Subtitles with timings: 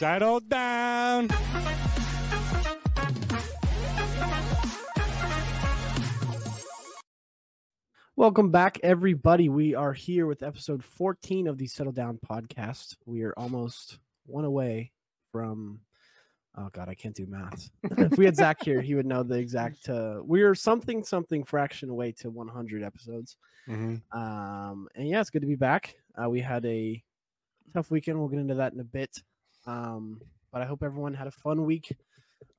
[0.00, 1.28] Settle down.
[8.16, 9.50] Welcome back, everybody.
[9.50, 12.96] We are here with episode 14 of the Settle Down podcast.
[13.04, 14.90] We are almost one away
[15.32, 15.80] from.
[16.56, 17.68] Oh God, I can't do math.
[17.82, 19.86] if we had Zach here, he would know the exact.
[19.86, 23.36] Uh, we are something something fraction away to 100 episodes.
[23.68, 24.18] Mm-hmm.
[24.18, 25.94] Um, and yeah, it's good to be back.
[26.16, 27.04] Uh, we had a
[27.74, 28.18] tough weekend.
[28.18, 29.20] We'll get into that in a bit.
[29.66, 30.20] Um,
[30.52, 31.96] but I hope everyone had a fun week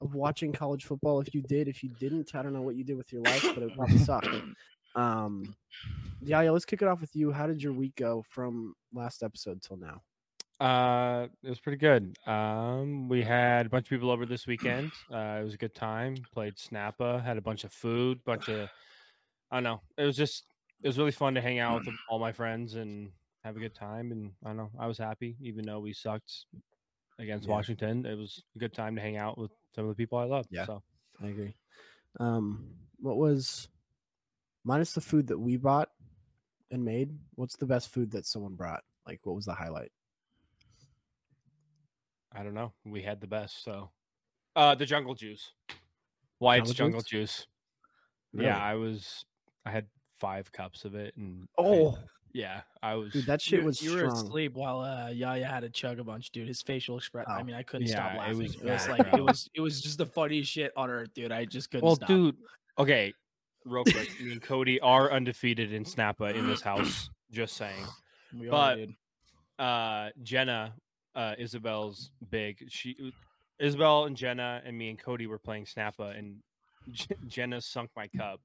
[0.02, 1.20] of watching college football.
[1.20, 3.46] If you did, if you didn't, I don't know what you did with your life,
[3.54, 4.28] but it probably sucked.
[4.94, 5.56] Um,
[6.22, 6.52] yeah, yeah.
[6.52, 7.32] Let's kick it off with you.
[7.32, 10.02] How did your week go from last episode till now?
[10.60, 12.14] Uh, it was pretty good.
[12.28, 14.92] Um, we had a bunch of people over this weekend.
[15.10, 16.18] Uh, it was a good time.
[16.34, 17.24] Played Snappa.
[17.24, 18.22] Had a bunch of food.
[18.26, 18.70] Bunch of,
[19.50, 19.82] I don't know.
[19.98, 20.44] It was just,
[20.84, 23.12] it was really fun to hang out with all my friends and
[23.46, 24.12] have a good time.
[24.12, 24.72] And I don't know.
[24.78, 26.46] I was happy, even though we sucked
[27.20, 27.54] against Yeah.
[27.54, 28.06] Washington.
[28.06, 30.46] It was a good time to hang out with some of the people I love.
[30.50, 30.66] Yeah.
[30.66, 30.84] So
[31.22, 31.56] I agree.
[32.20, 33.68] Um, what was
[34.64, 35.90] minus the food that we bought
[36.72, 37.18] and made?
[37.36, 38.84] What's the best food that someone brought?
[39.08, 39.92] Like, what was the highlight?
[42.34, 42.72] I don't know.
[42.86, 43.64] We had the best.
[43.64, 43.92] So,
[44.56, 45.52] uh, the jungle juice,
[46.40, 47.10] White's Jungle jungle juice?
[47.40, 47.48] juice.
[48.34, 48.46] Really?
[48.48, 49.26] Yeah, I was.
[49.66, 49.88] I had
[50.20, 51.98] five cups of it, and Oh,
[52.34, 53.12] yeah, I was.
[53.14, 56.04] dude, that shit you, was you were asleep while uh, Yaya had to chug a
[56.04, 56.48] bunch, dude.
[56.48, 57.32] His facial expression.
[57.32, 57.44] I Oh.
[57.44, 58.38] mean, I couldn't Yeah, stop it laughing.
[58.38, 59.50] was It was, like it was.
[59.54, 61.32] It was just the funniest shit on earth, dude.
[61.32, 62.08] I just couldn't well, stop.
[62.08, 62.38] dude.
[62.78, 63.14] Okay,
[63.66, 64.10] real quick.
[64.22, 67.10] me and Cody are undefeated in Snappa in this house.
[67.32, 67.86] Just saying.
[68.38, 68.96] we are, but- dude.
[69.60, 70.74] Uh, Jenna,
[71.16, 72.66] uh, Isabel's big.
[72.70, 73.14] She,
[73.60, 76.38] Isabel and Jenna and me and Cody were playing Snappa, and
[76.92, 78.42] J- Jenna sunk my cup.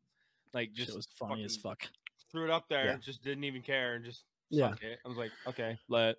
[0.52, 1.82] Like Shit just was funny as fuck.
[2.30, 2.92] Threw it up there Yeah.
[2.92, 4.74] and just didn't even care and just Yeah.
[4.82, 4.98] it.
[5.04, 6.16] I was like, okay, let.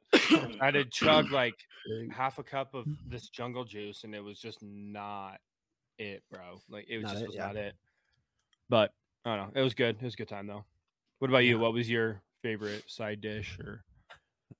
[0.61, 1.55] I did chug like
[2.11, 5.39] half a cup of this jungle juice, and it was just not
[5.97, 6.59] it, bro.
[6.69, 7.45] Like it was Not just it, was yeah.
[7.47, 7.75] not it.
[8.69, 8.93] But
[9.25, 9.59] I don't know.
[9.59, 9.95] It was good.
[9.99, 10.65] It was a good time though.
[11.19, 11.55] What about you?
[11.55, 11.61] Yeah.
[11.61, 13.83] What was your favorite side dish or?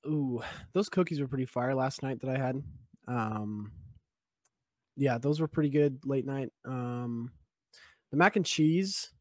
[0.05, 0.41] Ooh,
[0.73, 2.61] those cookies were pretty fire last night that I had.
[3.07, 3.71] Um,
[4.95, 6.49] yeah, those were pretty good late night.
[6.65, 7.31] Um,
[8.11, 9.11] the mac and cheese,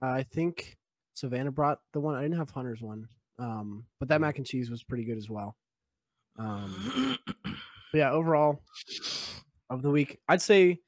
[0.00, 0.78] I think
[1.20, 2.14] Savannah brought the one.
[2.14, 3.06] I didn't have Hunter's one,
[3.38, 5.54] um, but that mac and cheese was pretty good as well.
[6.38, 8.62] Um, but yeah, overall
[9.68, 10.78] of the week, I'd say,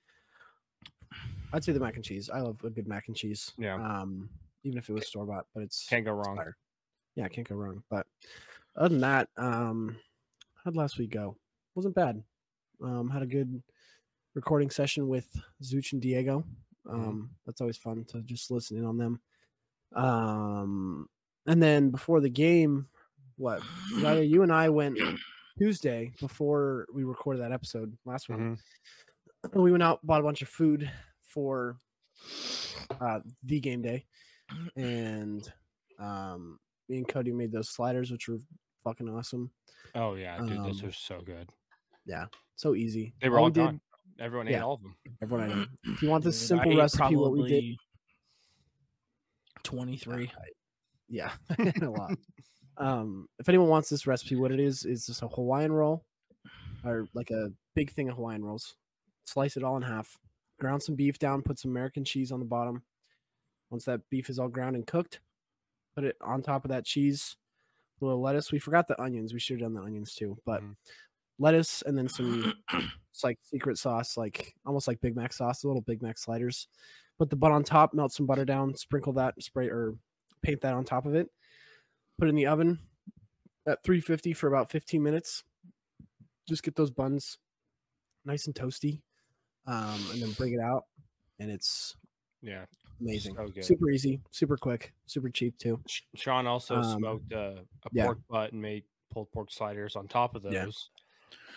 [1.53, 2.31] I'd say the mac and cheese.
[2.33, 3.53] I love a good mac and cheese.
[3.59, 3.75] Yeah.
[3.75, 4.31] Um,
[4.65, 6.37] even if it was store bought, but it's Can't go wrong.
[6.37, 6.57] fire.
[7.15, 7.83] Yeah, can't go wrong.
[7.91, 8.07] But
[8.75, 9.97] other than that, um,
[10.65, 11.37] how'd last week go?
[11.75, 12.23] Wasn't bad.
[12.83, 13.63] Um, had a good
[14.35, 15.29] recording session with
[15.63, 16.45] Zuch and Diego.
[16.89, 19.21] Um, that's always fun to just listen in on them.
[19.95, 21.09] Um,
[21.47, 22.87] and then before the game,
[23.37, 23.61] what?
[23.97, 24.99] Raya, you and I went
[25.59, 28.39] Tuesday before we recorded that episode last week.
[28.39, 28.59] Mhm.
[29.55, 30.89] We went out, bought a bunch of food
[31.25, 31.77] for
[33.01, 34.07] uh, the game day,
[34.77, 35.53] and
[35.99, 38.39] um, me and Cody made those sliders, which were
[38.85, 39.51] fucking awesome.
[39.97, 41.51] Oh yeah, dude, those Um, are so good.
[42.07, 43.15] Yeah, so easy.
[43.21, 43.81] They were All all we did- gone.
[44.21, 44.95] Everyone ate all of them.
[45.21, 45.67] Everyone, I know.
[45.87, 47.65] If you want this simple ate recipe, what we did,
[49.65, 50.33] probably Twenty-three.
[51.09, 51.33] yeah,
[51.83, 52.13] a lot.
[52.79, 56.07] Um, if anyone wants this recipe, what it is is just a Hawaiian roll,
[56.87, 58.77] or like a big thing of Hawaiian rolls.
[59.25, 60.19] Slice it all in half.
[60.59, 61.43] Ground some beef down.
[61.43, 62.83] Put some American cheese on the bottom.
[63.71, 65.21] Once that beef is all ground and cooked,
[65.95, 67.37] put it on top of that cheese.
[68.01, 68.51] A little lettuce.
[68.51, 69.35] We forgot the onions.
[69.35, 70.75] We should have done the onions too, but Mhm.
[71.39, 72.55] lettuce and then some
[73.13, 76.69] it's like secret sauce, like almost like Big Mac sauce, a little Big Mac sliders.
[77.23, 79.95] Put the butt on top, melt some butter down, sprinkle that, spray or
[80.43, 81.29] paint that on top of it.
[82.19, 82.81] Put it in the oven
[83.65, 85.45] at 350 for about 15 minutes.
[86.49, 87.39] Just get those buns
[88.25, 89.03] nice and toasty,
[89.69, 90.87] um, and then bring it out,
[91.39, 91.95] and it's
[92.41, 92.65] Yeah.
[93.01, 93.37] amazing.
[93.37, 93.65] So good.
[93.65, 95.81] Super easy, super quick, super cheap too.
[96.17, 97.55] Sean also Um, smoked uh,
[97.85, 98.07] a yeah.
[98.07, 98.83] pork butt and made
[99.13, 100.53] pulled pork sliders on top of those.
[100.53, 100.67] Yeah.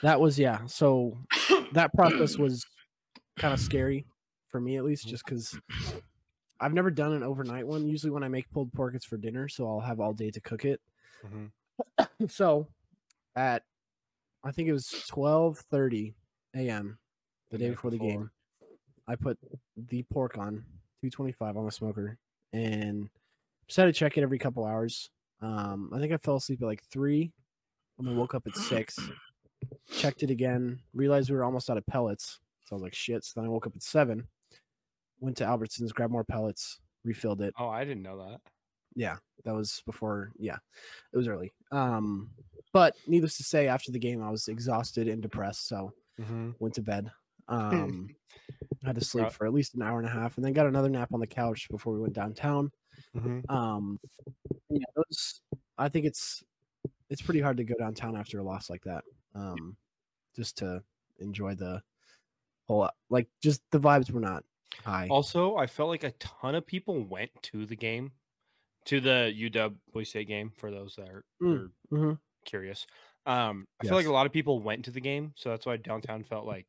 [0.03, 0.63] That was yeah.
[0.67, 1.17] So
[1.73, 2.63] that process was
[3.35, 4.05] kind of scary
[4.55, 5.59] for me at least, just because
[6.61, 7.85] I've never done an overnight one.
[7.85, 10.39] Usually when I make pulled pork, it's for dinner, so I'll have all day to
[10.39, 10.79] cook it.
[11.25, 11.51] Mhm.
[12.29, 12.69] So
[13.35, 13.63] at
[14.45, 16.15] I think it was twelve thirty
[16.55, 16.97] a.m.
[17.51, 18.31] the day before the game,
[19.09, 19.37] I put
[19.75, 20.63] the pork on
[21.01, 22.17] two twenty five on the smoker
[22.53, 23.09] and
[23.67, 25.09] just had to check it every couple hours.
[25.41, 27.33] Um, I think I fell asleep at like three,
[27.99, 28.97] and then woke up at six.
[29.91, 32.39] Checked it again, realized we were almost out of pellets.
[32.65, 33.23] So I was like, shit.
[33.23, 34.27] So then I woke up at seven,
[35.25, 37.53] went to Albertsons, grabbed more pellets, refilled it.
[37.59, 38.39] Oh, I didn't know that.
[38.95, 40.31] Yeah, that was before.
[40.37, 40.57] Yeah,
[41.11, 41.51] it was early.
[41.71, 42.29] Um,
[42.71, 45.91] but needless to say, after the game, I was exhausted and depressed, so
[46.21, 46.51] Mm-hmm.
[46.59, 47.11] went to bed.
[47.49, 48.07] Um,
[48.85, 50.87] had to sleep for at least an hour and a half, and then got another
[50.87, 52.71] nap on the couch before we went downtown.
[53.13, 53.53] Mm-hmm.
[53.53, 53.99] Um,
[54.69, 55.41] yeah, those.
[55.77, 56.41] I think it's
[57.09, 59.03] it's pretty hard to go downtown after a loss like that.
[59.35, 59.75] Um,
[60.35, 60.81] just to
[61.19, 61.81] enjoy the
[62.67, 64.43] whole like just the vibes were not
[64.83, 65.07] high.
[65.09, 68.11] Also, I felt like a ton of people went to the game,
[68.85, 70.51] to the UW Boise State game.
[70.57, 72.19] For those that are, Mm, are mhm.
[72.45, 72.85] curious,
[73.25, 75.77] um, I feel like a lot of people went to the game, so that's why
[75.77, 76.67] downtown felt like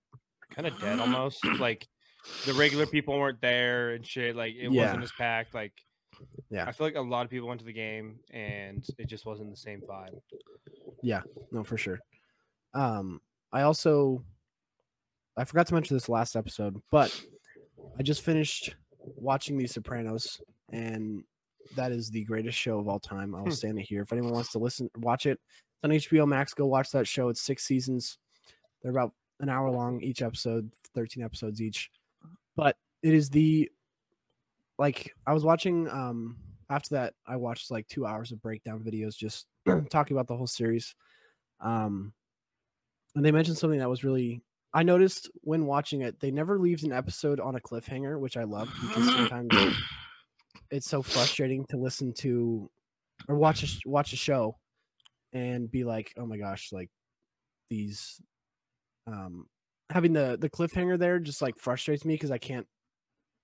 [0.50, 1.44] kind of dead almost.
[1.58, 1.86] like
[2.44, 4.34] the regular people weren't there and shit.
[4.36, 4.82] Like it Yeah.
[4.86, 5.54] wasn't as packed.
[5.54, 5.72] Like
[6.50, 6.64] Yeah.
[6.66, 9.50] I feel like a lot of people went to the game and it just wasn't
[9.50, 10.18] the same vibe.
[11.02, 11.22] Yeah,
[11.52, 12.00] no, for sure.
[12.74, 13.20] Um,
[13.52, 14.24] I also
[15.36, 17.12] I forgot to mention this last episode, but
[17.98, 20.40] I just finished watching The Sopranos,
[20.72, 21.24] and
[21.74, 23.34] that is the greatest show of all time.
[23.34, 23.52] I will Hmm.
[23.54, 24.02] stand it here.
[24.02, 25.40] If anyone wants to listen, watch it.
[25.42, 26.54] It's on HBO Max.
[26.54, 27.28] Go watch that show.
[27.28, 28.18] It's six seasons.
[28.82, 31.90] They're about an hour long each episode, thirteen episodes each.
[32.54, 33.70] But it is the
[34.78, 35.88] like I was watching.
[35.88, 36.38] Um,
[36.70, 39.46] after that, I watched like two hours of breakdown videos just
[39.90, 40.94] talking about the whole series.
[41.60, 42.12] Um,
[43.14, 44.42] and they mentioned something that was really
[44.76, 48.44] I noticed when watching it, they never leaves an episode on a cliffhanger, which I
[48.44, 49.75] love because sometimes
[50.70, 52.70] it's so frustrating to listen to
[53.26, 54.58] or watch a watch a show
[55.32, 56.90] and be like, oh my gosh, like
[57.70, 58.20] these
[59.06, 59.46] um
[59.88, 62.67] having the the cliffhanger there just like frustrates me because I can't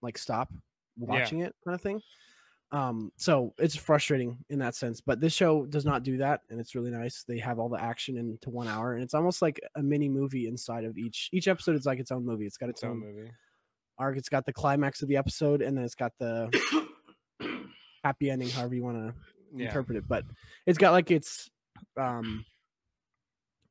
[0.03, 0.53] like stop
[0.99, 2.03] watching it kind of thing.
[2.73, 6.59] Um, so it's frustrating in that sense, but this show does not do that, and
[6.59, 7.23] it's really nice.
[7.23, 10.49] They have all the action into one hour, and it's almost like a mini movie
[10.49, 11.29] inside of each.
[11.33, 12.47] Each episode is like its own movie.
[12.47, 13.31] It's got its, Its own movie.
[13.99, 14.17] arc.
[14.17, 16.49] It's got the climax of the episode, and then it's got the
[18.05, 19.15] happy ending, however you want to
[19.55, 19.67] Yeah.
[19.67, 20.09] interpret it.
[20.09, 20.25] But
[20.67, 21.51] it's got like its
[21.99, 22.45] um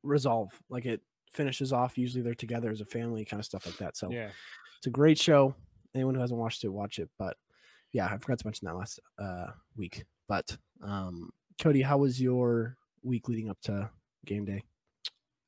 [0.04, 1.00] resolve, like it
[1.32, 1.98] finishes off.
[1.98, 3.96] Usually they're together as a family, kind of stuff like that.
[3.96, 4.30] So Yeah.
[4.78, 5.54] it's a great show.
[5.94, 7.10] Anyone who hasn't watched it, watch it.
[7.18, 7.36] But
[7.92, 9.46] yeah, I forgot to mention that last uh,
[9.76, 10.04] week.
[10.28, 11.30] But um,
[11.60, 13.90] Cody, how was your week leading up to
[14.24, 14.62] game day?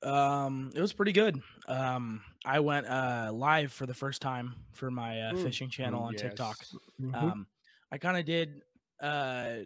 [0.03, 1.41] Um, it was pretty good.
[1.67, 5.43] Um, I went uh live for the first time for my uh, Mm.
[5.43, 6.57] fishing channel on TikTok.
[6.61, 6.77] yes.
[7.01, 7.15] Mhm.
[7.23, 7.47] Um,
[7.91, 8.61] I kind of did
[9.01, 9.61] uh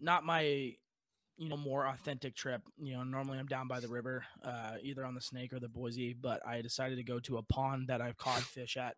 [0.00, 0.42] not my
[1.36, 2.62] you know more authentic trip.
[2.78, 5.68] You know, normally I'm down by the river, uh, either on the Snake or the
[5.68, 8.96] Boise, but I decided to go to a pond that I've caught fish at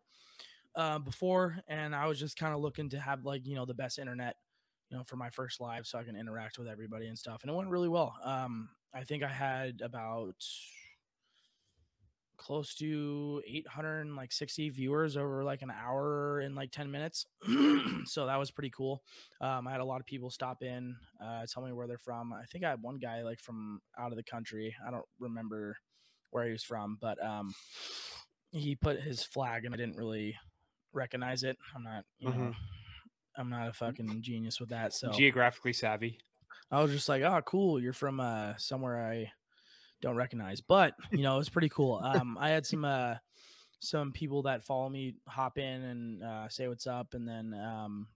[0.75, 3.73] uh, before, and I was just kind of looking to have like you know the
[3.73, 4.35] best internet,
[4.89, 7.51] you know, for my first live, so I can interact with everybody and stuff, and
[7.51, 8.15] it went really well.
[8.23, 10.35] Um, I think I had about
[12.37, 17.27] close to 860 viewers over like an hour and like 10 minutes
[18.05, 19.03] so that was pretty cool.
[19.41, 22.33] Um, i had a lot of people stop in uh, tell me where they're from.
[22.33, 24.75] I think i had one guy like from out of the country.
[24.85, 25.77] I don't remember
[26.31, 27.53] where he was from but um,
[28.51, 30.35] he put his flag and i didn't really
[30.93, 32.55] recognize it i'm not you know Mhm.
[33.37, 36.19] i'm not a fucking genius with that so Geographically savvy.
[36.69, 37.81] I was just like, oh, cool.
[37.81, 39.31] You're from uh, somewhere I
[40.01, 41.99] don't recognize, but you know, it's pretty cool.
[42.01, 43.15] Um, I had some uh,
[43.79, 48.07] some people that follow me hop in and uh, say what's up, and then um,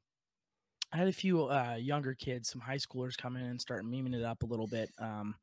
[0.93, 4.15] I had a few uh, younger kids, some high schoolers, come in and start memeing
[4.15, 4.89] it up a little bit.
[4.99, 5.35] Um,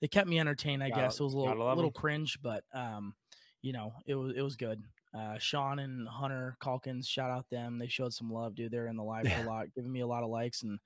[0.00, 0.82] they kept me entertained.
[0.82, 3.14] I guess it was a little love cringe, but um,
[3.60, 4.82] you know, it was it was good.
[5.16, 7.78] Uh, Sean and Hunter Calkins, shout out them.
[7.78, 8.72] They showed some love, dude.
[8.72, 10.78] They're in the live for a lot, giving me a lot of likes and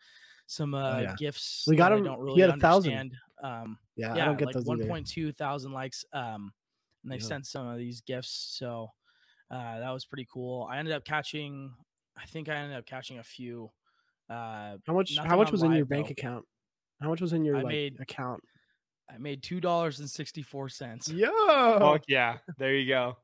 [0.46, 1.14] some uh, yeah.
[1.18, 1.64] gifts.
[1.66, 2.92] We got that I him- don't he really had a thousand.
[2.92, 3.14] understand.
[3.42, 6.04] Um, Yeah, yeah, I don't get like those 1.2 thousand likes.
[6.12, 6.52] Um,
[7.04, 7.22] and they Yeah.
[7.24, 8.90] sent some of these gifts, so
[9.50, 10.68] uh, that was pretty cool.
[10.70, 11.72] I ended up catching.
[12.20, 13.70] I think I ended up catching a few.
[14.28, 15.16] Uh, How much?
[15.16, 16.12] How much on was in your live, bank though.
[16.12, 16.44] account?
[17.00, 18.42] How much was in your I like, made- account?
[19.10, 21.08] I made two dollars and sixty four cents.
[21.08, 21.30] Yo,
[21.78, 22.38] Fuck yeah.
[22.58, 23.16] There you go.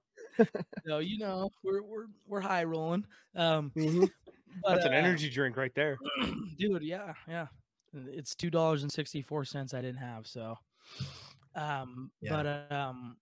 [0.87, 3.07] So you know we're we're we're high rolling.
[3.35, 4.11] Um, Mhm.
[4.63, 5.99] but, That's an uh, energy drink right there.
[6.59, 6.83] dude.
[6.83, 7.49] Yeah, yeah.
[7.93, 10.27] It's two dollars and sixty four cents I didn't have.
[10.27, 10.57] So,
[11.55, 12.31] um, Yeah.
[12.31, 13.19] but um,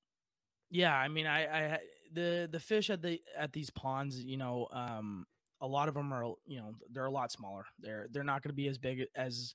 [0.71, 0.97] yeah.
[0.97, 1.81] I mean, I I
[2.13, 5.27] the the fish at the at these ponds, you know, um,
[5.61, 7.67] a lot of them are you know they're a lot smaller.
[7.79, 9.55] They're they're not going to be as big as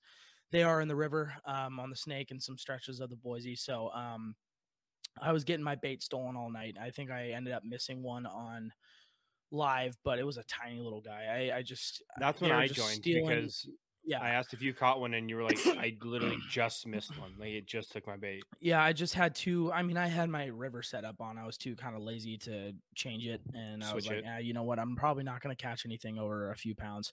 [0.52, 3.56] they are in the river, um, on the Snake and some stretches of the Boise.
[3.56, 4.36] So, um,
[5.22, 6.76] I was getting my bait stolen all night.
[6.82, 8.72] I think I ended up missing one on
[9.52, 11.50] live, but it was a tiny little guy.
[11.52, 13.70] I I just That's when I joined stealing- because
[14.04, 17.18] yeah I asked if you caught one and you were like, I literally just missed
[17.20, 17.34] one.
[17.40, 18.44] Like it just took my bait.
[18.60, 19.72] Yeah, I just had to.
[19.72, 21.38] I mean, I had my river set up on.
[21.38, 24.26] I was too kind of lazy to change it, and I was like, it.
[24.28, 24.80] ah, you know what?
[24.80, 27.12] I'm probably not going to catch anything over a few pounds.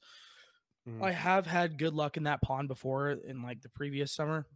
[0.89, 1.03] Mhm.
[1.03, 4.47] I have had good luck in that pond before, in like the previous summer.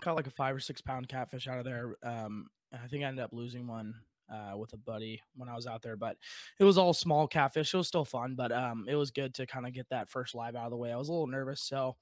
[0.00, 1.96] Caught like a five or six pound catfish out of there.
[2.02, 3.94] Um, I think I ended up losing one
[4.32, 6.16] uh, with a buddy when I was out there, but
[6.58, 7.72] it was all small catfish.
[7.72, 10.34] It was still fun, but um, it was good to kind of get that first
[10.34, 10.92] live out of the way.
[10.92, 11.96] I was a little nervous, so,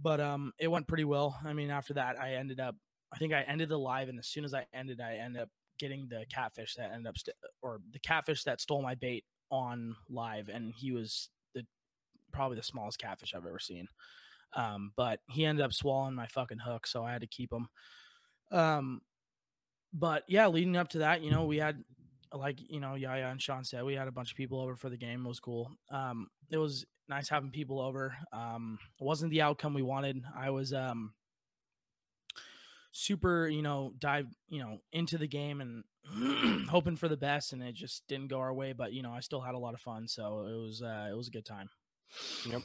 [0.00, 1.38] but um, it went pretty well.
[1.44, 2.76] I mean, after that, I ended up,
[3.12, 5.48] I think I ended the live, and as soon as I ended, I ended up
[5.78, 9.96] getting the catfish that ended up, st- or the catfish that stole my bait on
[10.10, 11.64] live, and he was the
[12.32, 13.88] probably the smallest catfish I've ever seen.
[14.56, 17.68] Um, but he ended up swallowing my fucking hook, so I had to keep him.
[18.52, 19.00] Um,
[19.92, 21.82] but yeah, leading up to that, you know, we had
[22.32, 24.88] like you know Yaya and Sean said, we had a bunch of people over for
[24.88, 25.24] the game.
[25.24, 25.70] It was cool.
[25.90, 28.14] Um, it was nice having people over.
[28.32, 30.22] Um, it wasn't the outcome we wanted.
[30.36, 31.14] I was um
[32.92, 35.84] super, you know, dive, you know, into the game and
[36.68, 38.72] hoping for the best, and it just didn't go our way.
[38.72, 41.16] But you know, I still had a lot of fun, so it was uh, it
[41.16, 41.68] was a good time.
[42.48, 42.62] Yep.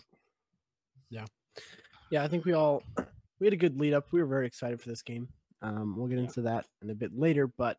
[1.10, 1.26] Yeah,
[2.18, 2.84] I think we all
[3.40, 4.08] we had a good lead up.
[4.12, 5.28] We were very excited for this game.
[5.62, 6.26] Um, we'll get Yeah.
[6.26, 7.78] into that in a bit later, but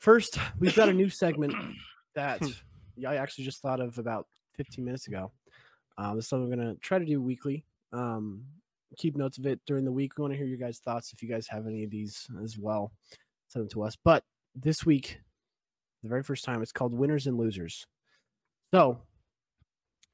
[0.00, 1.54] first we've got a new segment
[2.14, 2.42] that
[3.06, 5.32] I actually just thought of about 15 minutes ago.
[5.98, 7.64] Uh, this is something we're gonna try to do weekly.
[7.92, 8.44] Um,
[8.98, 10.16] keep notes of it during the week.
[10.16, 12.56] We want to hear your guys' thoughts if you guys have any of these as
[12.58, 12.92] well.
[13.48, 13.96] Send them to us.
[14.02, 15.18] But this week,
[16.02, 17.86] the very first time, it's called Winners and Losers.
[18.72, 18.98] So,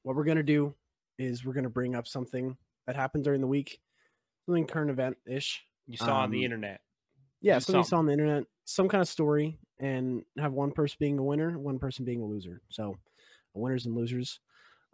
[0.03, 0.75] what we're gonna do
[1.19, 3.81] is we're gonna bring up something that happened during the week,
[4.47, 5.65] something current event ish.
[5.87, 6.81] You saw on the Um, internet.
[7.41, 10.97] Yeah, something you saw on the internet, some kind of story, and have one person
[11.01, 12.63] being a winner, one person being a loser.
[12.69, 12.99] So,
[13.55, 14.39] winners and losers.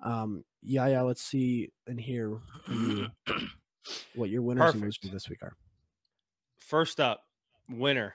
[0.03, 1.03] Um, yeah, yeah.
[1.03, 3.09] Let's see and hear you
[4.15, 5.05] what your winners and Perfect.
[5.05, 5.57] losers this week are.
[6.59, 7.25] First up,
[7.69, 8.15] winner.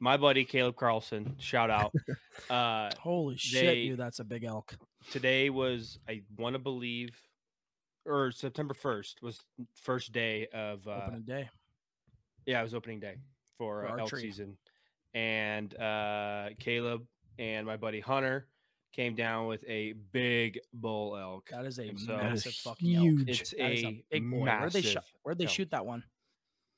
[0.00, 1.34] My buddy Caleb Carlson.
[1.38, 1.92] Shout out.
[2.50, 4.76] uh, Holy shit, They- dude, that's a big elk.
[5.10, 7.10] today was I want to believe,
[8.08, 9.42] or September first was
[9.74, 11.48] first day of uh, Opening day.
[12.46, 13.16] Yeah, it was opening day
[13.58, 14.56] for, For uh, elk season,
[15.14, 17.06] and uh, Caleb
[17.38, 18.46] and my buddy Hunter
[18.92, 21.50] came down with a big bull elk.
[21.50, 23.28] That is a And so- massive That is fucking elk.
[23.28, 24.44] It's That is a, big boy.
[24.44, 24.60] massive.
[24.60, 25.04] Where'd they shot?
[25.22, 25.52] Where'd they elk.
[25.52, 26.02] shoot that one?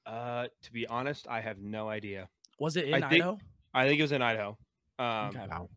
[0.06, 2.28] Uh, to be honest, I have no idea.
[2.58, 3.38] Was it in I think- Idaho?
[3.72, 4.58] I think it was in Idaho.
[4.98, 5.46] Um, Okay.
[5.48, 5.68] Wow.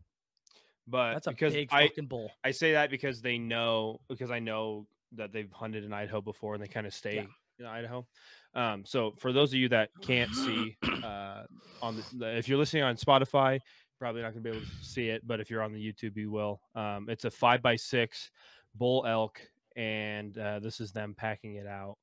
[0.88, 2.30] but That's a because big I fucking bull.
[2.42, 6.54] I say that because they know because I know that they've hunted in Idaho before
[6.54, 7.26] and they kind of stay
[7.58, 8.06] in Idaho.
[8.54, 11.42] Um, so for those of you that can't see uh,
[11.82, 13.60] on the, if you're listening on Spotify,
[13.98, 16.30] probably not gonna be able to see it, but if you're on the YouTube, you
[16.30, 16.60] will.
[16.74, 18.30] Um, it's a five by six
[18.74, 19.40] bull elk,
[19.76, 21.96] and uh, this is them packing it out.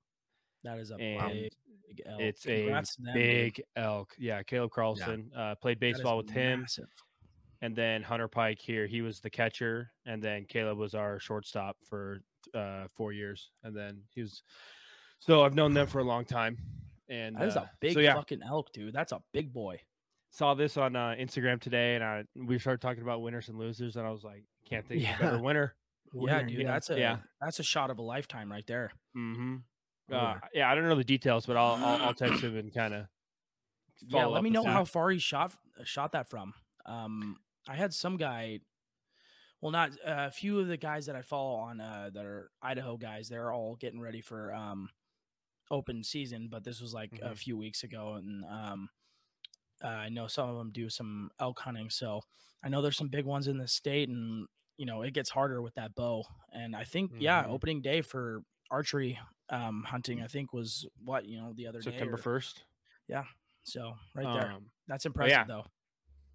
[0.63, 1.51] That is a big,
[1.87, 2.21] big elk.
[2.21, 3.13] It's a Congrats them, dude.
[3.13, 4.13] big elk.
[4.17, 6.87] Yeah, Caleb Carlson uh, played baseball with him massive.
[7.61, 11.77] and then Hunter Pike here, he was the catcher, and then Caleb was our shortstop
[11.87, 12.21] for
[12.55, 14.43] uh, four years, and then he was.
[15.19, 16.57] So I've known them for a long time,
[17.09, 18.93] and That is uh, a big so yeah, fucking elk, dude.
[18.93, 19.79] That's a big boy.
[20.31, 23.95] saw this on uh, Instagram today, and I we started talking about winners and losers,
[23.97, 25.41] and I was like, can't think of a better Yeah.
[25.41, 25.75] winner.
[26.13, 26.59] yeah, Winner, dude.
[26.61, 26.67] yeah.
[26.71, 27.17] That's a Yeah.
[27.39, 28.91] that's a shot of a lifetime right there.
[29.15, 29.57] Mm-hmm.
[30.11, 32.93] Uh, yeah, I don't know the details, but I'll I'll, I'll text him and kind
[32.93, 33.05] of.
[34.07, 36.53] yeah, let me know how far he shot shot that from.
[36.85, 37.37] Um,
[37.69, 38.59] I had some guy.
[39.61, 42.49] Well, not uh, a few of the guys that I follow on uh, that are
[42.61, 43.29] Idaho guys.
[43.29, 44.89] They're all getting ready for um,
[45.69, 47.37] open season, but this was like a Mhm.
[47.37, 48.89] few weeks ago, and um,
[49.83, 51.89] uh, I know some of them do some elk hunting.
[51.89, 52.21] So
[52.63, 55.61] I know there's some big ones in the state, and you know it gets harder
[55.61, 56.23] with that bow.
[56.51, 57.49] And I think yeah, Mhm.
[57.49, 61.81] opening day for archery um, hunting, I think was what you know the other.
[61.81, 62.63] September first.
[63.07, 63.25] Yeah,
[63.63, 65.43] So right there, Um, that's impressive yeah.
[65.43, 65.65] though.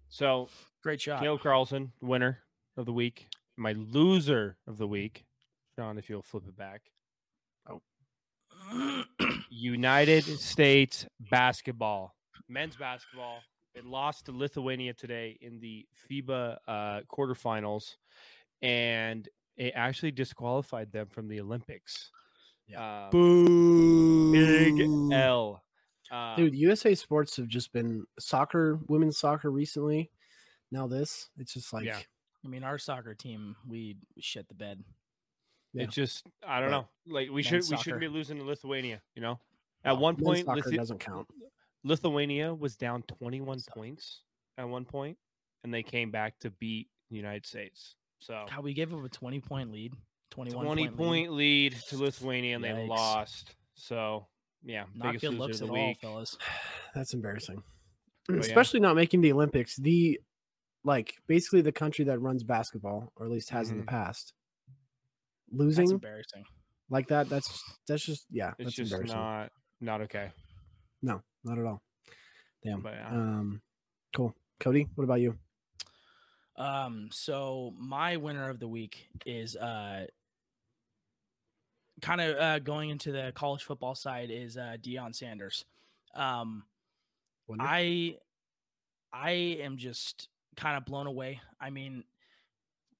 [0.09, 0.49] so
[0.81, 1.19] Great shot.
[1.21, 2.43] Caleb Carlson, winner
[2.77, 3.27] of the week.
[3.57, 5.25] My loser of the week,
[5.75, 6.81] Sean, if you'll flip it back.
[7.69, 7.81] Oh.
[9.49, 12.15] United States basketball,
[12.47, 13.39] men's basketball.
[13.73, 17.95] It lost to Lithuania today in the FIBA uh, quarterfinals,
[18.61, 22.11] and it actually disqualified them from the Olympics.
[22.67, 23.07] Yeah.
[23.11, 24.31] Boo.
[24.31, 25.63] big L.
[26.11, 30.09] Uh, Dude, USA sports have just been soccer, women's soccer recently.
[30.71, 31.99] Now this, it's just like Yeah.
[32.47, 34.81] I mean, our soccer team, we we shit the bed.
[35.73, 35.83] Yeah.
[35.83, 36.77] It just I don't Right.
[36.77, 36.87] know.
[37.13, 39.01] Like we Men's should we shouldn't be losing to Lithuania.
[39.15, 39.39] You know,
[39.83, 41.27] at No, one point soccer Lithu- doesn't count.
[41.83, 43.73] Lithuania was down 21 Suck.
[43.75, 44.21] points
[44.57, 45.17] at one point,
[45.63, 47.95] and they came back to beat the United States.
[48.19, 49.93] So God, we gave up a twenty point lead.
[50.31, 53.55] Twenty one 20 point, point lead to Lithuania, and they lost.
[53.75, 54.25] So
[54.63, 56.37] yeah, Not good looks at all, fellas.
[56.95, 57.61] That's embarrassing.
[58.29, 58.37] Yeah.
[58.37, 59.75] Especially not making the Olympics.
[59.75, 60.19] The
[60.87, 63.87] like basically the country that runs basketball, or at least has in the Mhm.
[63.87, 64.33] past,
[65.49, 66.45] That's losing embarrassing.
[66.89, 67.27] like that.
[67.29, 68.53] That's that's just yeah.
[68.57, 69.17] It's that's just embarrassing.
[69.17, 69.51] not.
[69.81, 70.31] not okay.
[71.01, 71.81] No, not at all.
[72.63, 72.81] Damn.
[72.81, 73.09] But yeah.
[73.09, 73.61] Um,
[74.15, 74.33] cool.
[74.59, 75.37] Cody, what about you?
[76.55, 80.07] Um, so my winner of the week is uh
[82.01, 85.65] kind of uh going into the college football side is uh Deion Sanders.
[86.15, 86.63] Um
[87.47, 87.63] Wonder?
[87.67, 88.17] I
[89.13, 91.39] I am just kind of blown away.
[91.61, 92.03] I mean,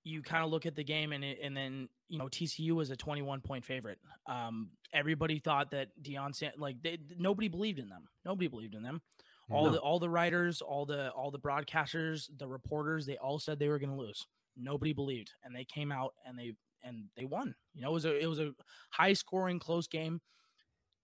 [0.04, 2.92] you kind of look at the game and it, and then you know TCU was
[2.92, 4.00] a 21 point favorite.
[4.28, 8.08] Um, everybody thought that Deion San- like they, nobody believed in them.
[8.24, 9.02] Nobody believed in them.
[9.50, 9.72] All No.
[9.72, 13.70] the all the writers, all the all the broadcasters, the reporters, they all said they
[13.70, 14.26] were going to lose.
[14.56, 17.54] Nobody believed, and they came out and they and they won.
[17.74, 18.52] You know, it was a it was a
[18.92, 20.22] high scoring, close game,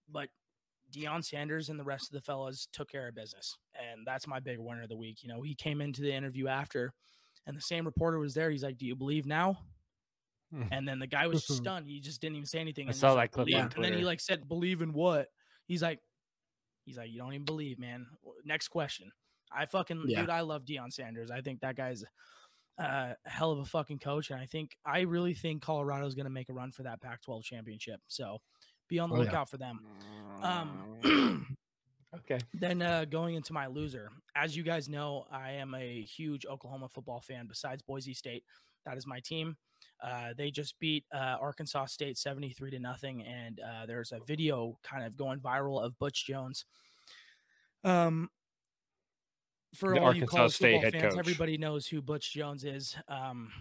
[0.10, 0.30] but
[0.94, 4.40] Deion Sanders and the rest of the fellas took care of business, and that's my
[4.40, 5.24] big winner of the week.
[5.24, 6.94] You know, he came into the interview after,
[7.48, 8.50] and the same reporter was there.
[8.50, 9.58] He's like, "Do you believe now?"
[10.52, 10.64] Hmm.
[10.72, 11.88] And then the guy was stunned.
[11.88, 12.88] He just didn't even say anything.
[12.88, 15.30] I and saw that clip And then he like said, "Believe in what?"
[15.66, 16.00] He's like,
[16.86, 18.06] "He's like, you don't even believe, man."
[18.46, 19.12] Next question.
[19.52, 20.22] I fucking Yeah.
[20.22, 21.30] dude, I love Deion Sanders.
[21.32, 22.04] I think that guy's
[22.80, 26.32] a hell of a fucking coach, and I think I really think Colorado's going to
[26.32, 28.02] make a run for that Pac-12 championship.
[28.08, 28.40] So
[28.90, 29.26] be on the Oh, yeah.
[29.26, 29.80] lookout for them.
[30.44, 31.48] Um,
[32.16, 32.40] okay.
[32.54, 36.90] then uh, going into my loser, as you guys know, I am a huge Oklahoma
[36.90, 37.48] football fan.
[37.48, 38.44] Besides Boise State,
[38.86, 39.58] that is my team.
[40.04, 44.78] Uh, they just beat uh, Arkansas State seventy-three to nothing, and uh, there's a video
[44.84, 46.66] kind of going viral of Butch Jones.
[47.84, 48.30] Um,
[49.74, 51.20] for The all you Arkansas college State football head fans, coach.
[51.20, 52.96] everybody knows who Butch Jones is.
[53.08, 53.52] Um,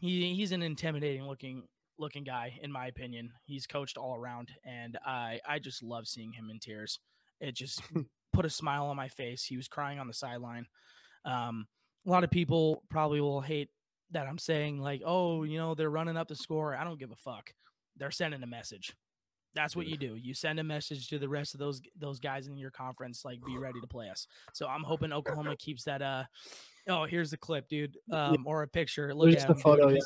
[0.00, 1.64] he he's an intimidating looking
[1.98, 3.32] looking guy, in my opinion.
[3.44, 6.98] He's coached all around, and I I just love seeing him in tears.
[7.40, 7.82] It just
[8.32, 9.44] put a smile on my face.
[9.44, 10.66] He was crying on the sideline.
[11.24, 11.66] Um,
[12.06, 13.68] a lot of people probably will hate
[14.10, 16.74] that I'm saying like, oh, you know, they're running up the score.
[16.74, 17.52] I don't give a fuck.
[17.96, 18.94] They're sending a message.
[19.54, 20.16] That's what you do.
[20.16, 23.38] You send a message to the rest of those those guys in your conference, like,
[23.44, 24.26] be ready to play us.
[24.54, 26.00] So I'm hoping Oklahoma keeps that.
[26.00, 26.24] Uh,
[26.88, 29.14] oh, here's the clip, dude, um, or a picture.
[29.14, 29.62] Look There's at the him, dude.
[29.62, 30.00] photo, yeah.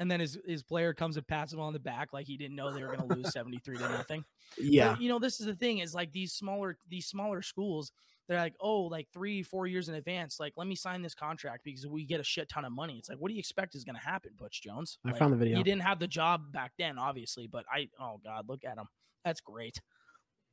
[0.00, 2.56] And then his his player comes and pats him on the back like he didn't
[2.56, 4.24] know they were going to lose 73 to nothing.
[4.56, 4.96] But, Yeah.
[4.98, 7.92] you know, this is the thing is like these smaller these smaller schools,
[8.26, 11.64] they're like, oh, like three, four years in advance, like let me sign this contract
[11.64, 12.96] because we get a shit ton of money.
[12.98, 14.98] It's like, what do you expect is gonna happen, Butch Jones?
[15.04, 15.58] I Like, found the video.
[15.58, 18.86] He didn't have the job back then, obviously, but I oh god, look at him.
[19.24, 19.80] That's great.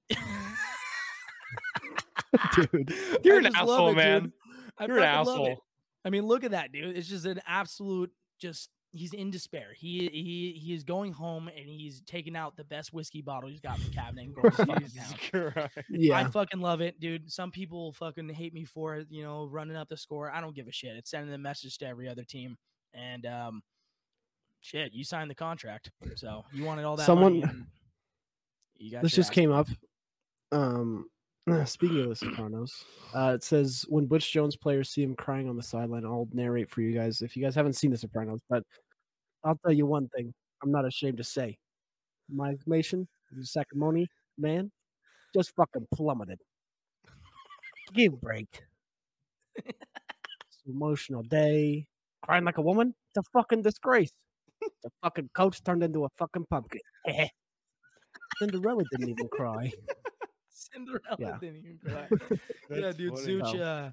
[2.54, 2.94] Dude.
[3.24, 4.34] You're I an asshole, it, man.
[4.82, 5.52] You're an fucking love it.
[5.52, 5.64] asshole.
[6.06, 6.96] I mean, look at that, dude.
[6.98, 9.68] It's just an absolute just he's in despair.
[9.76, 13.60] He he he is going home and he's taking out the best whiskey bottle he's
[13.62, 15.70] got from the cabinet and going to fucking Jesus town.
[16.14, 17.32] I fucking love it, dude.
[17.32, 20.32] Some people fucking hate me for it, you know, running up the score.
[20.32, 20.96] I don't give a shit.
[20.98, 22.58] It's sending a message to every other team.
[22.94, 23.62] And um
[24.62, 25.92] shit, you signed the contract.
[26.16, 27.54] So you wanted all that Someone- money
[28.80, 29.68] you got This just ass came up.
[30.52, 31.10] Um,
[31.66, 32.84] speaking of the Sopranos,
[33.16, 36.70] uh, it says when Butch Jones players see him crying on the sideline, I'll narrate
[36.70, 38.42] for you guys if you guys haven't seen the Sopranos.
[38.50, 38.64] But
[39.48, 41.58] I'll tell you one thing: I'm not ashamed to say,
[42.30, 44.08] my information, the Sacrimoni
[44.38, 44.72] man,
[45.36, 46.40] just fucking plummeted.
[47.94, 48.48] Give a break.
[49.56, 51.88] It's an emotional day.
[52.24, 52.94] Crying like a woman?
[53.16, 54.12] It's a fucking disgrace.
[54.84, 56.82] The fucking coach turned into a fucking pumpkin.
[58.40, 59.72] Cinderella didn't even cry.
[60.50, 61.38] Cinderella Yeah.
[61.40, 62.08] didn't even cry.
[62.72, 63.14] yeah, dude.
[63.18, 63.26] funny.
[63.28, 63.92] Zooch, uh,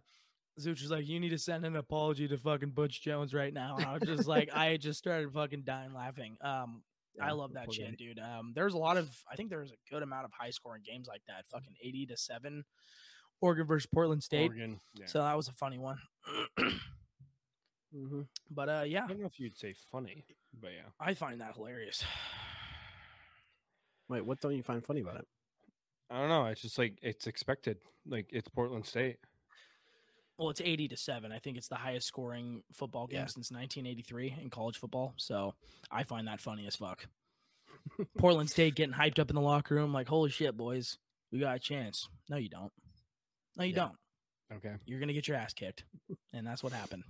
[0.60, 3.76] Zooch was like, "You need to send an apology to fucking Butch Jones right now."
[3.76, 6.36] And I was just like, I just started fucking dying laughing.
[6.40, 6.82] Um,
[7.20, 7.96] I love that shit, guy.
[7.96, 8.18] dude.
[8.18, 11.06] Um, there's a lot of, I think there's a good amount of high scoring games
[11.08, 11.46] like that.
[11.46, 12.64] Fucking eighty to seven,
[13.40, 14.50] Oregon versus Portland State.
[14.50, 14.80] Oregon.
[14.94, 15.06] Yeah.
[15.06, 15.98] So that was a funny one.
[17.92, 20.24] hmm but uh, yeah, I don't know if you'd say funny,
[20.60, 20.88] but yeah.
[21.00, 22.04] I find that hilarious.
[24.08, 25.26] Wait, what don't you find funny about it?
[26.10, 26.46] I don't know.
[26.46, 27.78] It's just like it's expected.
[28.06, 29.16] Like it's Portland State.
[30.38, 31.30] Well, it's 80 to 7.
[31.30, 33.26] I think it's the highest scoring football game Yeah.
[33.26, 35.14] since 1983 in college football.
[35.16, 35.54] So
[35.90, 37.06] I find that funny as fuck.
[38.18, 40.98] Portland State getting hyped up in the locker room like, holy shit, boys,
[41.30, 42.08] we got a chance.
[42.28, 42.72] No, you don't.
[43.56, 43.90] No, you Yeah.
[44.50, 44.58] don't.
[44.58, 44.74] Okay.
[44.86, 45.84] You're going to get your ass kicked.
[46.32, 47.04] And that's what happened.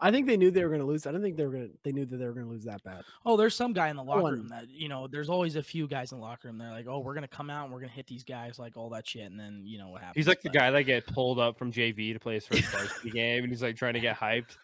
[0.00, 1.06] I think they knew they were going to lose.
[1.06, 1.74] I don't think they were going to.
[1.82, 3.02] They knew that they were going to lose that bad.
[3.26, 5.88] Oh, there's some guy in the locker room that, you know, there's always a few
[5.88, 6.58] guys in the locker room.
[6.58, 8.58] They're like, oh, we're going to come out and we're going to hit these guys,
[8.58, 9.28] like all that shit.
[9.28, 10.16] And then, you know, what happens.
[10.16, 12.64] He's like the But- guy that get pulled up from JV to play his first
[12.66, 14.56] varsity game, and he's like trying to get hyped,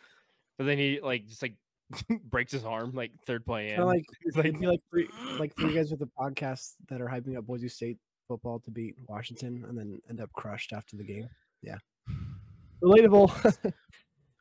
[0.57, 1.55] but then he like just like
[2.31, 3.83] breaks his arm like third play in.
[3.83, 7.69] Like be like three, like three guys with a podcast that are hyping up Boise
[7.69, 11.29] State football to beat Washington and then end up crushed after the game.
[11.61, 11.79] Yeah,
[12.83, 13.73] relatable.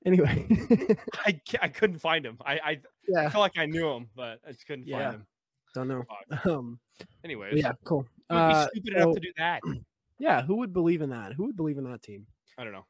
[0.06, 0.46] anyway,
[1.26, 2.38] I I couldn't find him.
[2.46, 4.98] I I yeah, felt like I knew him, but I just couldn't Yeah.
[5.12, 5.28] find him.
[5.74, 6.04] don't know.
[6.46, 6.80] Um,
[7.24, 8.06] Anyways, yeah, cool.
[8.30, 9.62] Uh, stupid enough to do that?
[10.20, 11.34] Yeah, who would believe in that?
[11.34, 12.28] Who would believe in that team?
[12.58, 12.86] I don't know.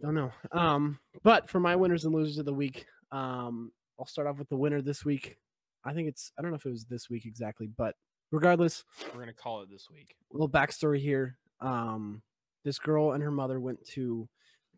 [0.00, 0.30] Don't know.
[0.52, 4.48] Um, but for my winners and losers of the week, um, I'll start off with
[4.50, 5.38] the winner this week.
[5.84, 7.96] I think it's I don't know if it was this week exactly, but
[8.30, 10.14] regardless, We're gonna call it this week.
[10.30, 11.38] a little backstory here.
[11.60, 12.22] Um,
[12.64, 14.28] this girl and her mother went to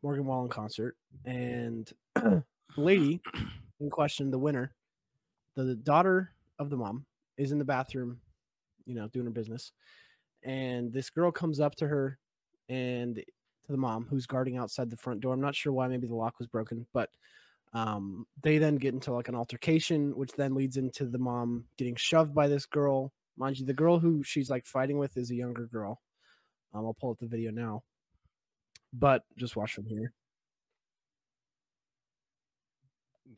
[0.03, 2.43] Morgan Wallen concert, and the
[2.77, 3.21] lady
[3.81, 4.73] in question, the winner,
[5.57, 7.05] the daughter of the mom,
[7.37, 8.21] is in the bathroom,
[8.87, 9.73] you know, doing her business,
[10.43, 12.19] and this girl comes up to her
[12.69, 15.35] and to the mom who's guarding outside the front door.
[15.35, 17.11] I'm not sure why, maybe the lock was broken, but
[17.73, 21.97] um, they then get into like an altercation, which then leads into the mom getting
[21.97, 23.13] shoved by this girl.
[23.37, 26.01] Mind you, the girl who she's like fighting with is a younger girl.
[26.75, 27.83] Um, I'll pull up the video now,
[28.93, 30.13] but just watch from here.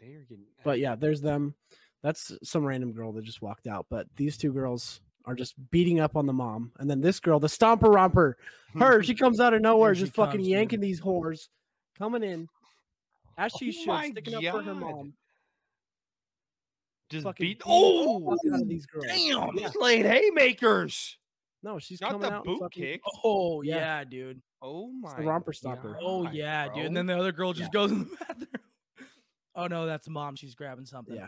[0.00, 0.44] They are getting.
[0.64, 1.54] But yeah, there's them.
[2.02, 3.86] That's some random girl that just walked out.
[3.88, 7.38] But these two girls are just beating up on the mom, and then this girl,
[7.38, 8.36] the stomper romper,
[8.78, 10.52] her, she comes out of nowhere, just fucking comes, dude.
[10.52, 11.48] yanking these whores,
[11.96, 12.48] coming in
[13.38, 15.14] as she Oh should, my sticking up for her mom.
[17.10, 17.62] just fucking beat.
[17.64, 19.04] Oh, out of these girls.
[19.06, 19.56] damn!
[19.56, 19.68] Yeah.
[19.68, 21.16] He's laying haymakers.
[21.62, 22.44] No, she's Not coming the out.
[22.44, 23.00] boot fucking- kick.
[23.22, 23.76] Oh Yeah.
[23.76, 24.42] yeah, dude.
[24.62, 25.08] Oh my!
[25.10, 25.98] It's the romper stopper.
[26.00, 26.86] Oh God, yeah, dude.
[26.86, 28.48] And then the other girl just goes in the bathroom.
[29.54, 30.36] Oh no, that's mom.
[30.36, 31.16] She's grabbing something.
[31.16, 31.26] Yeah.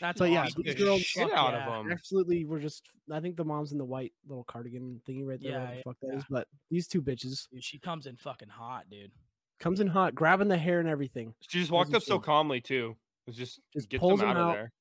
[0.00, 0.62] That's So, yeah, awesome.
[0.64, 1.66] these girls shit fuck out yeah.
[1.68, 1.92] of them.
[1.92, 2.82] Absolutely, we're just.
[3.12, 5.52] I think the mom's in the white little cardigan thingy right there.
[5.52, 6.18] Yeah, whatever the yeah, fuck that yeah.
[6.18, 6.24] is.
[6.30, 9.12] But these two bitches Dude, she comes in fucking hot, dude.
[9.60, 11.34] comes in hot, grabbing the hair and everything.
[11.42, 12.22] She just As walked you up so should.
[12.24, 12.96] calmly too.
[13.28, 14.48] It just Just get pulls them him out, out.
[14.48, 14.72] of there.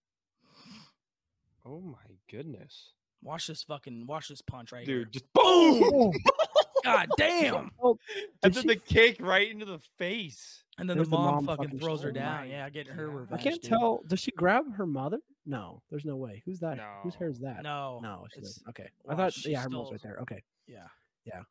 [1.65, 5.03] Oh my goodness, Watch this fucking watch this punch right here.
[5.03, 5.13] dude!
[5.13, 6.13] Just boom, Oh,
[6.83, 7.71] God damn.
[7.83, 7.97] Oh,
[8.43, 10.63] and did then she the kick right into the face.
[10.77, 12.09] And then There's the the mom, mom fucking fucking throws her.
[12.09, 12.37] Oh down.
[12.41, 13.39] my Yeah, getting her revenge.
[13.39, 13.69] I can't dude.
[13.69, 14.01] tell.
[14.07, 15.17] Does she grab her mother?
[15.45, 16.41] No, there's no way.
[16.45, 16.79] Who's that?
[17.03, 17.63] Whose hair is that?
[17.63, 17.99] No.
[18.01, 18.69] no, she it's- doesn't.
[18.69, 19.33] Okay, I thought.
[19.33, 20.17] she's Yeah, her mom's still- right there.
[20.21, 20.87] Okay, Yeah.
[21.25, 21.41] Yeah.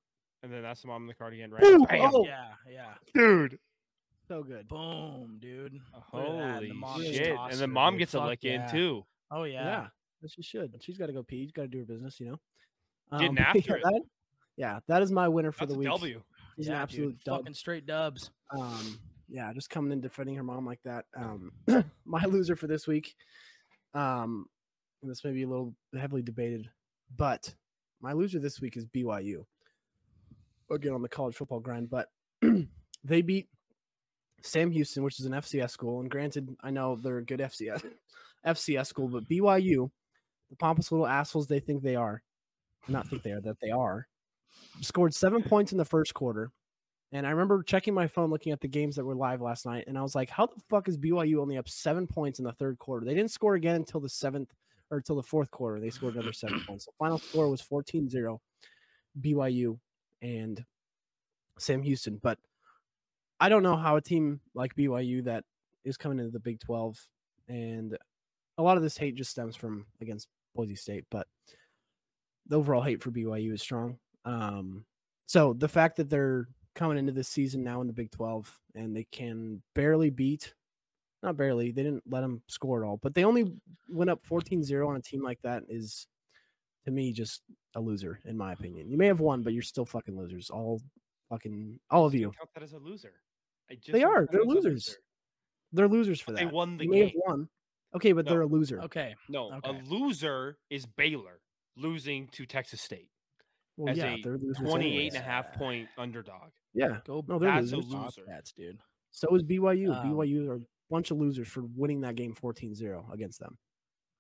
[0.42, 1.62] And then that's the mom in the cardigan, right?
[1.62, 2.10] Ooh, oh.
[2.14, 2.24] oh.
[2.26, 2.94] Yeah, yeah.
[3.14, 3.58] dude.
[4.26, 4.66] so good.
[4.68, 5.74] Boom, dude.
[5.74, 7.36] Look at that, Holy the shit!
[7.38, 7.98] And the mom dude.
[8.00, 9.04] gets a Fuck lick in too.
[9.30, 9.88] Oh Yeah,
[10.22, 10.28] yeah.
[10.28, 10.74] she should.
[10.80, 11.42] She's got to go pee.
[11.44, 12.18] She's got to do her business.
[12.20, 12.40] You know.
[13.18, 13.82] Getting um, but after it.
[13.82, 14.02] That,
[14.61, 15.88] yeah, that is my winner for That's the week.
[15.88, 16.23] W.
[16.55, 17.25] She's an yeah, absolute dude.
[17.25, 17.38] dub.
[17.38, 18.31] Fucking straight dubs.
[18.55, 21.07] Um, yeah, just coming in defending her mom like that.
[21.16, 21.51] Um,
[22.05, 23.14] my loser for this week.
[23.94, 24.44] Um,
[25.01, 26.68] and this may be a little heavily debated,
[27.16, 27.55] but
[28.03, 29.46] my loser this week is BYU.
[30.70, 32.09] Again on the college football grind, but
[33.03, 33.49] they beat
[34.42, 36.01] Sam Houston, which is an FCS school.
[36.03, 37.83] And granted, I know they're a good FCS
[38.46, 39.90] FCS school, but BYU,
[40.51, 42.23] the pompous little assholes they think they are,
[42.88, 44.07] not think they are, that they are,
[44.80, 46.50] scored seven points in the first quarter.
[47.12, 49.84] And I remember checking my phone, looking at the games that were live last night,
[49.88, 52.52] and I was like, "How the fuck is BYU only up seven points in the
[52.52, 53.04] third quarter?
[53.04, 54.52] They didn't score again until the seventh
[54.90, 55.80] or until the fourth quarter.
[55.80, 56.86] They scored another seven points.
[56.86, 58.38] The final score was 14-0,
[59.20, 59.78] BYU
[60.22, 60.64] and
[61.58, 62.18] Sam Houston.
[62.22, 62.38] But
[63.40, 65.44] I don't know how a team like BYU that
[65.84, 66.98] is coming into the Big 12,
[67.48, 67.96] and
[68.58, 71.26] a lot of this hate just stems from against Boise State, but
[72.46, 73.98] the overall hate for BYU is strong.
[74.24, 74.85] Um,
[75.26, 78.96] so the fact that they're coming into this season now in the Big 12 and
[78.96, 80.54] they can barely beat,
[81.22, 83.52] not barely, they didn't let them score at all, but they only
[83.88, 86.06] went up 14 0 on a team like that is
[86.87, 87.42] to me just
[87.74, 88.90] a loser, in my opinion.
[88.90, 90.48] You may have won, but you're still fucking losers.
[90.50, 90.80] All
[91.28, 92.33] fucking, all of you.
[92.38, 93.12] Count that as a loser.
[93.70, 94.26] I just They are.
[94.30, 94.88] They're that as a losers.
[94.88, 94.98] loser.
[95.72, 96.46] They're losers for But that.
[96.46, 97.48] They won the you may have won.
[97.94, 98.80] Okay, but they're a loser.
[98.83, 99.14] Okay.
[99.28, 99.68] No, Okay.
[99.70, 101.40] a loser is Baylor
[101.76, 103.11] losing to Texas State
[103.80, 105.14] Well, as yeah, a they're losers 28 anyways.
[105.14, 106.50] and a half point underdog.
[106.74, 106.98] Yeah.
[107.06, 107.92] Go No, they're That's a losers.
[107.92, 108.22] loser.
[108.26, 108.78] Bobcats, dude.
[109.10, 109.94] So is BYU.
[109.94, 113.56] Um, BYU are a bunch of losers for winning that game 14-0 against them.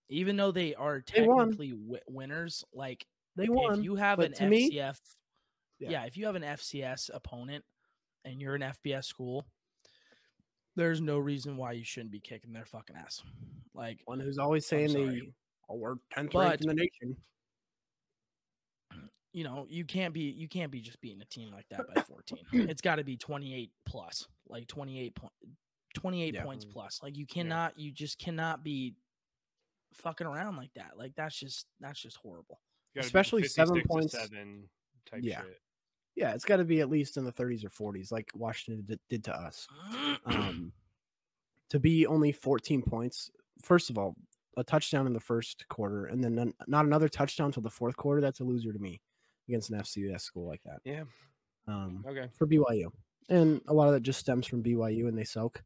[0.08, 1.50] Even though they are They won.
[1.50, 1.74] technically
[2.08, 3.82] winners, like They if won.
[3.84, 4.98] you have an to me- FCS,
[5.78, 5.90] Yeah.
[5.90, 6.04] yeah.
[6.04, 7.64] if you have an FCS opponent
[8.24, 9.46] and you're an FBS school,
[10.74, 13.22] there's no reason why you shouldn't be kicking their fucking ass.
[13.74, 15.34] Like, one who's always saying they sorry.
[15.68, 17.16] we're 10th But- ranked in the nation.
[19.32, 22.00] You know, you can't be you can't be just beating a team like that by
[22.08, 22.38] 14.
[22.52, 25.32] it's got to be 28 plus, like 28 point
[25.94, 26.42] 28 Yeah.
[26.42, 27.00] points plus.
[27.02, 28.94] Like you cannot you just cannot be
[29.94, 30.92] fucking around like that.
[30.96, 32.60] Like that's just that's just horrible.
[32.94, 34.68] You gotta be Especially seven points- Seven
[35.10, 35.42] type Yeah.
[35.42, 35.60] shit.
[36.16, 38.98] Yeah, it's got to be at least in the 30s or 40s, like Washington did,
[39.08, 39.66] did to us.
[40.26, 40.72] Um,
[41.70, 43.30] to be only 14 points,
[43.62, 44.16] first of all,
[44.56, 47.96] a touchdown in the first quarter, and then none, not another touchdown till the fourth
[47.96, 48.20] quarter.
[48.20, 49.00] That's a loser to me
[49.50, 50.78] against an FCS school like that.
[50.84, 51.02] Yeah.
[51.66, 52.28] Um, Okay.
[52.38, 52.90] for BYU,
[53.28, 55.62] and a lot of that just stems from BYU and they soak.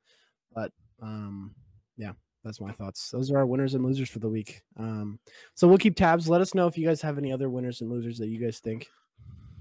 [0.55, 1.55] But um,
[1.97, 3.11] yeah, that's my thoughts.
[3.11, 4.63] Those are our winners and losers for the week.
[4.79, 5.19] Um,
[5.55, 6.29] so we'll keep tabs.
[6.29, 8.59] Let us know if you guys have any other winners and losers that you guys
[8.61, 8.89] think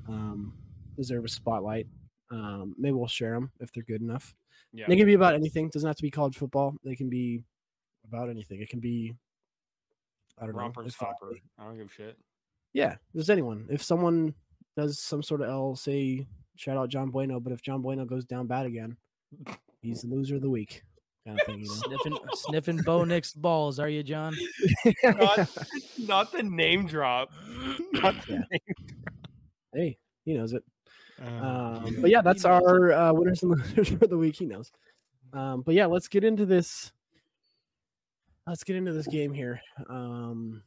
[0.07, 0.53] um,
[0.97, 1.87] deserve a spotlight.
[2.31, 4.33] Um, maybe we'll share them if they're good enough.
[4.73, 4.85] Yeah.
[4.87, 5.69] They can be about anything.
[5.69, 6.75] Doesn't have to be college football.
[6.83, 7.43] They can be
[8.07, 8.59] about anything.
[8.61, 9.13] It can be
[10.39, 10.89] I don't Romper know.
[10.89, 11.33] stopper.
[11.59, 12.17] I don't give a shit.
[12.73, 13.67] Yeah, just anyone.
[13.69, 14.33] If someone
[14.75, 18.25] does some sort of L, say shout out John Bueno, but if John Bueno goes
[18.25, 18.97] down bad again,
[19.81, 20.83] he's the loser of the week.
[21.25, 21.73] Kind of thing, you know?
[21.75, 24.35] Sniffing, sniffing Bo Nix balls, are you, John?
[25.03, 25.49] not,
[25.99, 27.29] not the name drop.
[27.93, 28.39] Not the Yeah.
[28.51, 28.59] name
[29.73, 30.63] hey, he knows it.
[31.17, 31.43] drop.
[31.85, 34.35] Um, but yeah, that's our uh, winners and losers for the week.
[34.35, 34.71] He knows.
[35.31, 36.91] Um, but yeah, let's get into this.
[38.45, 39.61] Let's get into this game here.
[39.89, 40.61] Um,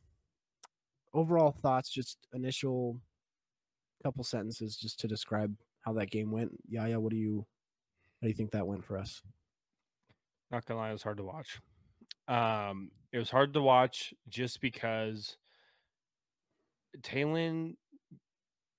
[1.17, 3.01] overall thoughts, just initial
[4.03, 6.53] couple sentences, just to describe how that game went.
[6.69, 7.47] Yaya, what do you,
[8.21, 9.23] how do you think that went for us?
[10.51, 11.61] Not gonna lie, it was hard to watch.
[12.29, 15.37] Um, it was hard to watch just because
[17.01, 17.77] Taylen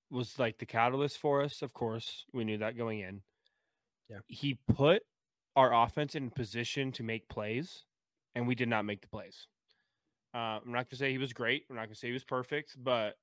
[0.09, 1.61] was like the catalyst for us.
[1.61, 3.21] Of course, we knew that going in.
[4.09, 4.19] Yeah.
[4.27, 5.01] he put
[5.57, 7.83] our offense in position to make plays,
[8.35, 9.47] and we did not make the plays.
[10.33, 11.65] Uh, I'm not gonna say he was great.
[11.69, 13.17] I'm not gonna say he was perfect, but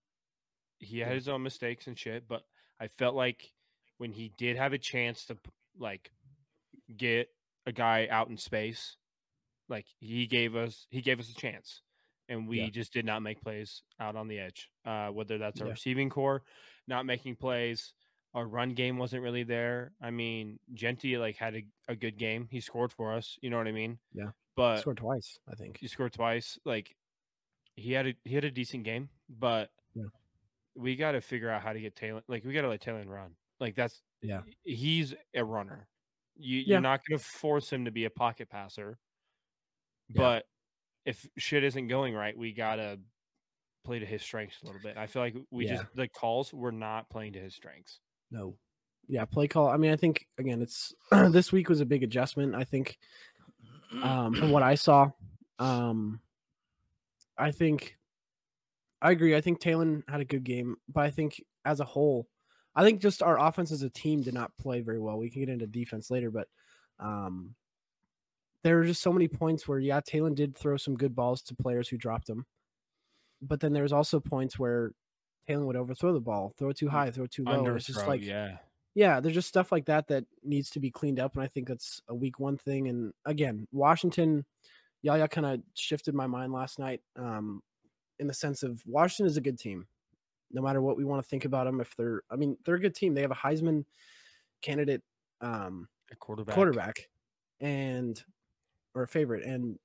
[0.79, 2.27] he had his own mistakes and shit.
[2.29, 2.43] But
[2.81, 3.53] I felt like
[3.99, 5.39] when he did have a chance to
[5.79, 6.11] like
[6.97, 7.29] get
[7.67, 8.97] a guy out in space,
[9.69, 11.83] like he gave us he gave us a chance,
[12.29, 12.71] and we Yeah.
[12.71, 14.71] just did not make plays out on the edge.
[14.85, 15.73] Uh, whether that's our Yeah.
[15.73, 16.43] receiving core
[16.87, 17.95] not making plays,
[18.35, 19.93] our run game wasn't really there.
[20.03, 22.47] I mean, Jeanty like had a, a good game.
[22.51, 23.39] He scored for us.
[23.41, 23.99] You know what I mean?
[24.13, 24.33] Yeah.
[24.57, 25.79] But Scored twice, I think.
[25.79, 26.59] he scored twice.
[26.65, 26.95] Like
[27.77, 30.05] he had a he had a decent game, but Yeah.
[30.77, 32.23] we got to figure out how to get Taylen.
[32.29, 33.35] Like we got to let Taylen run.
[33.61, 34.43] Like that's Yeah.
[34.65, 35.89] He's a runner.
[36.37, 36.65] You Yeah.
[36.67, 38.99] you're not going to force him to be a pocket passer.
[40.11, 40.21] Yeah.
[40.23, 40.47] But
[41.05, 42.99] if shit isn't going right, we gotta
[43.85, 44.97] play to his strengths a little bit.
[44.97, 45.77] I feel like we Yeah.
[45.77, 48.01] just the calls were not playing to his strengths.
[48.31, 48.57] No.
[49.07, 49.69] Yeah, play call.
[49.69, 50.95] I mean, I think again, it's
[51.31, 52.55] this week was a big adjustment.
[52.55, 52.97] I think
[54.03, 55.11] um, from what I saw,
[55.59, 56.21] um,
[57.39, 57.97] I think
[59.03, 59.37] I agree.
[59.37, 62.29] I think Taylen had a good game, but I think as a whole,
[62.75, 65.19] I think just our offense as a team did not play very well.
[65.19, 66.49] We can get into defense later, but
[66.99, 67.55] um,
[68.63, 71.55] there were just so many points where yeah, Taylen did throw some good balls to
[71.55, 72.47] players who dropped them,
[73.43, 74.93] but then there was also points where
[75.49, 77.53] Taylen would overthrow the ball, throw it too high, throw it too low.
[77.59, 78.57] and It's just like yeah,
[78.95, 81.67] yeah, there's just stuff like that that needs to be cleaned up, and I think
[81.67, 82.89] that's a week one thing.
[82.89, 84.45] And again, Washington,
[85.03, 87.61] Yaya kind of shifted my mind last night, um,
[88.21, 89.87] in the sense of Washington is a good team,
[90.53, 91.81] no matter what we want to think about them.
[91.81, 93.15] If they're, I mean, they're a good team.
[93.15, 93.85] They have a Heisman
[94.63, 95.03] candidate
[95.41, 96.55] um, a quarterback.
[96.55, 97.09] quarterback,
[97.61, 98.23] and
[98.95, 99.77] or a favorite, and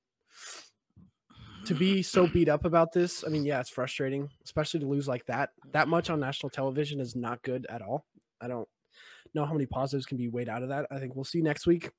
[1.66, 5.08] to be so beat up about this, I mean, yeah, it's frustrating, especially to lose
[5.08, 5.50] like that.
[5.72, 8.06] That much on national television is not good at all.
[8.40, 8.68] I don't
[9.34, 10.86] know how many positives can be weighed out of that.
[10.90, 11.90] I think we'll see next week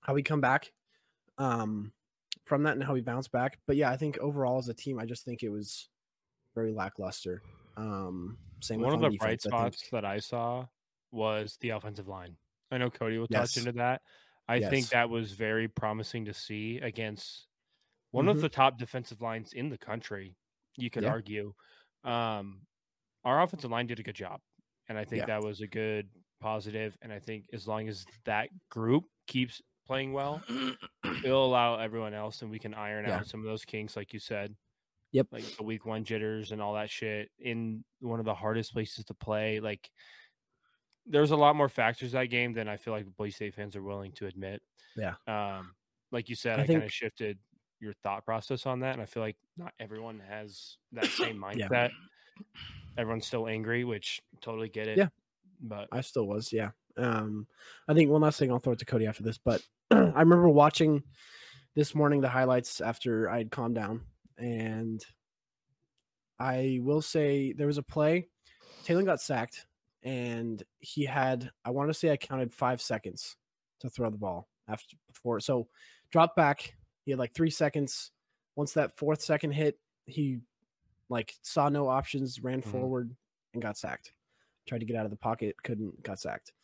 [0.00, 0.72] how we come back
[1.38, 1.92] um,
[2.44, 3.58] from that and how we bounce back.
[3.66, 5.88] But yeah, I think overall as a team, I just think it was
[6.54, 7.42] very lackluster.
[7.76, 10.66] Um, same One of the bright defense, I spots that I saw
[11.10, 12.36] was the offensive line.
[12.70, 13.56] I know Cody will touch Yes.
[13.56, 14.02] into that.
[14.48, 17.46] I think that was very promising to see against
[18.10, 18.30] one Mhm.
[18.32, 20.36] of the top defensive lines in the country.
[20.76, 21.10] You could Yeah.
[21.10, 21.54] argue.
[22.04, 22.66] Um,
[23.24, 24.40] our offensive line did a good job,
[24.88, 25.26] and I think Yeah.
[25.26, 26.08] that was a good
[26.40, 26.96] positive.
[27.02, 30.42] And I think as long as that group keeps playing well,
[31.24, 33.18] it'll allow everyone else, and we can iron Yeah.
[33.18, 34.54] out some of those kinks, like you said
[35.12, 35.28] Yep.
[35.30, 39.04] like the week one jitters and all that shit in one of the hardest places
[39.06, 39.60] to play.
[39.60, 39.88] Like
[41.06, 43.82] there's a lot more factors that game than I feel like Boise State fans are
[43.82, 44.62] willing to admit.
[44.96, 45.14] Yeah.
[45.26, 45.74] Um,
[46.10, 47.38] like you said, I I, kind of shifted
[47.80, 51.90] your thought process on that, and I feel like not everyone has that same mindset.
[51.90, 52.42] Yeah.
[52.96, 54.98] Everyone's still angry, which totally get it.
[54.98, 55.08] Yeah.
[55.60, 56.70] But I still was, yeah.
[56.96, 57.46] Um,
[57.88, 60.48] I think one last thing I'll throw it to Cody after this, but I remember
[60.48, 61.02] watching
[61.74, 64.02] this morning the highlights after I had calmed down,
[64.38, 65.04] and
[66.38, 68.28] I will say there was a play.
[68.84, 69.66] Taylen got sacked,
[70.02, 73.36] and he had I want to say I counted five seconds
[73.80, 75.40] to throw the ball after before.
[75.40, 75.68] So
[76.10, 76.74] drop back.
[77.04, 78.12] He had like three seconds.
[78.56, 80.38] Once that fourth second hit, he
[81.08, 82.70] like saw no options, ran Mhm.
[82.70, 83.16] forward,
[83.52, 84.12] and got sacked
[84.66, 86.54] tried to get out of the pocket, couldn't, got sacked.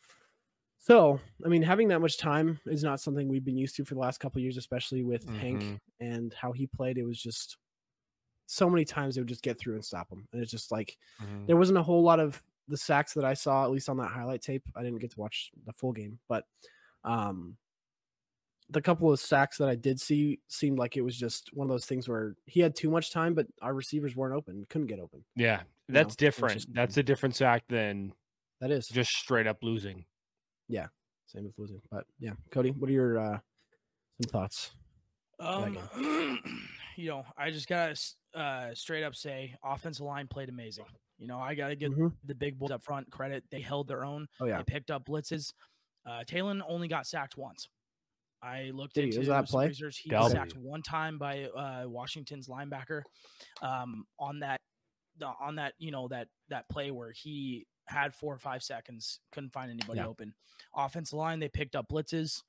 [0.78, 3.92] So, I mean, having that much time is not something we've been used to for
[3.92, 5.80] the last couple of years, especially with Hank Mhm.
[6.00, 6.96] and how he played.
[6.96, 7.58] It was just
[8.46, 10.26] so many times they would just get through and stop him.
[10.32, 11.46] And it's just like mhm.
[11.46, 14.08] there wasn't a whole lot of the sacks that I saw, at least on that
[14.12, 14.62] highlight tape.
[14.74, 16.46] I didn't get to watch the full game, but
[17.04, 17.58] um
[18.70, 21.70] the couple of sacks that I did see seemed like it was just one of
[21.70, 25.00] those things where he had too much time, but our receivers weren't open, couldn't get
[25.00, 25.24] open.
[25.36, 26.54] Yeah, You that's know, different.
[26.54, 28.12] just- That's a different sack than
[28.60, 30.04] That is just straight up losing.
[30.68, 30.86] Yeah,
[31.26, 31.80] same with losing.
[31.90, 33.38] But yeah, Cody, what are your uh,
[34.22, 34.70] some thoughts?
[35.40, 35.78] Um,
[36.96, 37.96] you know, I just gotta
[38.34, 40.84] uh, straight up say, offensive line played amazing.
[41.18, 42.12] You know, I gotta give Mhm.
[42.24, 43.42] the big boys up front credit.
[43.50, 44.28] They held their own.
[44.40, 45.52] Oh yeah, They picked up blitzes.
[46.06, 47.68] Uh, Taylen only got sacked once.
[48.42, 49.68] I looked Did into Was that some play?
[49.68, 49.98] research.
[49.98, 50.22] He Delby.
[50.22, 53.02] was sacked one time by uh, Washington's linebacker
[53.62, 54.60] um, on that
[55.18, 59.20] the, on that you know that that play where he had four or five seconds,
[59.32, 60.06] couldn't find anybody Yeah.
[60.06, 60.32] open.
[60.74, 62.42] Offensive line, they picked up blitzes.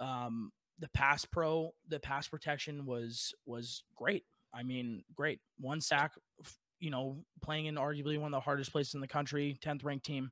[0.00, 4.24] Um, the pass pro, the pass protection was was great.
[4.54, 5.40] I mean, great.
[5.58, 9.08] One sack, f- you know, playing in arguably one of the hardest places in the
[9.08, 10.30] country, 10th ranked team.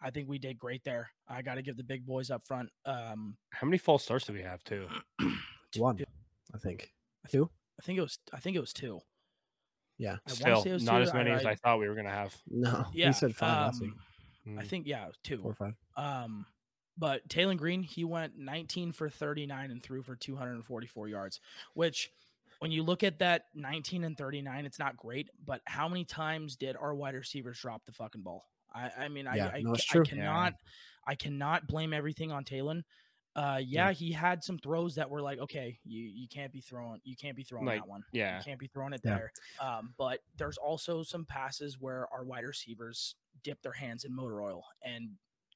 [0.00, 1.10] I think we did great there.
[1.28, 2.70] I got to give the big boys up front.
[2.86, 4.86] Um, How many false starts do we have too?
[5.20, 5.28] t-
[5.80, 5.98] one,
[6.54, 6.90] I think.
[7.30, 7.50] Two.
[7.78, 8.18] I think it was.
[8.32, 9.00] I think it was two.
[9.98, 10.12] Yeah.
[10.12, 11.02] I wanna Still, say it was not two.
[11.02, 12.34] as many as I, I thought we were gonna have.
[12.48, 13.92] No, yeah, he said five last week.
[14.46, 15.42] um, I think yeah, it was two.
[15.42, 15.74] Four or five.
[15.98, 16.46] Um,
[16.96, 21.40] but Taylen Green, he went 19 for 39 and threw for 244 yards,
[21.74, 22.10] which
[22.60, 26.56] when you look at that 19 and 39, it's not great, but how many times
[26.56, 28.44] did our wide receivers drop the fucking ball?
[28.72, 30.02] I, I mean, Yeah, I, I, no, it's ca- true.
[30.02, 30.54] I cannot,
[31.06, 32.82] I cannot blame everything on Taylen.
[33.34, 37.00] Uh, yeah, he had some throws that were like, okay, you you can't be throwing,
[37.04, 38.02] you can't be throwing Like, that one.
[38.12, 39.18] Yeah, You can't be throwing it Yeah.
[39.18, 39.32] there.
[39.60, 44.42] Um, but there's also some passes where our wide receivers dipped their hands in motor
[44.42, 45.10] oil and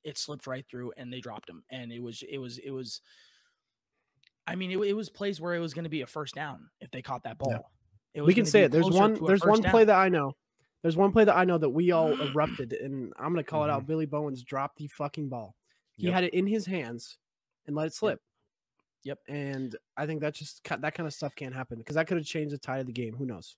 [0.04, 1.64] it slipped right through and they dropped him.
[1.70, 3.00] And it was, it was, it was,
[4.46, 6.68] I mean, it, it was plays where it was going to be a first down
[6.80, 7.50] if they caught that ball.
[7.52, 7.58] Yeah.
[8.14, 8.70] It we can say it.
[8.70, 9.14] There's one.
[9.14, 9.86] There's first one play down.
[9.88, 10.32] that I know.
[10.82, 13.70] There's one play that I know that we all erupted, and I'm gonna call it
[13.70, 13.80] out.
[13.80, 13.86] Mm-hmm.
[13.86, 15.54] Billy Bowens dropped the fucking ball.
[15.96, 16.14] He Yep.
[16.14, 17.18] had it in his hands
[17.66, 18.20] and let it slip.
[19.04, 19.18] Yep.
[19.28, 22.26] And I think that just that kind of stuff can't happen because that could have
[22.26, 23.14] changed the tide of the game.
[23.16, 23.56] Who knows?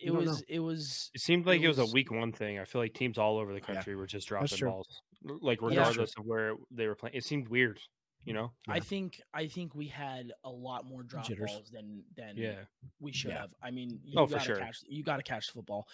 [0.00, 0.30] It you don't know.
[0.30, 2.58] was, it was, it seemed like it it was, was- a week one thing.
[2.58, 5.60] I feel like teams all over the oh, country were just dropping balls, l- like
[5.60, 5.68] Yeah.
[5.68, 7.16] regardless of where they were playing.
[7.16, 7.80] It seemed weird,
[8.28, 8.52] you know.
[8.68, 11.50] I think, I think we had a lot more drop Jitters.
[11.50, 12.64] balls than, than Yeah,
[13.00, 13.40] we should Yeah.
[13.40, 13.54] have.
[13.62, 14.56] I mean, you Oh, for gotta sure.
[14.58, 15.88] catch you gotta catch the football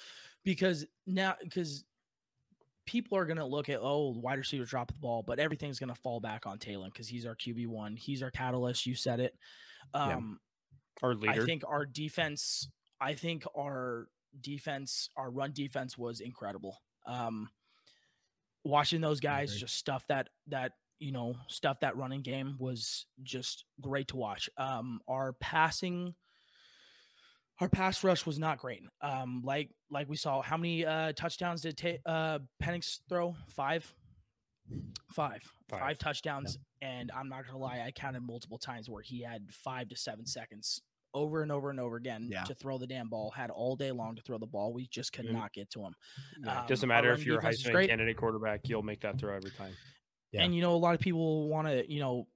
[0.45, 1.85] because now because
[2.87, 6.21] people are gonna look at oh wide receivers drop the ball, but everything's gonna fall
[6.21, 8.85] back on Taylen because he's our QB one, he's our catalyst.
[8.87, 9.35] You said it.
[9.95, 10.17] Yeah.
[10.17, 10.41] Um,
[11.03, 12.69] our I think our defense.
[13.01, 14.09] I think our
[14.41, 16.79] defense, our run defense was incredible.
[17.07, 17.51] Um,
[18.65, 23.65] watching those guys just stuff that that you know stuff that running game was just
[23.81, 24.49] great to watch.
[24.57, 26.15] Um, our passing,
[27.61, 28.83] our pass rush was not great.
[29.01, 33.37] Um, like like we saw, how many uh, touchdowns did ta- uh, Penix throw?
[33.49, 33.93] Five.
[35.13, 35.43] Five.
[35.69, 35.99] Five, Five.
[35.99, 39.97] touchdowns, and I'm not gonna lie, I counted multiple times where he had five to
[39.97, 40.81] seven seconds
[41.13, 42.43] over and over and over again Yeah.
[42.45, 43.31] to throw the damn ball.
[43.31, 44.73] Had all day long to throw the ball.
[44.73, 45.33] We just could Mhm.
[45.33, 45.95] not get to him.
[46.43, 49.53] Yeah, um, doesn't matter if you're a Heisman candidate quarterback, you'll make that throw every
[49.53, 49.75] time.
[50.35, 50.43] Yeah.
[50.43, 52.27] And you know, a lot of people want to, you know,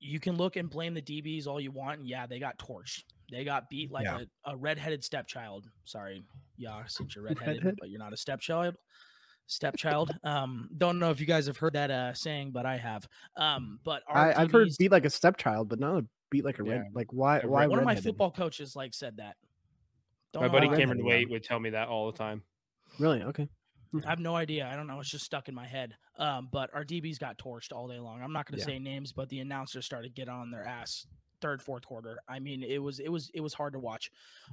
[0.00, 2.00] you can look and blame the DBs all you want.
[2.00, 3.04] And yeah, they got torched.
[3.30, 4.20] They got beat like Yeah.
[4.44, 5.68] a, a redheaded stepchild.
[5.84, 6.22] Sorry,
[6.56, 7.76] yeah, since you're redheaded, Redhead?
[7.78, 8.76] but you're not a stepchild.
[9.46, 10.10] Stepchild.
[10.24, 13.06] Um, don't know if you guys have heard that uh saying, but I have.
[13.36, 16.58] Um, but our I, I've heard beat like a stepchild, but not a beat like
[16.58, 16.82] a red.
[16.86, 16.90] Yeah.
[16.92, 17.40] Like why?
[17.40, 17.62] Why?
[17.62, 19.36] red- one of my football coaches like said that.
[20.32, 20.68] Don't My buddy.
[20.68, 22.42] Cameron redheaded, Wait would tell me that all the time.
[22.98, 23.22] Really?
[23.22, 23.48] Okay.
[24.04, 24.68] I have no idea.
[24.70, 25.00] I don't know.
[25.00, 25.96] It's just stuck in my head.
[26.16, 28.22] Um, but our DBs got torched all day long.
[28.22, 28.76] I'm not going to Yeah.
[28.76, 31.06] say names, but the announcers started get on their ass
[31.40, 32.18] third, fourth quarter.
[32.28, 34.10] I mean, it was it was it was hard to watch.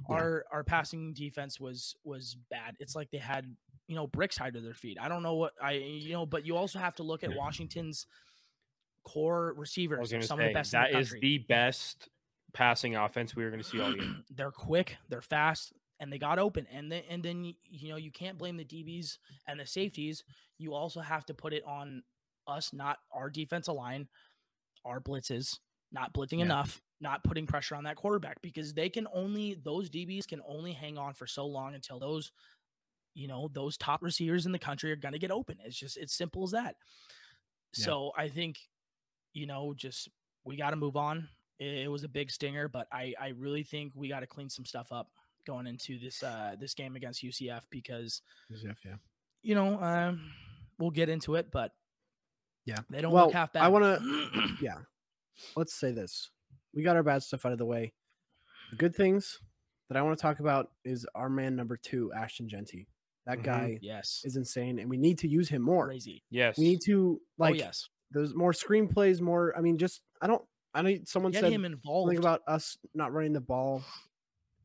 [0.08, 0.16] Yeah.
[0.16, 2.76] Our our passing defense was was bad.
[2.80, 3.54] It's like they had
[3.86, 4.98] you know bricks tied to their feet.
[5.00, 8.06] I don't know what I you know, but you also have to look at Washington's
[9.04, 10.10] core receivers.
[10.10, 12.08] Some say of the best that in the is the best
[12.52, 14.04] passing offense we were going to see all year.
[14.30, 16.66] they're quick, they're fast, and they got open.
[16.72, 20.24] And then and then you know you can't blame the DBs and the safeties.
[20.58, 22.02] You also have to put it on
[22.46, 24.08] us, not our defensive line,
[24.84, 25.58] our blitzes,
[25.92, 26.46] not blitzing Yeah.
[26.46, 30.72] enough, not putting pressure on that quarterback because they can only those DBs can only
[30.72, 32.32] hang on for so long until those
[33.14, 35.58] you know those top receivers in the country are going to get open.
[35.64, 36.76] It's just it's simple as that.
[37.76, 37.84] Yeah.
[37.86, 38.58] So I think
[39.32, 40.08] you know just
[40.44, 41.28] we got to move on.
[41.58, 44.48] It, it was a big stinger, but I I really think we got to clean
[44.48, 45.08] some stuff up
[45.48, 48.20] going into this uh this game against UCF because
[48.50, 48.72] Yeah.
[48.84, 48.94] yeah.
[49.42, 50.30] you know um
[50.78, 51.72] we'll get into it, but
[52.66, 52.76] Yeah.
[52.90, 53.62] they don't Well, look half bad.
[53.64, 53.98] I wanna-
[54.60, 54.78] Yeah.
[55.56, 56.30] Let's say this:
[56.74, 57.92] we got our bad stuff out of the way.
[58.70, 59.38] The good things
[59.88, 62.88] that I want to talk about is our man number two, Ashton Jeanty.
[63.26, 63.42] That Mhm.
[63.44, 65.86] guy yes, is insane, and we need to use him more.
[65.86, 66.22] crazy.
[66.30, 66.58] Yes.
[66.58, 69.56] We need to like oh yes, there's more screenplays, more.
[69.56, 70.44] I mean, just I don't.
[70.74, 72.08] I need someone Get said him involved.
[72.08, 73.82] something about us not running the ball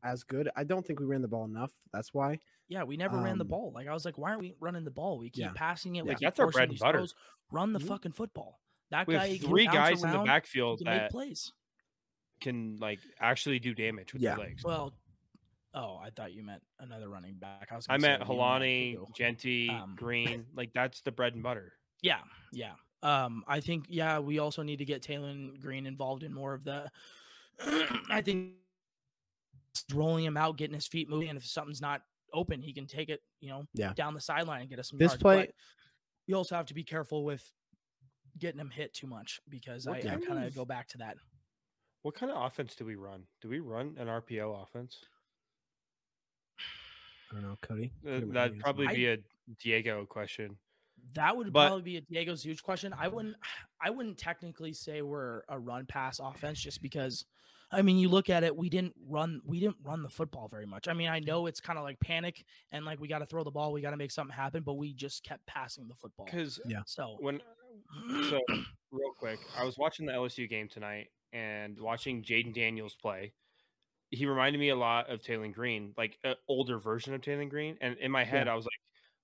[0.04, 0.48] as good.
[0.54, 1.72] I don't think we ran the ball enough.
[1.92, 2.38] That's why.
[2.68, 3.72] yeah, we never ran the um, ball.
[3.74, 5.18] Like I was like, why aren't we running the ball?
[5.18, 5.52] We keep Yeah.
[5.54, 6.04] passing it.
[6.04, 6.10] Yeah.
[6.10, 6.98] We keep That's our bread and butter.
[6.98, 7.14] throws.
[7.50, 7.88] Run the Mhm.
[7.88, 8.60] fucking football.
[8.90, 11.52] That We guy have three bounce guys in the backfield he can make that plays.
[12.40, 14.34] can like actually do damage with Yeah.
[14.36, 14.62] their legs.
[14.64, 14.94] Well,
[15.74, 17.68] oh, I thought you meant another running back.
[17.70, 17.86] I was.
[17.88, 19.14] I gonna meant we don't have Holani.
[19.16, 20.46] Jeanty, Um, Green.
[20.54, 21.72] Like that's the bread and butter.
[22.02, 22.20] Yeah,
[22.52, 22.74] yeah.
[23.02, 26.64] Um, I think yeah, we also need to get Taylen Green involved in more of
[26.64, 26.90] the.
[28.10, 28.54] I think
[29.92, 32.02] rolling him out, getting his feet moving, and if something's not
[32.32, 33.92] open, he can take it, you know, Yeah.
[33.94, 35.22] down the sideline and get us some This yards.
[35.22, 35.54] play- But
[36.26, 37.52] we also have to be careful with
[38.38, 40.88] getting him hit too much because I, What I kind kind of of- go back
[40.88, 41.16] to that.
[42.02, 43.26] What kind of offense do we run?
[43.40, 45.00] Do we run an RPO offense?
[47.30, 47.92] I don't know, Cody.
[48.06, 49.18] Uh, Look at my that'd probably be a
[49.58, 50.58] Diego question.
[51.14, 52.92] That would But- probably be a Diego's huge question.
[52.92, 53.36] I wouldn't
[53.80, 57.24] I wouldn't technically say we're a run pass offense just because
[57.74, 60.66] I mean you look at it, we didn't run we didn't run the football very
[60.66, 60.88] much.
[60.88, 63.44] I mean, I know it's kind of like panic and like we got to throw
[63.44, 66.26] the ball, we got to make something happen, but we just kept passing the football.
[66.26, 66.82] Because Yeah.
[66.86, 67.40] So when
[68.28, 68.40] so
[68.90, 73.32] real quick, I was watching the LSU game tonight and watching Jayden Daniels play.
[74.10, 77.76] He reminded me a lot of Taylen Green, like an older version of Taylen Green.
[77.80, 78.78] And in my head, I was like,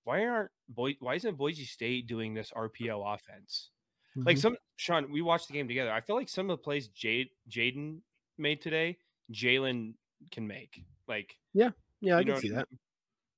[0.05, 3.71] why aren't Boy why isn't Boise State doing this RPO offense?
[4.17, 4.41] Like Mhm.
[4.41, 5.93] some Sean, we watched the game together.
[5.93, 8.01] I feel like some of the plays Jade Jaden
[8.41, 8.97] made today,
[9.33, 9.95] Taylen
[10.31, 10.83] can make.
[11.07, 11.71] Like yeah,
[12.01, 12.69] yeah, I can see I that.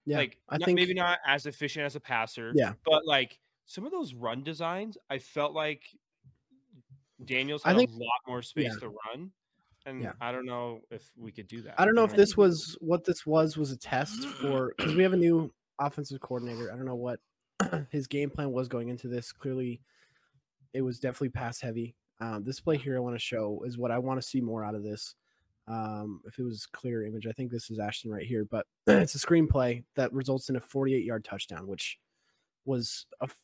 [0.04, 2.52] Yeah, like I not- think maybe not as efficient as a passer.
[2.54, 2.72] Yeah.
[2.84, 5.82] but like some of those run designs, I felt like
[7.24, 8.78] Daniels I had think- a lot more space yeah.
[8.80, 9.30] to run,
[9.86, 10.12] and Yeah.
[10.20, 11.80] I don't know if we could do that.
[11.80, 15.02] I don't know if this was what this was was a test for because we
[15.02, 16.72] have a new offensive coordinator.
[16.72, 17.20] I don't know what
[17.90, 19.30] his game plan was going into this.
[19.32, 19.80] Clearly,
[20.74, 21.94] it was definitely pass heavy.
[22.20, 24.64] Um, this play here I want to show is what I want to see more
[24.64, 25.14] out of this.
[25.68, 29.14] Um, if it was clear image, I think this is Ashton right here, but it's
[29.14, 31.98] a screenplay that results in a 48 yard touchdown, which
[32.64, 33.40] was a f-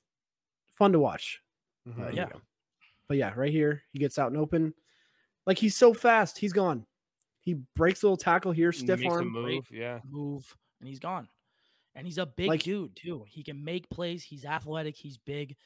[0.70, 1.40] fun to watch.
[1.88, 2.06] Mhm.
[2.06, 2.28] Uh, Yeah.
[3.08, 4.74] But yeah, right here, he gets out and open.
[5.46, 6.86] Like he's so fast, he's gone.
[7.40, 9.28] He breaks a little tackle here, stiff Makes arm.
[9.32, 10.00] move, yeah.
[10.04, 11.28] move and he's gone.
[11.94, 13.24] And he's a big Like- dude too.
[13.28, 14.22] He can make plays.
[14.22, 14.94] He's athletic.
[14.96, 15.56] He's big.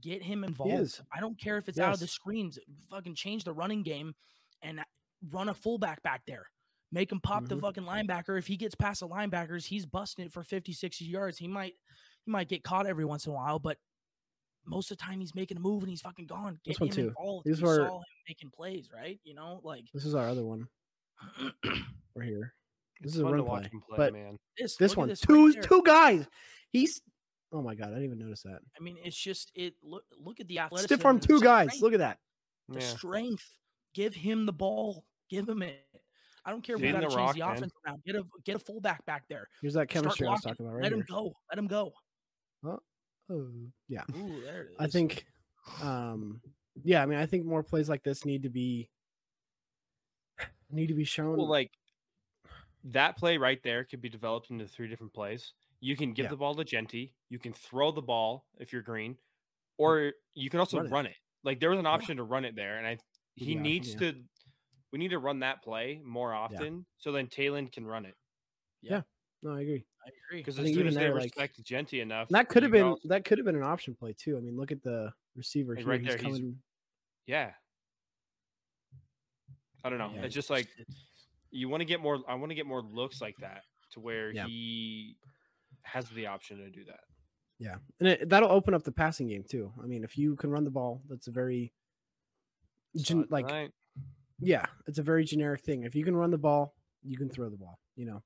[0.00, 1.00] Get him involved.
[1.12, 2.58] I don't care if it's out of the screens.
[2.90, 4.14] Fucking change the running game
[4.62, 4.80] and
[5.30, 6.46] run a fullback back there.
[6.92, 7.60] Make him pop the Mhm.
[7.62, 8.38] fucking linebacker.
[8.38, 11.38] If he gets past the linebackers, he's busting it for 50, 60 yards.
[11.38, 11.74] He might
[12.24, 13.78] he might get caught every once in a while, but
[14.64, 16.54] most of the time he's making a move and he's fucking gone.
[16.64, 17.08] Get This one him too.
[17.08, 17.46] involved.
[17.46, 19.20] These You were- saw him making plays, right?
[19.24, 20.68] You know, like This is our other one
[22.14, 22.54] We're here.
[23.00, 24.38] This It's is a fun run to watch play, him play, but man.
[24.58, 24.76] this.
[24.76, 26.26] This one, this two right two guys.
[26.70, 27.00] He's
[27.56, 28.60] oh my god, I didn't even notice that.
[28.78, 29.74] I mean, it's just it.
[29.82, 30.94] Look, look at the athleticism.
[30.94, 31.68] Stiff arm and two guys.
[31.68, 32.18] strength- Look at that.
[32.68, 32.86] the Yeah.
[32.96, 33.58] strength.
[33.94, 35.04] Give him the ball.
[35.30, 35.84] Give him it.
[36.44, 37.56] I don't care if we got to the change rock, the man.
[37.56, 38.04] offense around.
[38.04, 39.48] Get a get a fullback back there.
[39.62, 41.32] Here's that chemistry I was talking about right Let him go.
[41.50, 41.92] Let him go.
[43.28, 43.50] Oh,
[43.88, 44.04] yeah.
[44.16, 44.76] Ooh, there it is.
[44.78, 45.26] I think
[45.82, 46.40] um
[46.84, 48.88] yeah, I mean I think more plays like this need to be
[50.70, 51.36] need to be shown.
[51.36, 51.72] Well, like
[52.84, 55.52] that play right there could be developed into three different plays.
[55.80, 56.30] You can give Yeah.
[56.30, 57.14] the ball to Jeanty.
[57.28, 59.16] You can throw the ball if you're green,
[59.78, 61.10] or you can also Run run it.
[61.10, 61.16] it.
[61.44, 62.98] Like there was an option to run it there, and I
[63.34, 63.98] he the option, needs yeah.
[64.12, 64.24] to.
[64.92, 68.14] We need to run that play more often, so then Taylen can run it.
[68.82, 69.02] Yeah,
[69.42, 69.84] no, I agree.
[70.04, 70.40] I agree.
[70.40, 72.84] Because as soon even as they there, like- respect Jeanty enough, that could have been
[72.84, 74.36] also- that could have been an option play too.
[74.36, 75.88] I mean, look at the receiver Like, here.
[75.88, 76.62] right he's there, he's- coming.
[77.26, 77.52] yeah.
[79.84, 80.10] I don't know.
[80.14, 80.68] Yeah, it's just like
[81.50, 82.18] you want to get more.
[82.28, 84.46] I want to get more looks like that to where Yeah.
[84.46, 85.16] he
[85.86, 87.00] has the option to do that.
[87.58, 89.72] Yeah, and it, that'll open up the passing game too.
[89.82, 91.72] I mean, if you can run the ball, that's a very
[92.96, 93.72] gen- like tonight.
[94.40, 95.84] yeah, it's a very generic thing.
[95.84, 97.78] If you can run the ball, you can throw the ball.
[97.94, 98.22] You know,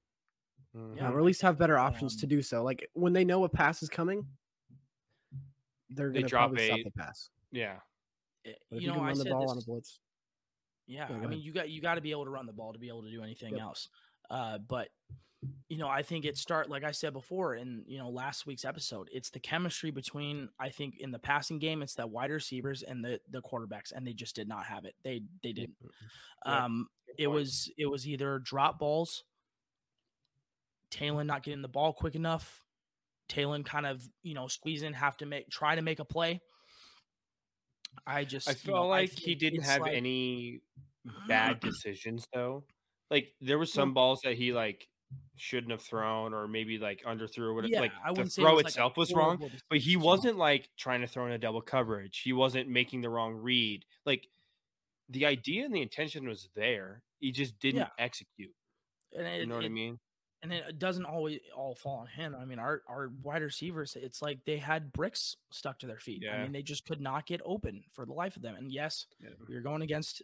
[0.75, 0.97] Mhm.
[0.97, 1.09] Yeah.
[1.09, 2.65] um, or at least have better options to Um, do so.
[2.65, 4.27] Like when they know a pass is coming,
[5.91, 7.31] they're gonna drop probably stop a- the pass.
[7.53, 7.81] yeah.
[8.45, 9.63] Eh, But if you you, know, can I run the said ball this, on a
[9.63, 10.01] blitz,
[10.87, 12.53] Yeah, Yeah, I go mean, you got you got to be able to run the
[12.53, 13.63] ball to be able to do anything Yep.
[13.63, 13.89] else.
[14.31, 14.89] Uh, but
[15.68, 18.64] you know, I think it start like I said before in you know last week's
[18.64, 19.09] episode.
[19.12, 23.05] It's the chemistry between I think in the passing game, it's the wide receivers and
[23.05, 24.95] the the quarterbacks, and they just did not have it.
[25.03, 25.76] They they didn't.
[26.47, 29.24] Yeah, Um, it was it was either drop balls,
[30.91, 32.62] Taylen not getting the ball quick enough,
[33.28, 36.41] Taylen kind of you know squeezing, have to make try to make a play.
[38.07, 40.61] I just I you feel know, like he didn't have like- any
[41.28, 42.64] bad decisions though.
[43.11, 44.89] Like there was some balls that he like
[45.37, 47.73] shouldn't have thrown, or maybe like underthrew or whatever.
[47.73, 50.39] Yeah, like I the say it throw was, like, itself was wrong, but he wasn't
[50.39, 52.21] like trying to throw in a double coverage.
[52.21, 53.85] He wasn't making the wrong read.
[54.07, 54.29] Like
[55.09, 57.03] the idea and the intention was there.
[57.19, 57.89] He just didn't Yeah.
[57.99, 58.55] execute.
[59.17, 59.99] And it, You know what I mean?
[60.43, 62.35] and it doesn't always all fall on him.
[62.35, 66.23] I mean, our our wide receivers, it's like they had bricks stuck to their feet.
[66.23, 66.37] Yeah.
[66.37, 68.55] I mean, they just could not get open for the life of them.
[68.55, 69.07] And yes,
[69.49, 70.23] were going against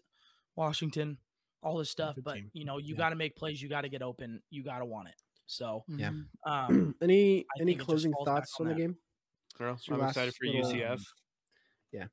[0.55, 1.19] Washington,
[1.67, 2.51] all this stuff, but team.
[2.55, 2.99] you know, you Yeah.
[2.99, 5.15] got to make plays, you got to get open, you got to want it.
[5.47, 6.11] So, Yeah.
[6.11, 6.27] Mhm.
[6.47, 8.97] um, any I any think it just closing thoughts on on the game?
[9.59, 11.03] Girl, I'm excited for little- UCF.
[11.93, 12.09] yeah,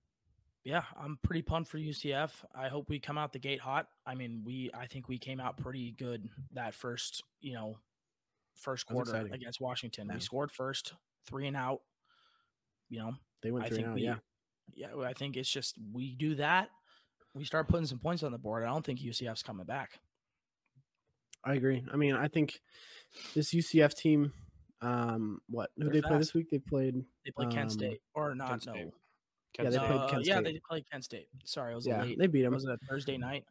[0.63, 2.31] Yeah, I'm pretty pumped for UCF.
[2.55, 3.89] I hope we come out the gate hot.
[4.05, 7.77] I mean, we I think we came out pretty good that first, you know,
[8.55, 10.07] first quarter against Washington.
[10.07, 10.13] Yeah.
[10.15, 10.93] We scored first,
[11.25, 11.81] three and out.
[12.89, 13.93] You know, They went I three think now.
[13.95, 14.17] we, Yeah,
[14.73, 16.69] yeah, I think it's just we do that,
[17.33, 18.63] we start putting some points on the board.
[18.63, 19.91] I don't think UCF's coming back.
[21.43, 21.83] I agree.
[21.91, 22.59] I mean, I think
[23.35, 24.31] this UCF team.
[24.81, 26.49] Um, what who They're they play this week?
[26.49, 26.95] They played.
[27.25, 28.61] They play Kent Um, State or not?
[28.61, 28.73] State.
[28.85, 28.91] No,
[29.63, 30.43] Yeah, they played Uh, Kent yeah, State.
[30.53, 31.27] they played Kent State.
[31.45, 32.17] Sorry, it was Yeah, late.
[32.17, 32.53] they beat them.
[32.53, 33.45] Was it a Thursday night?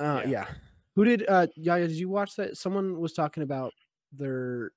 [0.00, 0.30] Uh, Yeah.
[0.30, 0.54] yeah.
[0.94, 1.26] Who did?
[1.28, 2.56] Uh, Yaya, did you watch that?
[2.56, 3.72] Someone was talking about
[4.12, 4.72] their,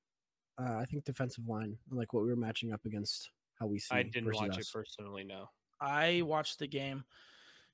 [0.58, 3.32] uh, I think defensive line, like what we were matching up against.
[3.60, 3.96] How we see.
[3.96, 5.24] I didn't versus watch it personally.
[5.24, 5.50] No.
[5.80, 7.06] I watched the game.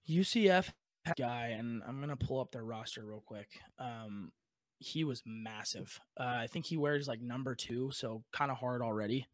[0.10, 0.72] UCF
[1.18, 3.48] guy, and I'm gonna pull up their roster real quick.
[3.80, 4.32] Um,
[4.80, 6.00] he was massive.
[6.20, 9.28] Uh, I think he wears like number two, so kind of hard already.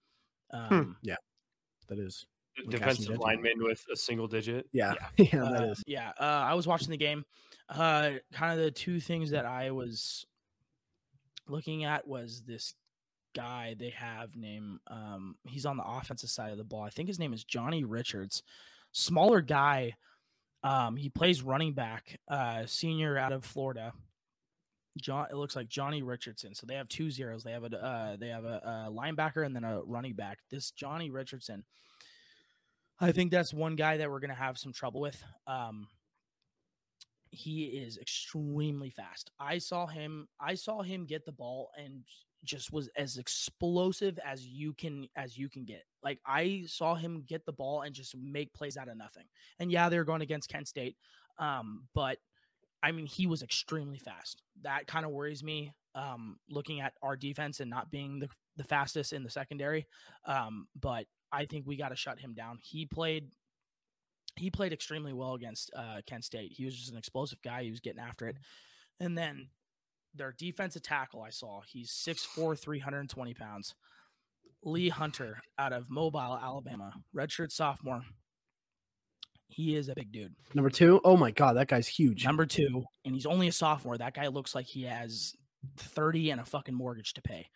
[0.51, 1.15] Um, yeah,
[1.89, 2.25] That is.
[2.69, 4.67] Defensive Ashton lineman with a single digit.
[4.71, 5.83] Yeah, yeah, that Uh, is.
[5.85, 7.23] Yeah, uh, I was watching the game.
[7.69, 10.25] Uh, kind of the two things that I was
[11.47, 12.73] looking at was this
[13.35, 14.79] guy they have named.
[14.87, 16.81] Um, he's on the offensive side of the ball.
[16.81, 18.41] I think his name is Johnny Richards.
[18.91, 19.93] Smaller guy.
[20.67, 22.19] Um, he plays running back.
[22.27, 23.93] Uh, senior out of Florida.
[25.01, 26.53] John, it looks like Johnny Richardson.
[26.55, 27.43] So they have two zeros.
[27.43, 30.39] They have a uh, they have a, a linebacker and then a running back.
[30.49, 31.63] This Johnny Richardson.
[32.99, 35.23] I think that's one guy that we're gonna have some trouble with.
[35.45, 35.87] Um,
[37.29, 39.31] he is extremely fast.
[39.39, 40.27] I saw him.
[40.41, 42.03] I saw him get the ball and
[42.43, 45.83] just was as explosive as you can as you can get.
[46.03, 49.25] Like I saw him get the ball and just make plays out of nothing.
[49.59, 50.95] And yeah, they're going against Kent State,
[51.39, 52.17] um, but
[52.83, 54.41] I mean he was extremely fast.
[54.63, 55.73] That kind of worries me.
[55.95, 59.87] Um, looking at our defense and not being the the fastest in the secondary,
[60.25, 62.59] um, but I think we got to shut him down.
[62.61, 63.29] He played
[64.37, 66.53] he played extremely well against uh, Kent State.
[66.53, 67.63] He was just an explosive guy.
[67.63, 68.37] He was getting after it.
[68.99, 69.49] And then
[70.17, 73.75] their defensive tackle, I saw, he's 6'4, 320 pounds.
[74.63, 78.01] Lee Hunter out of Mobile, Alabama, redshirt sophomore.
[79.49, 80.33] He is a big dude.
[80.53, 80.99] Number two.
[81.05, 82.25] Oh my god, that guy's huge.
[82.25, 83.97] Number two, and he's only a sophomore.
[83.97, 85.33] That guy looks like he has
[85.77, 87.47] 30 and a fucking mortgage to pay.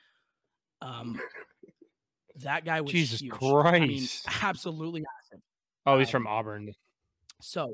[0.81, 1.19] Um,
[2.37, 3.33] that guy was Jesus huge.
[3.41, 4.25] I mean, Christ.
[4.41, 5.43] absolutely massive.
[5.85, 6.71] Oh, he's Um, from Auburn.
[7.41, 7.73] So,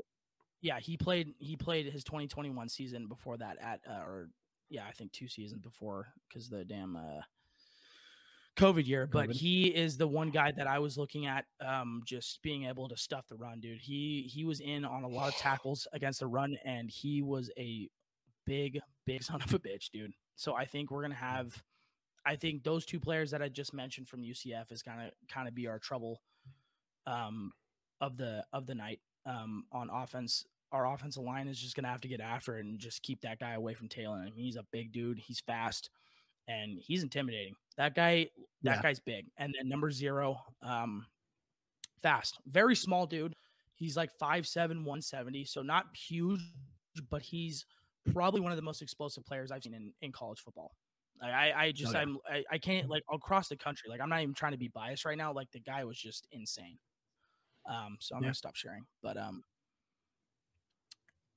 [0.62, 1.34] yeah, he played.
[1.38, 4.28] He played his 2021 season before that at, uh, or
[4.70, 7.22] yeah, I think two seasons before because the damn uh,
[8.58, 9.06] COVID year.
[9.06, 12.88] But he is the one guy that I was looking at, um, just being able
[12.88, 13.80] to stuff the run, dude.
[13.80, 17.50] He he was in on a lot of tackles against the run, and he was
[17.58, 17.88] a
[18.44, 20.12] big, big son of a bitch, dude.
[20.34, 21.62] So I think we're gonna have.
[22.26, 25.54] I think those two players that I just mentioned from UCF is gonna kind of
[25.54, 26.20] be our trouble
[27.06, 27.52] um,
[28.00, 30.44] of the of the night um, on offense.
[30.72, 33.38] Our offensive line is just gonna have to get after it and just keep that
[33.40, 34.34] guy away from tailing him.
[34.36, 35.18] He's a big dude.
[35.18, 35.90] He's fast,
[36.48, 37.54] and he's intimidating.
[37.76, 38.30] That guy,
[38.64, 38.82] that Yeah.
[38.82, 39.30] guy's big.
[39.38, 41.06] And then number zero, um,
[42.02, 43.36] fast, very small dude.
[43.74, 46.40] He's like 5'7", 170, so not huge,
[47.10, 47.64] but he's
[48.12, 50.76] probably one of the most explosive players I've seen in, in college football.
[51.22, 52.00] I, I, I just yeah.
[52.00, 53.88] I'm I, I can't like across the country.
[53.90, 55.32] Like I'm not even trying to be biased right now.
[55.32, 56.78] Like the guy was just insane.
[57.66, 58.26] Um, so I'm Yeah.
[58.26, 58.86] gonna stop sharing.
[59.02, 59.44] But um,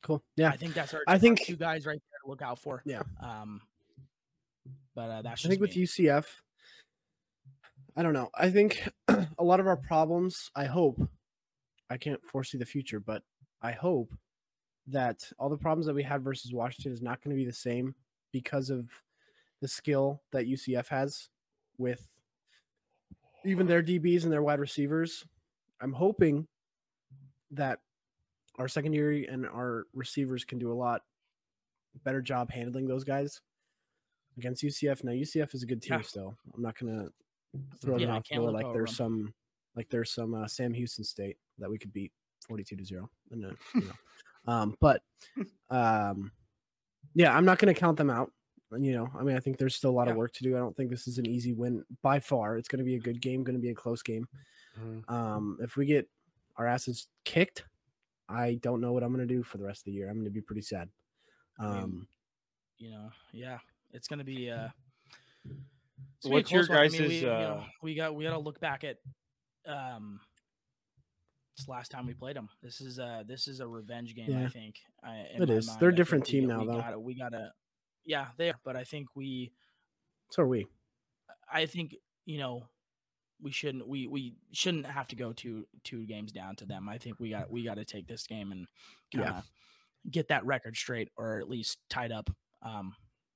[0.02, 0.24] Cool.
[0.36, 0.50] Yeah.
[0.50, 2.82] I think that's our, I think- two guys right there to look out for.
[2.86, 3.04] Yeah.
[3.22, 3.62] Um,
[4.96, 5.72] but uh, that's I think with.
[5.72, 6.26] UCF,
[7.96, 8.30] I don't know.
[8.36, 11.00] I think a lot of our problems, I hope,
[11.90, 13.24] I can't foresee the future, but
[13.62, 14.12] I hope
[14.88, 17.54] that all the problems that we had versus Washington is not going to be the
[17.54, 17.96] same
[18.32, 18.90] because of
[19.62, 21.30] the skill that UCF has
[21.78, 22.06] with
[23.46, 25.26] even their DBs and their wide receivers.
[25.82, 26.48] I'm hoping
[27.52, 27.80] that
[28.62, 31.02] our secondary and our receivers can do a lot
[32.04, 33.42] better job handling those guys
[34.38, 35.04] against UCF.
[35.04, 36.02] Now UCF is a good team Yeah.
[36.02, 36.38] still.
[36.54, 37.10] I'm not gonna
[37.82, 39.34] throw Yeah, them off the can't door look like there's some
[39.76, 42.12] like there's some uh, Sam Houston State that we could beat
[42.48, 43.10] 42 to zero.
[43.32, 43.94] And, uh, you know.
[44.54, 45.02] um, but
[45.70, 46.32] um,
[47.16, 48.32] yeah, I'm not gonna count them out.
[48.78, 50.56] You know, I mean, I think there's still a lot of work to do.
[50.56, 52.56] I don't think this is an easy win by far.
[52.56, 54.26] It's going to be a good game, going to be a close game.
[54.80, 55.10] Mhm.
[55.12, 56.08] Um, if we get
[56.56, 57.66] our asses kicked,
[58.32, 60.08] I don't know what I'm going to do for the rest of the year.
[60.10, 60.90] I'm going to be pretty sad.
[61.60, 62.08] Um,
[62.78, 63.60] you know, yeah,
[63.92, 64.50] it's gonna be.
[64.50, 64.70] uh
[65.46, 66.78] it's gonna be a What's your close one.
[66.80, 68.98] I mean, guys' we, you know, uh, we got we got to look back at
[69.68, 70.20] um
[71.58, 72.50] this last time we played them.
[72.64, 74.36] This is uh this is a revenge game.
[74.36, 74.76] I think.
[75.04, 75.68] I, in It my is.
[75.68, 75.80] mind.
[75.80, 76.80] They're a think different we- team now, we though.
[76.80, 77.52] Gotta, we gotta.
[78.06, 78.56] Yeah, they are.
[78.64, 79.52] But I think we.
[80.32, 80.66] so are we.
[81.52, 82.64] I think you know.
[83.42, 83.88] We shouldn't.
[83.88, 86.88] We we shouldn't have to go two two games down to them.
[86.90, 88.68] I think we got we got to take this game and
[89.14, 89.44] kind of
[90.12, 92.30] get that record straight, or at least tied up.
[92.62, 92.94] Um,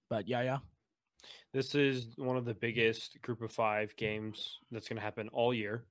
[0.09, 0.57] but yeah, yeah.
[1.53, 5.53] This is one of the biggest group of five games that's going to happen all
[5.53, 5.85] year.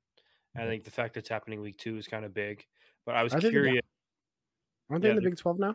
[0.56, 2.64] I think the fact that it's happening week two is kind of big.
[3.06, 3.50] But I was I think- yeah.
[3.50, 3.82] curious,
[4.90, 5.74] Aren't they Yeah, in the Big 12 now?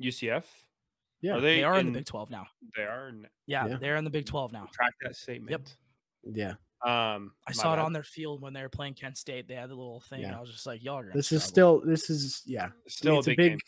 [0.00, 0.44] UCF.
[1.20, 1.34] Yeah.
[1.34, 2.46] are they, They, are in in the Big Twelve now.
[2.76, 3.08] They are.
[3.08, 3.76] in- Yeah, Yeah.
[3.78, 4.68] they're in the Big Twelve now.
[4.72, 5.50] Track that statement.
[5.50, 6.36] Yep.
[6.36, 6.54] Yeah.
[6.84, 9.48] Um, I my saw it on their field when they were playing Kent State.
[9.48, 10.20] They had the little thing.
[10.22, 10.36] Yeah.
[10.36, 12.64] I was just like, y'all are This is struggle." still, this is, yeah.
[12.64, 13.58] I mean, Still it's a big, game.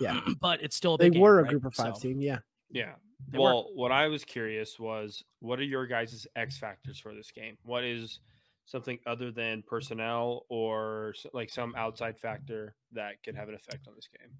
[0.00, 0.20] yeah.
[0.40, 1.50] but it's still a They game, were a right?
[1.50, 2.20] group of five So, team.
[2.20, 2.38] Yeah.
[2.70, 2.92] Yeah.
[3.28, 3.44] They were.
[3.44, 7.56] well, what I was curious was, what are your guys' X factors for this game?
[7.64, 8.20] What is
[8.66, 13.94] something other than personnel or like some outside factor that could have an effect on
[13.96, 14.30] this game?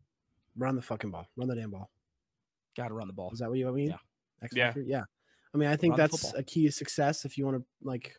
[0.57, 1.27] Run the fucking ball.
[1.37, 1.91] Run the damn ball.
[2.77, 3.31] Got to run the ball.
[3.33, 3.89] Is that what you mean?
[3.89, 3.97] Yeah.
[4.43, 4.67] X Yeah.
[4.69, 4.83] factor?
[4.83, 5.03] Yeah.
[5.55, 6.41] I mean, I think that's football.
[6.41, 8.19] a key to success if you want to like,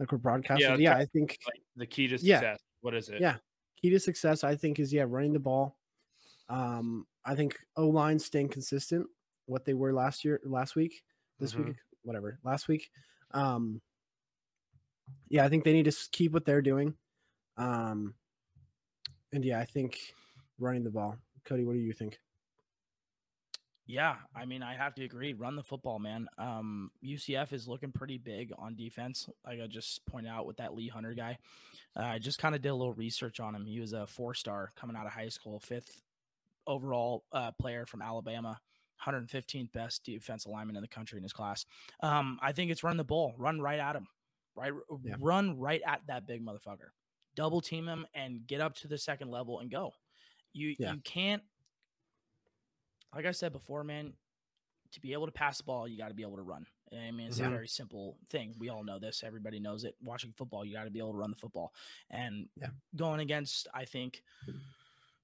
[0.00, 0.58] like we're broadcasters.
[0.60, 2.40] Yeah, Yeah, I think Like the key to Yeah.
[2.40, 2.58] success.
[2.80, 3.20] What is it?
[3.20, 3.36] Yeah.
[3.76, 5.78] key to success, I think, is yeah, running the ball.
[6.50, 9.06] Um, I think O line staying consistent,
[9.46, 11.02] what they were last year, last week,
[11.38, 11.66] this Mhm.
[11.68, 12.90] week, whatever, last week.
[13.30, 13.80] Um,
[15.28, 16.94] yeah, I think they need to keep what they're doing.
[17.56, 18.14] Um,
[19.32, 20.14] and yeah, I think
[20.58, 21.16] running the ball.
[21.44, 22.20] Cody, what do you think?
[23.90, 25.32] Yeah, I mean, I have to agree.
[25.32, 26.28] Run the football, man.
[26.38, 29.28] Um, UCF is looking pretty big on defense.
[29.44, 31.38] Like I just pointed out with that Lee Hunter guy.
[31.96, 33.64] Uh, I just kind of did a little research on him.
[33.66, 36.02] He was a four star coming out of high school, fifth
[36.66, 38.60] overall uh, player from Alabama,
[39.04, 41.64] 115th best defensive lineman in the country in his class.
[42.00, 44.06] Um, I think it's run the ball, run right at him,
[44.54, 44.72] right,
[45.02, 45.16] Yeah.
[45.18, 46.90] run right at that big motherfucker,
[47.34, 49.94] double team him, and get up to the second level and go.
[50.52, 50.92] You Yeah.
[50.92, 51.42] you can't
[53.14, 54.12] like I said before, man,
[54.92, 56.66] to be able to pass the ball, you got to be able to run.
[56.92, 57.46] I mean, it's Mhm.
[57.46, 58.54] a very simple thing.
[58.58, 59.22] We all know this.
[59.22, 59.96] Everybody knows it.
[60.02, 61.72] Watching football, you got to be able to run the football.
[62.10, 62.70] And Yeah.
[62.96, 64.24] going against, I think,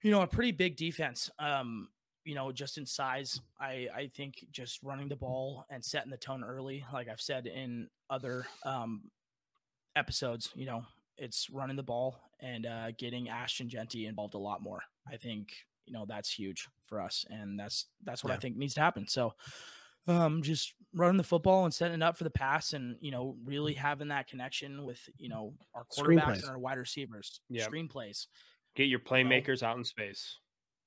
[0.02, 1.30] you know, a pretty big defense.
[1.38, 1.92] Um,
[2.24, 6.16] you know, just in size, I I think just running the ball and setting the
[6.16, 9.10] tone early, like I've said in other um
[9.94, 10.84] episodes, you know,
[11.16, 14.82] it's running the ball and uh, getting Ashton Jeanty involved a lot more.
[15.06, 18.74] I think you know that's huge for us, and that's that's what I think needs
[18.74, 19.06] to happen.
[19.08, 19.34] So,
[20.06, 23.36] um, just running the football and setting it up for the pass, and you know,
[23.44, 27.40] really having that connection with you know our quarterbacks and our wide receivers.
[27.48, 27.66] Yeah.
[27.66, 28.26] Screenplays.
[28.74, 30.38] Get your playmakers out in space.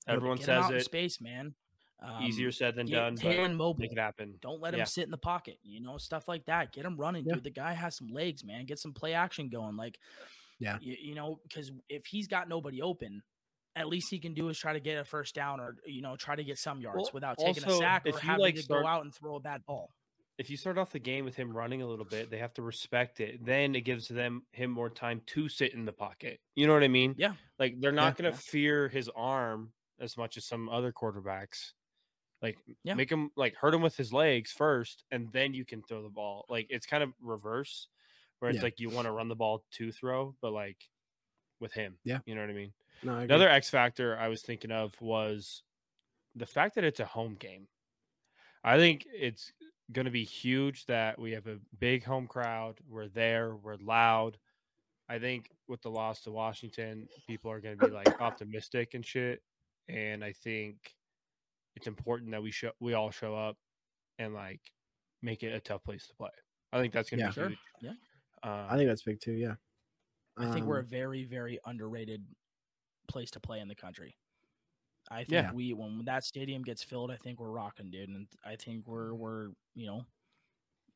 [0.08, 0.86] Everyone says out in it.
[0.86, 1.54] space, man.
[2.02, 3.76] Um, Easier said than done, but mobile.
[3.78, 4.36] make it happen.
[4.41, 4.84] Don't let him Yeah.
[4.86, 6.72] sit in the pocket, you know, stuff like that.
[6.72, 7.34] Get him running, Yeah.
[7.34, 7.43] dude.
[7.43, 8.66] The guy has some legs, man.
[8.66, 9.76] Get some play action going.
[9.76, 10.00] Like,
[10.60, 10.78] Yeah.
[10.80, 13.22] you, you know, because if he's got nobody open,
[13.76, 16.15] at least he can do is try to get a first down or you know
[16.15, 18.84] try to get some yards Well, without taking a sack or having like, to start-
[18.84, 19.89] go out and throw a bad ball.
[20.38, 22.61] If you start off the game with him running a little bit, they have to
[22.61, 23.43] respect it.
[23.45, 26.39] Then it gives them him more time to sit in the pocket.
[26.55, 27.13] You know what I mean?
[27.17, 27.34] Yeah.
[27.59, 28.24] Like they're not Yeah.
[28.24, 31.74] going to fear his arm as much as some other quarterbacks.
[32.41, 32.93] Like Yeah.
[32.93, 36.09] make him like hurt him with his legs first, and then you can throw the
[36.09, 36.45] ball.
[36.47, 37.89] Like it's kind of reverse,
[38.39, 38.63] where it's Yeah.
[38.63, 40.78] like you want to run the ball to throw, but like
[41.60, 41.97] with him.
[42.03, 42.20] Yeah.
[42.26, 42.74] You know what I mean?
[43.03, 43.24] No, I.
[43.24, 45.64] Another X factor I was thinking of was
[46.36, 47.68] the fact that it's a home game.
[48.64, 49.51] I think it's
[49.91, 52.78] going to be huge that we have a big home crowd.
[52.88, 54.38] We're there, we're loud.
[55.07, 59.05] I think with the loss to Washington, people are going to be like optimistic and
[59.05, 59.41] shit.
[59.88, 60.76] And I think
[61.76, 63.57] it's important that we show we all show up
[64.20, 64.60] and like
[65.24, 66.30] make it a tough place to play.
[66.72, 67.30] I think that's going to Yeah.
[67.30, 67.47] be Sure.
[67.47, 67.60] huge.
[67.82, 67.91] Yeah.
[68.43, 69.32] Um, I think that's big too.
[69.34, 69.55] Yeah.
[70.39, 72.25] I think we're a Um, very, very underrated
[73.07, 74.15] place to play in the country.
[75.11, 75.51] I think Yeah.
[75.53, 79.13] we when that stadium gets filled, I think we're rocking, dude, and I think we're
[79.15, 80.05] we're you know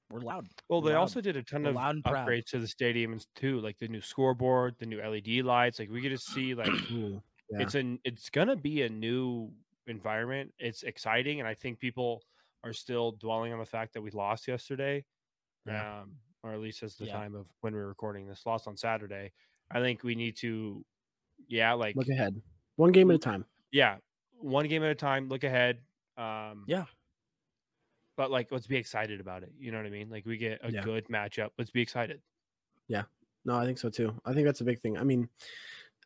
[0.10, 0.48] we're loud.
[0.70, 1.02] Well, We're they loud.
[1.02, 2.28] also did a ton We're of loud and proud.
[2.28, 5.80] upgrades to the stadium too, like the new scoreboard, the new LED lights.
[5.80, 7.20] Like we get to see like yeah.
[7.50, 9.52] it's an it's gonna be a new
[9.88, 10.54] environment.
[10.60, 12.24] It's exciting, and I think people
[12.64, 15.06] are still dwelling on the fact that we lost yesterday,
[15.66, 16.02] Yeah.
[16.02, 17.14] um, or at least as the Yeah.
[17.14, 19.32] time of when we're recording this, lost on Saturday.
[19.72, 20.86] I think we need to,
[21.48, 22.42] yeah, like Look ahead.
[22.76, 23.46] One game at a time.
[23.72, 23.98] yeah,
[24.38, 25.30] one game at a time.
[25.30, 25.82] Look ahead.
[26.18, 26.86] Um, Yeah.
[28.16, 29.52] But like, let's be excited about it.
[29.58, 30.10] You know what I mean?
[30.10, 30.84] Like, we get a Yeah.
[30.84, 31.50] good matchup.
[31.58, 32.22] Let's be excited.
[32.88, 33.04] Yeah,
[33.46, 34.20] no, I think so too.
[34.26, 34.98] I think that's a big thing.
[34.98, 35.30] I mean,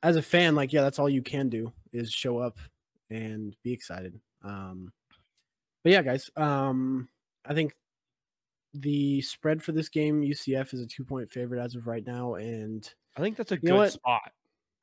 [0.03, 2.59] as a fan, like yeah, that's all you can do is show up
[3.09, 4.21] and be excited.
[4.43, 4.93] Um,
[5.83, 7.09] but yeah, guys, um,
[7.43, 7.73] I think
[8.74, 12.36] the spread for this game, UCF is a two point favorite as of right now,
[12.36, 13.91] and I think that's a good what?
[13.93, 14.32] spot.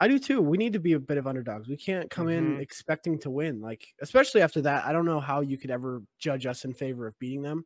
[0.00, 0.40] I do too.
[0.42, 1.68] We need to be a bit of underdogs.
[1.68, 2.60] We can't come in Mhm.
[2.60, 3.60] expecting to win.
[3.60, 7.06] Like, especially after that, I don't know how you could ever judge us in favor
[7.06, 7.64] of beating them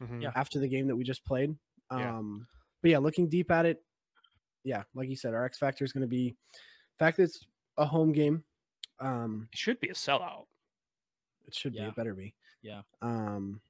[0.00, 0.30] Mhm.
[0.34, 1.56] After the game that we just played.
[1.90, 2.16] Yeah.
[2.18, 2.46] Um,
[2.82, 3.82] but yeah, looking deep at it,
[4.64, 7.46] yeah, like you said, our X factor is going to be the fact that it's
[7.78, 8.44] a home game.
[8.98, 10.46] Um, It should be a sellout.
[11.46, 11.78] it should be.
[11.80, 12.34] It better be.
[12.62, 12.82] Yeah.
[13.02, 13.60] Um,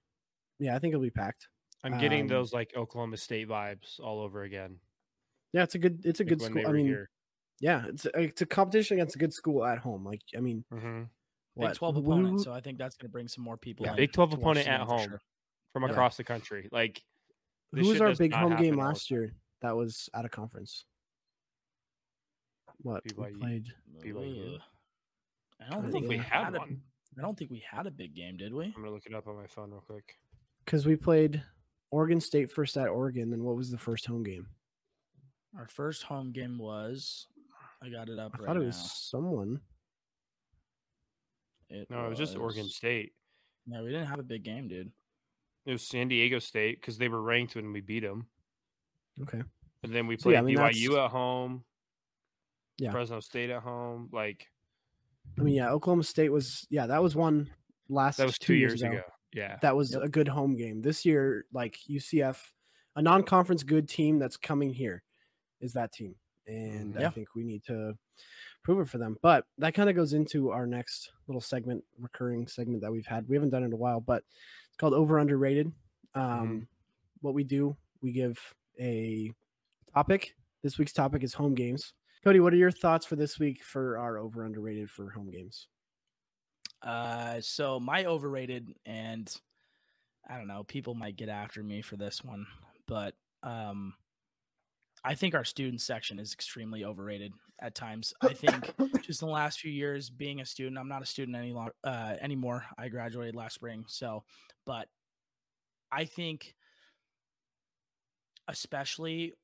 [0.59, 1.49] yeah, I think it'll be packed.
[1.85, 4.79] I'm getting Um, those like Oklahoma State vibes all over again.
[5.53, 6.05] Yeah, it's a good.
[6.05, 6.67] It's a like good school.
[6.67, 7.11] I mean, here.
[7.61, 10.05] yeah, it's a, it's a competition against a good school at home.
[10.05, 11.09] Like, I mean, Mhm.
[11.59, 13.87] Big 12 who- opponent, so I think that's going to bring some more people.
[13.87, 15.09] Yeah, in Big 12 opponent at home.
[15.09, 15.21] sure.
[15.73, 15.91] from Yeah.
[15.91, 16.69] across the country.
[16.73, 17.03] Like
[17.73, 19.35] Who was our big home game happen all last year?
[19.61, 20.87] That was out of conference.
[22.79, 23.67] What we played?
[24.03, 24.59] BYU.
[25.61, 26.83] I I don't don't think know we had had one.
[27.19, 28.67] I don't think we had a big game, did we?
[28.67, 30.17] I'm gonna look it up on my phone real quick.
[30.65, 31.43] Because we played
[31.91, 33.31] Oregon State first at Oregon.
[33.31, 34.47] Then what was the first home game?
[35.57, 37.27] Our first home game was.
[37.83, 38.67] I got it up I right thought it now.
[38.67, 39.61] was someone.
[41.69, 43.13] It No, it was just Oregon State.
[43.67, 44.91] No, we didn't have a big game, dude.
[45.67, 48.27] It was San Diego State because they were ranked when we beat them.
[49.23, 49.43] Okay.
[49.83, 51.65] And then we So, played yeah, I mean, BYU that's- at home.
[52.79, 52.91] Yeah.
[52.93, 54.11] Fresno State at home.
[54.13, 54.49] Like
[55.39, 56.67] I mean, yeah, Oklahoma State was.
[56.71, 57.51] Yeah, that was one
[57.89, 58.19] last.
[58.19, 59.01] that was two, years ago.
[59.33, 59.59] Yeah.
[59.63, 60.03] That was Yep.
[60.03, 60.81] a good home game.
[60.83, 62.53] This year, like UCF,
[62.97, 65.03] a non-conference good team that's coming here,
[65.61, 66.15] is that team,
[66.47, 67.97] and I think we need to
[68.63, 69.17] prove it for them.
[69.23, 73.29] But that kind of goes into our next little segment, recurring segment that we've had.
[73.29, 74.25] We haven't done it in a while, but
[74.69, 75.73] it's called over underrated.
[76.15, 76.67] Um,
[77.21, 78.39] What we do, we give
[78.79, 79.33] a
[79.93, 80.37] topic.
[80.63, 81.95] This week's topic is home games.
[82.25, 85.69] Cody, what are your thoughts for this week for our over underrated for home games?
[86.83, 89.33] Uh, so my overrated, and
[90.29, 92.47] I don't know, people might get after me for this one,
[92.87, 93.95] but um,
[95.05, 98.13] I think our student section is extremely overrated at times.
[98.21, 101.37] I think just in the last few years, being a student, I'm not a student
[101.37, 101.55] any
[101.85, 102.65] uh, anymore.
[102.77, 104.25] I graduated last spring, so
[104.65, 104.89] but
[105.93, 106.55] I think,
[108.49, 109.35] especially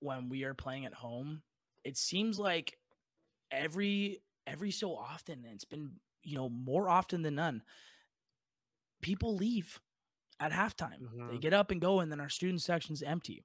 [0.00, 1.42] when we are playing at home,
[1.84, 2.76] it seems like
[3.50, 5.92] every every so often, and it's been
[6.22, 7.62] you know more often than none,
[9.00, 9.80] people leave
[10.38, 11.10] at halftime.
[11.30, 11.40] They Mhm.
[11.40, 13.44] get up and go, and then our student section's empty.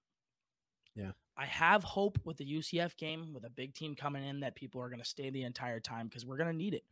[0.95, 1.11] Yeah.
[1.37, 4.79] I have hope with the UCF game with a big team coming in that people
[4.81, 6.85] are going to stay the entire time because we're going to need it.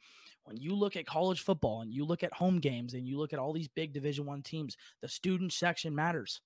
[0.44, 3.32] When you look at college football and you look at home games and you look
[3.32, 6.42] at all these big Division One teams, the student section matters.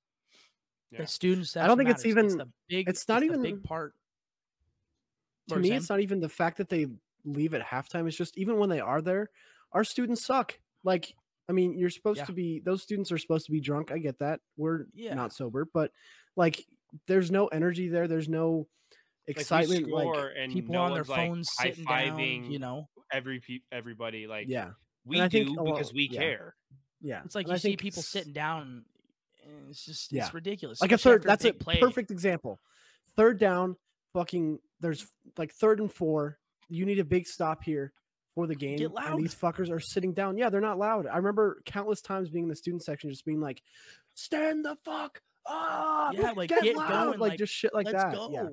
[0.91, 0.99] Yeah.
[0.99, 1.63] The student section.
[1.63, 2.33] I don't think it's matters.
[2.33, 2.87] even- the big.
[2.87, 3.95] it's not the even- big part.
[5.49, 6.85] to me, it's not even the fact that they
[7.27, 8.07] leave at halftime.
[8.07, 9.29] It's just even when they are there,
[9.73, 10.57] our students suck.
[10.83, 11.13] Like,
[11.49, 12.25] I mean, you're supposed Yeah.
[12.25, 13.91] to be; those students are supposed to be drunk.
[13.91, 14.39] I get that.
[14.57, 15.13] We're Yeah.
[15.13, 15.91] not sober, but
[16.35, 16.65] like,
[17.07, 18.07] there's no energy there.
[18.07, 18.67] There's no
[19.27, 19.87] excitement.
[19.89, 21.93] Like, score and people no on their one's, like, phones sitting down.
[21.93, 24.71] high-fiving You know, every pe- everybody like yeah,
[25.05, 26.19] we do think because we yeah.
[26.19, 26.55] care.
[27.01, 27.21] yeah.
[27.25, 28.85] it's like And you I see think people s- sitting down.
[29.45, 30.25] and It's just Yeah.
[30.25, 30.81] it's ridiculous.
[30.81, 31.23] like a third.
[31.23, 31.79] That's a play.
[31.79, 32.59] perfect example.
[33.15, 33.75] Third down,
[34.13, 34.59] fucking.
[34.79, 36.37] There's like third and four.
[36.69, 37.93] You need a big stop here
[38.35, 38.77] for the game.
[38.77, 39.13] Get loud.
[39.13, 40.37] And these fuckers are sitting down.
[40.37, 41.07] Yeah, they're not loud.
[41.07, 43.61] I remember countless times being in the student section, just being like,
[44.13, 46.13] "Stand the fuck up!
[46.13, 48.13] Yeah, like, get, get loud!" going, like, like, just shit like Let's that.
[48.13, 48.29] go.
[48.31, 48.49] Yeah,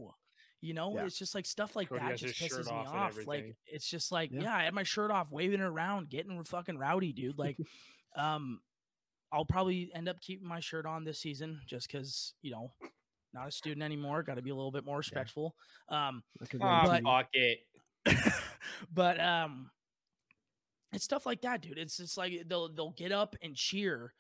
[0.60, 1.04] You know, Yeah.
[1.04, 3.26] it's just like stuff like Cody that just pisses me off and off.
[3.26, 4.42] Like it's just like, Yeah.
[4.42, 4.56] yeah.
[4.56, 7.38] I had my shirt off, waving it around, getting fucking rowdy, dude.
[7.38, 7.58] Like,
[8.16, 8.60] um,
[9.32, 12.72] I'll probably end up keeping my shirt on this season just because you know,
[13.34, 14.22] not a student anymore.
[14.22, 15.56] Got to be a little bit more respectful.
[15.88, 17.58] Um, I could Ah, fuck it.
[18.92, 19.70] but um
[20.92, 21.78] it's stuff like that dude.
[21.78, 24.12] It's just like they'll they'll get up and cheer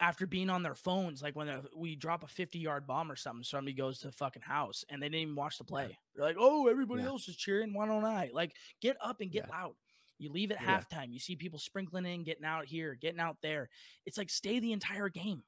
[0.00, 3.42] after being on their phones like when we drop a 50 yard bomb or something
[3.42, 5.98] somebody goes to the fucking house and they didn't even watch the play.
[6.14, 7.08] They're like oh everybody Yeah.
[7.08, 7.74] else is cheering.
[7.74, 8.30] Why don't i?
[8.32, 9.56] Like get up and get Yeah.
[9.56, 9.74] loud.
[10.18, 10.80] You leave at Yeah.
[10.80, 11.12] halftime.
[11.12, 13.68] You see people sprinkling in getting out here getting out there.
[14.06, 15.42] It's like stay the entire game.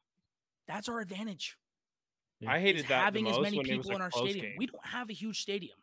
[0.67, 1.57] That's our advantage.
[2.47, 4.47] I hated having as many people in our stadium.
[4.47, 4.55] game.
[4.57, 5.77] we don't have a huge stadium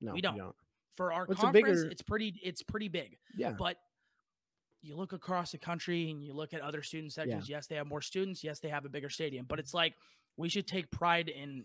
[0.00, 0.54] no, we you don't.
[0.96, 3.76] for our What's conference bigger- it's pretty it's pretty big Yeah, but
[4.82, 7.86] you look across the country and you look at other student sections yes they have
[7.86, 9.94] more students yes they have a bigger stadium but it's like
[10.36, 11.64] we should take pride in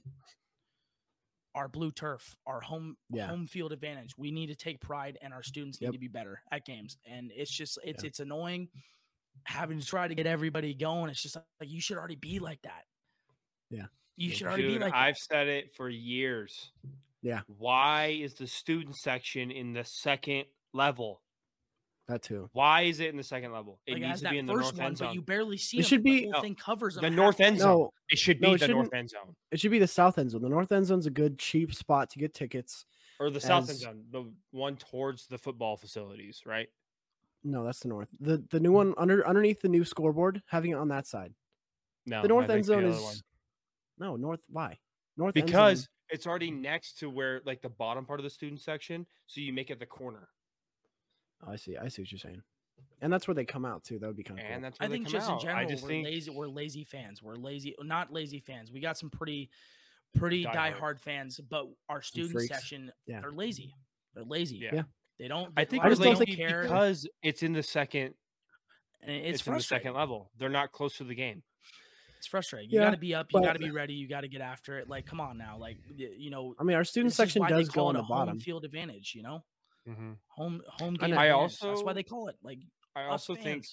[1.54, 3.28] our blue turf our home Yeah.
[3.28, 5.94] home field advantage we need to take pride and our students need Yep.
[5.94, 8.08] to be better at games and it's just it's Yeah.
[8.08, 8.70] it's annoying
[9.44, 12.62] having to try to get everybody going it's just like you should already be like
[12.64, 12.86] that
[13.70, 13.88] Yeah.
[14.22, 14.36] You Yeah.
[14.36, 14.94] should already Dude, be like.
[14.94, 16.72] I've said it for years.
[17.22, 17.42] Yeah.
[17.58, 21.22] Why is the student section in the second level?
[22.08, 22.50] That too.
[22.54, 23.80] Why is it in the second level?
[23.86, 25.14] It Like, needs to be in the first north one, end but zone.
[25.14, 25.86] you barely see It 'em.
[25.86, 27.60] should be- whole No, thing covers 'em the north end way.
[27.60, 27.78] zone.
[27.80, 30.18] No, It should No, be it the north end zone it should be the south
[30.18, 30.42] end zone.
[30.42, 32.86] The north end zone's a good cheap spot to get tickets.
[33.20, 36.70] or the south end zone, the one towards the football facilities, right?
[37.44, 38.10] No, that's the north.
[38.20, 38.76] The the new hmm.
[38.76, 41.34] one under underneath the new scoreboard, having it on that side.
[42.08, 43.16] No, The north I end think the zone other is one.
[44.02, 44.42] No north.
[44.50, 44.78] Why
[45.16, 45.38] north?
[45.38, 48.60] end zone- because it's already next to where like the bottom part of the student
[48.60, 50.28] section, so you make it the corner,
[51.48, 51.78] Oh, I see.
[51.78, 52.42] I see what you're saying.
[53.02, 53.98] And that's where they come out too.
[53.98, 54.62] That would be kind of and cool.
[54.62, 55.34] that's where I think come just out.
[55.36, 56.30] in general, I just we're think lazy.
[56.32, 57.22] We're lazy fans.
[57.24, 58.72] We're lazy, not lazy fans.
[58.72, 59.50] We got some pretty,
[60.16, 60.78] pretty Diehard.
[60.80, 63.22] diehard fans, but our student section, Yeah.
[63.22, 63.74] they're lazy.
[64.14, 64.58] They're lazy.
[64.58, 64.70] Yeah.
[64.74, 64.84] Yeah.
[65.18, 65.52] They don't.
[65.58, 66.62] I think a lot they're of them lazy don't care.
[66.64, 68.14] because it's in the second.
[69.02, 70.30] and It's, it's, in the second level.
[70.38, 71.42] They're not close to the game.
[72.22, 72.70] It's frustrating.
[72.70, 73.28] You Yeah, got to be up.
[73.34, 73.96] You got to be ready.
[73.96, 74.88] You got to get after it.
[74.88, 75.58] Like, come on now.
[75.58, 78.08] Like, you know, I mean, our student section does call go it on a the
[78.08, 78.28] bottom.
[78.36, 79.14] home field advantage.
[79.16, 79.44] You know,
[79.90, 80.18] Mhm.
[80.28, 81.16] home home I game.
[81.16, 81.22] know.
[81.22, 81.60] I advantage.
[81.62, 82.60] that's why they call it like.
[82.96, 83.66] I us also think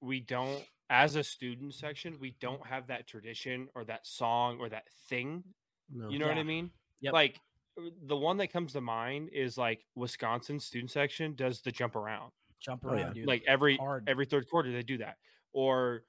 [0.00, 4.68] we don't, as a student section, we don't have that tradition or that song or
[4.68, 5.42] that thing.
[5.90, 6.08] No.
[6.08, 6.70] You know what I mean?
[7.00, 7.12] Yep.
[7.12, 7.40] Like
[7.76, 11.96] uh, the one that comes to mind is like Wisconsin student section does the jump
[11.96, 12.30] around.
[12.60, 13.12] jump Oh, around, yeah.
[13.14, 13.26] dude.
[13.26, 14.08] like every hard.
[14.08, 15.16] every third quarter they do that
[15.52, 16.04] or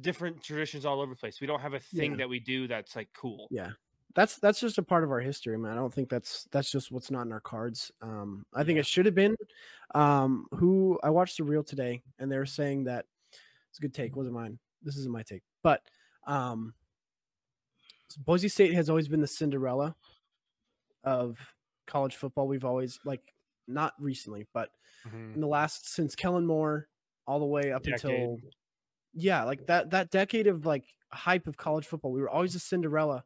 [0.00, 2.16] different traditions all over the place we don't have a thing Yeah.
[2.18, 3.70] that we do that's like cool Yeah.
[4.14, 5.72] That's that's just a part of our history, man.
[5.72, 7.90] I don't think that's that's just what's not in our cards.
[8.00, 9.34] Um, I think it should have been.
[9.92, 13.06] Um, who I watched the reel today, and they were saying that
[13.70, 14.14] it's a good take.
[14.14, 14.60] Wasn't mine.
[14.84, 15.82] This isn't my take, but
[16.28, 16.74] um,
[18.18, 19.96] Boise State has always been the Cinderella
[21.02, 21.36] of
[21.88, 22.46] college football.
[22.46, 23.34] We've always like
[23.66, 24.70] not recently, but
[25.08, 25.34] Mhm.
[25.34, 26.88] in the last since Kellen Moore
[27.26, 27.94] all the way up Decade.
[28.04, 28.38] until
[29.14, 32.12] yeah, like that that decade of like hype of college football.
[32.12, 33.24] We were always a Cinderella,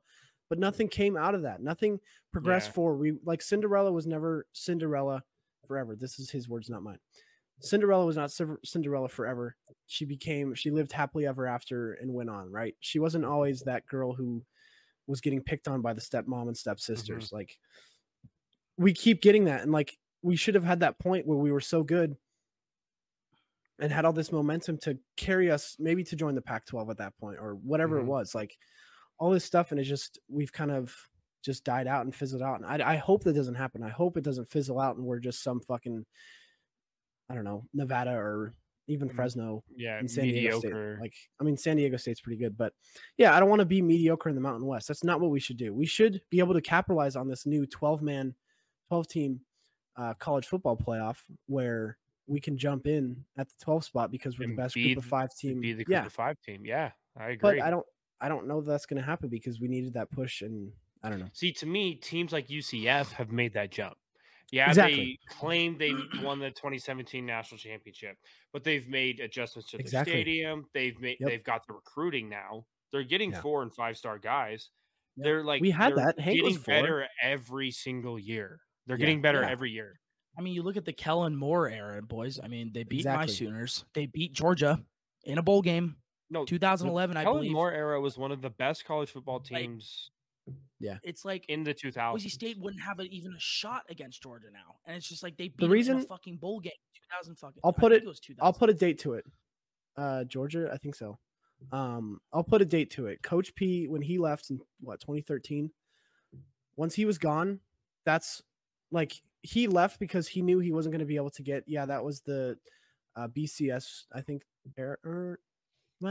[0.49, 1.63] but nothing came out of that.
[1.63, 2.01] Nothing
[2.33, 2.75] progressed Yeah.
[2.75, 2.99] forward.
[2.99, 5.25] We like Cinderella was never Cinderella
[5.67, 5.97] forever.
[5.97, 6.99] This is his words, not mine.
[7.61, 8.31] Cinderella was not
[8.65, 9.57] Cinderella forever.
[9.87, 12.77] She became she lived happily ever after and went on, right?
[12.81, 14.45] She wasn't always that girl who
[15.07, 16.55] was getting picked on by the stepmom and mm-hmm.
[16.55, 17.33] stepsisters.
[17.33, 17.59] Like
[18.77, 21.61] we keep getting that and like we should have had that point where we were
[21.61, 22.17] so good
[23.81, 26.99] and had all this momentum to carry us maybe to join the Pac 12 at
[26.99, 28.03] that point or whatever Mhm.
[28.03, 28.35] it was.
[28.35, 28.57] Like
[29.19, 29.71] all this stuff.
[29.71, 30.95] And it's just, we've kind of
[31.43, 32.61] just died out and fizzled out.
[32.61, 33.83] And I, I hope that doesn't happen.
[33.83, 36.05] I hope it doesn't fizzle out and we're just some fucking,
[37.31, 38.55] I don't know, Nevada or
[38.89, 39.15] even Mhm.
[39.15, 41.03] Fresno yeah in San Diego mediocre State.
[41.03, 42.73] Like, I mean, San Diego State's pretty good, but
[43.19, 44.89] yeah, I don't want to be mediocre in the Mountain West.
[44.89, 45.75] That's not what we should do.
[45.75, 48.35] We should be able to capitalize on this new 12 man,
[48.89, 49.41] 12 team
[49.97, 51.99] uh, college football playoff where
[52.29, 55.05] we can jump in at the 12 spot because we're the best be group of
[55.05, 55.61] five team.
[55.61, 57.87] be the group yeah, of five team yeah i agree but I don't,
[58.21, 60.73] I don't know that that's going to happen because we needed that push, and
[61.03, 61.29] I don't know.
[61.33, 63.97] see to me teams like ucf have made that jump
[64.51, 65.19] yeah Exactly.
[65.29, 68.17] they claim they won the 2017 national championship
[68.53, 70.13] but they've made adjustments to the Exactly.
[70.15, 71.29] stadium they've made Yep.
[71.31, 73.41] they've got the recruiting now they're getting Yeah.
[73.41, 74.71] four and five star guys
[75.17, 75.25] Yeah.
[75.25, 76.19] they're like We had that.
[76.19, 79.01] Hank getting better every single year they're Yeah.
[79.07, 79.51] getting better Yeah.
[79.51, 80.01] every year
[80.39, 82.39] I mean, you look at the Kellen Moore era, boys.
[82.43, 83.85] I mean, they beat my Sooners.
[83.93, 84.81] They beat Georgia
[85.25, 85.97] in a bowl game,
[86.31, 87.53] no 2011, I Kellen believe.
[87.53, 89.69] Moore era was one of the best college football Like,
[90.81, 92.13] yeah, It's like in the 2000s.
[92.13, 95.37] Boise State wouldn't have a, even a shot against Georgia now, and it's just like
[95.37, 96.73] they beat them in reason- a fucking bowl game,
[97.11, 97.61] 2000 fucking.
[97.65, 98.47] I'll I put think it- was 2000.
[98.47, 99.25] I'll put a date to it.
[99.97, 101.19] Uh, Georgia, I think so.
[101.73, 103.21] Um, I'll put a date to it.
[103.23, 105.73] Coach P, when he left in what 2013,
[106.77, 107.59] once he was gone,
[108.07, 108.41] that's
[108.91, 111.65] like he left because he knew he wasn't going to be able to get.
[111.67, 112.59] Yeah, that was the
[113.17, 114.43] uh, BCS, I think.
[114.77, 115.39] Or,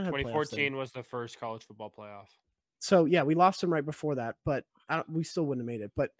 [0.05, 0.73] have playoffs then.
[0.73, 2.27] 2014 was the first college football playoff.
[2.79, 4.65] So yeah, we lost him right before that, but
[5.09, 5.91] we still wouldn't have made it.
[5.95, 6.11] But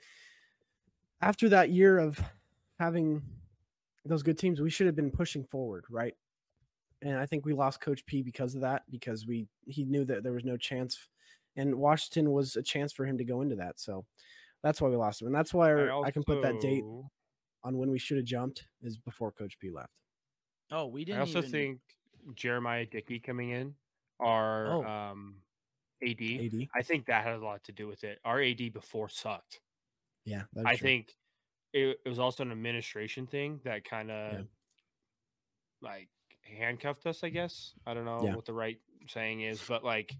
[1.22, 2.20] after that year of
[2.80, 3.22] having
[4.06, 6.16] those good teams, we should have been pushing forward, right?
[7.02, 10.24] And I think we lost Coach P because of that, because we he knew that
[10.24, 10.98] there was no chance,
[11.56, 13.80] and Washington was a chance for him to go into that.
[13.80, 14.06] So
[14.64, 16.84] that's why we lost him, and that's why I, can put that date
[17.64, 19.92] on when we should have jumped is before Coach P left.
[20.72, 21.20] Oh, we didn't.
[21.20, 21.80] I also even, think
[22.36, 23.76] Jeremiah Dickey coming in,
[24.20, 24.84] our Oh.
[24.84, 25.36] um,
[26.04, 28.20] AD, AD, I think that had a lot to do with it.
[28.26, 29.62] Our AD before sucked.
[30.26, 30.88] yeah, I true.
[30.88, 31.16] think
[31.74, 34.44] it, it was also an administration thing that kind of Yeah.
[35.82, 36.10] like
[36.42, 37.74] handcuffed us, I guess.
[37.86, 38.36] I don't know Yeah.
[38.36, 40.14] what the right saying is, but like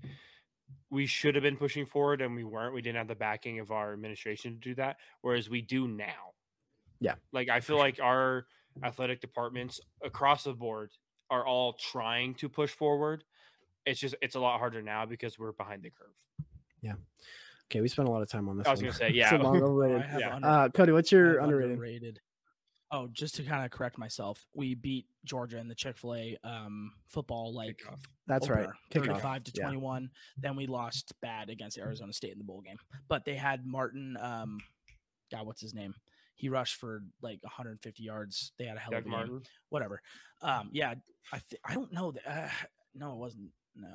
[0.90, 2.74] we should have been pushing forward and we weren't.
[2.74, 6.34] We didn't have the backing of our administration to do that, whereas we do now.
[7.00, 7.16] Yeah.
[7.32, 8.46] Like I feel like our
[8.84, 10.92] athletic departments across the board
[11.30, 13.24] are all trying to push forward.
[13.86, 16.48] It's just it's a lot harder now because we're behind the curve.
[16.82, 16.94] Yeah.
[17.70, 18.68] Okay, we spent a lot of time on this.
[18.68, 18.92] I was one.
[18.92, 19.36] gonna say, yeah.
[19.36, 20.06] a long overrated.
[20.20, 20.40] Yeah.
[20.42, 22.20] Uh, Cody, what's your have underrated?
[22.90, 26.38] Oh, just to kind of correct myself, we beat Georgia in the Chick Fil A
[26.44, 28.00] um, football like Kickoff.
[28.28, 28.60] That's right.
[28.60, 29.22] opener, Kickoff.
[29.22, 29.64] 35 to Yeah.
[29.64, 30.10] 21.
[30.38, 32.78] Then we lost bad against Arizona State in the bowl game.
[33.10, 34.60] But they had Martin, um,
[35.32, 35.96] God, what's his name?
[36.36, 38.54] He rushed for like 150 yards.
[38.58, 39.42] They had a hell Doug of a game.
[39.70, 40.02] Whatever.
[40.42, 40.94] Um, yeah,
[41.34, 42.12] I th- I don't know.
[42.12, 42.50] that uh,
[42.96, 43.50] no, it wasn't.
[43.76, 43.90] No,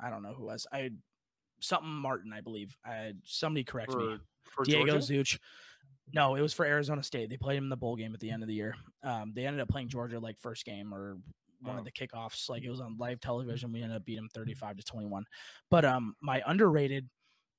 [0.00, 0.66] I don't know who was.
[0.72, 0.90] I
[1.60, 2.76] something Martin, I believe.
[2.84, 4.18] I somebody correct me.
[4.44, 5.12] For, for Diego Georgia?
[5.12, 5.38] Zuch.
[6.12, 7.30] No, it was for Arizona State.
[7.30, 8.74] They played him in the bowl game at the end of the year.
[9.02, 11.18] Um, they ended up playing Georgia like first game or
[11.62, 11.78] one Oh.
[11.80, 12.48] of the kickoffs.
[12.48, 13.72] Like it was on live television.
[13.72, 15.24] We ended up beating them 35 to 21.
[15.70, 17.08] But um, my underrated,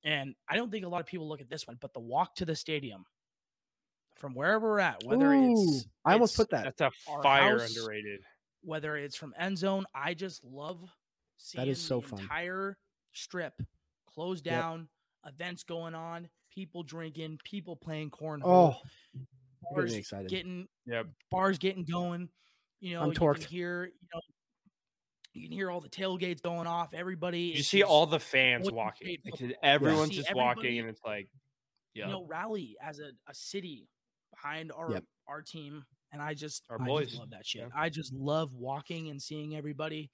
[0.04, 2.36] and I don't think a lot of people look at this one, but the walk
[2.36, 3.06] to the stadium
[4.16, 6.78] from wherever we're at, whether Ooh, it's I almost it's- put that.
[6.78, 8.22] That's a fire house- underrated.
[8.64, 9.86] whether it's from end zone.
[9.96, 10.88] I just love
[11.38, 12.20] seeing That is so the fun.
[12.22, 12.78] entire
[13.14, 13.60] strip
[14.08, 14.54] closed Yep.
[14.60, 14.90] down,
[15.26, 18.76] events going on, people drinking, people playing cornhole.
[18.76, 18.76] Oh,
[19.72, 20.30] bars getting me excited.
[20.30, 21.08] getting Yep.
[21.30, 22.30] bars getting going.
[22.80, 23.36] You know, I'm you torqued.
[23.36, 24.22] can hear you know
[25.34, 26.94] you can hear all the tailgates going off.
[26.94, 29.18] Everybody, You see just, all the fans walking.
[29.26, 31.30] Like, everyone's just walking, and it's like,
[31.94, 33.88] yeah, you know rally as a, a city
[34.32, 35.04] behind our Yep.
[35.28, 35.86] our team.
[36.14, 37.62] And I just Our I boys, just love that shit.
[37.62, 37.68] yeah.
[37.74, 40.10] I just love walking and seeing everybody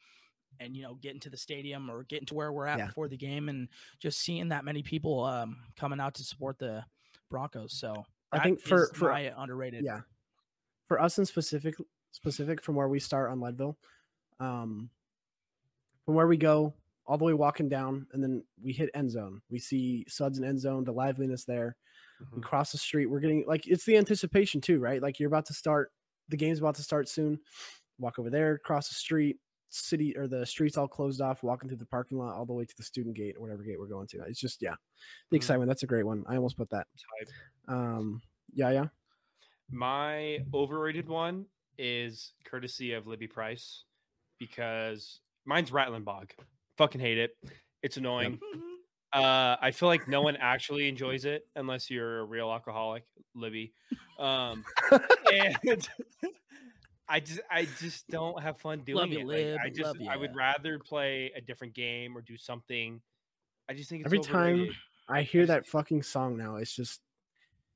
[0.60, 2.88] and you know getting to the stadium or getting to where we're at Yeah.
[2.88, 3.68] before the game and
[4.00, 6.84] just seeing that many people um coming out to support the
[7.30, 7.74] Broncos.
[7.74, 9.84] So I think for- for- my underrated.
[9.84, 10.02] yeah.
[10.88, 11.76] For us in specific,
[12.12, 13.78] specific from where we start on Leadville,
[14.40, 14.90] um,
[16.06, 16.74] from where we go
[17.06, 19.42] all the way walking down, and then we hit end zone.
[19.50, 21.76] We see Suds and end zone, the liveliness there.
[22.34, 22.44] We Mhm.
[22.44, 23.06] cross the street.
[23.08, 25.02] We're getting like it's the anticipation too, right?
[25.02, 25.92] Like you're about to start.
[26.30, 27.40] The game's about to start soon.
[28.00, 29.40] Walk over there, cross the street.
[29.70, 31.44] City or the streets all closed off.
[31.44, 33.80] Walking through the parking lot all the way to the student gate or whatever gate
[33.80, 34.22] we're going to.
[34.28, 34.76] It's just yeah,
[35.30, 35.40] the Mhm.
[35.40, 35.68] excitement.
[35.70, 36.24] That's a great one.
[36.28, 36.88] I almost put that.
[36.94, 37.76] It's hype.
[37.76, 38.22] Um,
[38.54, 38.86] yeah, yeah.
[39.70, 41.46] My overrated one
[41.78, 43.84] is courtesy of Libby Price
[44.40, 46.32] because mine's Rattling Bog.
[46.78, 47.32] Fucking hate it.
[47.84, 48.40] It's annoying.
[49.14, 53.04] Uh, I feel like no one actually enjoys it unless you're a real alcoholic,
[53.34, 53.74] Libby.
[54.20, 54.66] Um,
[55.34, 55.88] and
[57.10, 59.56] I just I just don't have fun doing Love you, it.
[59.56, 60.38] Like, I just Love I would ya.
[60.38, 63.02] rather play a different game or do something.
[63.70, 64.70] I just think it's Every time.
[65.10, 66.58] I hear just- that fucking song now.
[66.58, 67.00] It's just,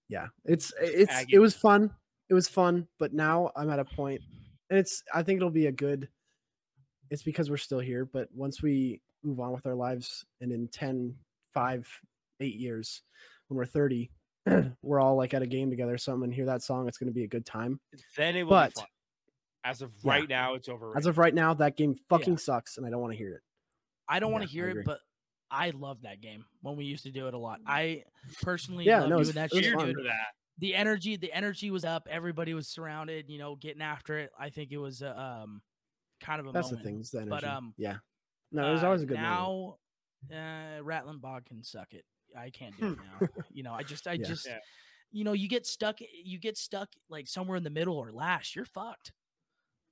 [0.10, 1.34] yeah, it's it's agony.
[1.36, 1.92] it was fun.
[2.30, 4.22] It was fun, but now I'm at a point,
[4.70, 6.10] and it's I think it'll be a good.
[7.10, 10.68] It's because we're still here, but once we move on with our lives, and in
[10.70, 11.14] 10,
[11.54, 11.88] 5,
[12.40, 13.02] 8 years,
[13.48, 14.10] when we're 30,
[14.82, 17.10] we're all like at a game together, or something, and hear that song, it's going
[17.10, 17.80] to be a good time.
[18.18, 18.88] then it will but- be fun.
[19.64, 20.12] As of Yeah.
[20.12, 20.98] right now, it's over.
[20.98, 22.38] As of right now, that game fucking Yeah.
[22.40, 23.42] sucks, and I don't want to hear it.
[24.08, 25.00] I don't want to hear it, but
[25.52, 27.60] I love that game when we used to do it a lot.
[27.66, 28.04] I
[28.42, 29.74] personally Yeah, love no, doing that shit.
[29.74, 29.88] fun.
[29.94, 30.06] dude.
[30.06, 30.34] that.
[30.58, 32.08] The energy, the energy was up.
[32.10, 34.32] Everybody was surrounded, you know, getting after it.
[34.38, 35.62] I think it was uh, um
[36.20, 36.84] kind of a That's moment.
[36.84, 37.00] the thing.
[37.00, 37.30] It's the energy.
[37.30, 37.98] But um, yeah,
[38.52, 39.78] no, it was uh, always a good moment.
[40.30, 40.78] now.
[40.78, 42.06] Uh, Rattling Bog can suck it.
[42.38, 43.28] I can't do it now.
[43.52, 44.26] you know, I just, I Yeah.
[44.28, 44.60] just, Yeah.
[45.12, 46.00] you know, you get stuck.
[46.02, 48.56] You get stuck like somewhere in the middle or last.
[48.56, 49.12] You're fucked.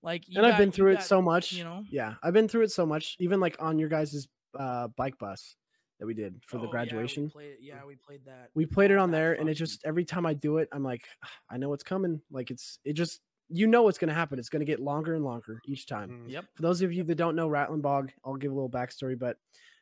[0.02, 1.52] Like, you and I've been you through it so much.
[1.54, 3.16] You know, Yeah, I've been through it so much.
[3.20, 4.28] Even like on your guys'
[4.58, 5.56] uh, bike bus
[6.00, 7.30] that we did for Oh, the yeah, we graduation.
[7.30, 8.50] played- Yeah, we played that.
[8.56, 10.70] we played it Oh, on that there, and it just every time I do it,
[10.72, 11.04] I'm like,
[11.50, 12.22] I know what's coming.
[12.32, 13.20] Like it's it just
[13.50, 14.40] you know what's gonna happen.
[14.40, 16.10] It's gonna get longer and longer each time.
[16.26, 16.32] Mm.
[16.32, 16.46] Yep.
[16.56, 19.38] For those of you that don't know Rattling Bog, I'll give a little backstory, but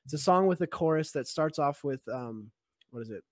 [0.05, 2.49] it's a song with a chorus that starts off with um,
[2.89, 3.24] what is it?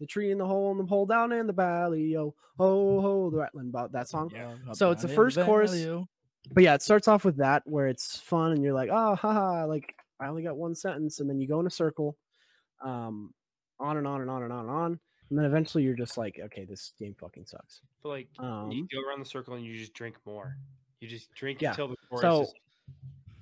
[0.00, 3.30] The tree in the hole and the hole down in the valley, yo, ho ho,
[3.30, 4.32] the Rattling about That song.
[4.34, 6.06] Yeah, So it's the down in first chorus, value.
[6.52, 9.66] but yeah, it starts off with that where it's fun and you're like, oh, haha,
[9.66, 12.16] like I only got one sentence, and then you go in a circle,
[12.82, 13.34] um,
[13.78, 16.40] on and on and on and on and on, and then eventually you're just like,
[16.44, 17.82] okay, this game fucking sucks.
[18.02, 20.56] But like you Um, go around the circle and you just drink more.
[21.00, 22.54] You just drink Yeah, until the chorus so is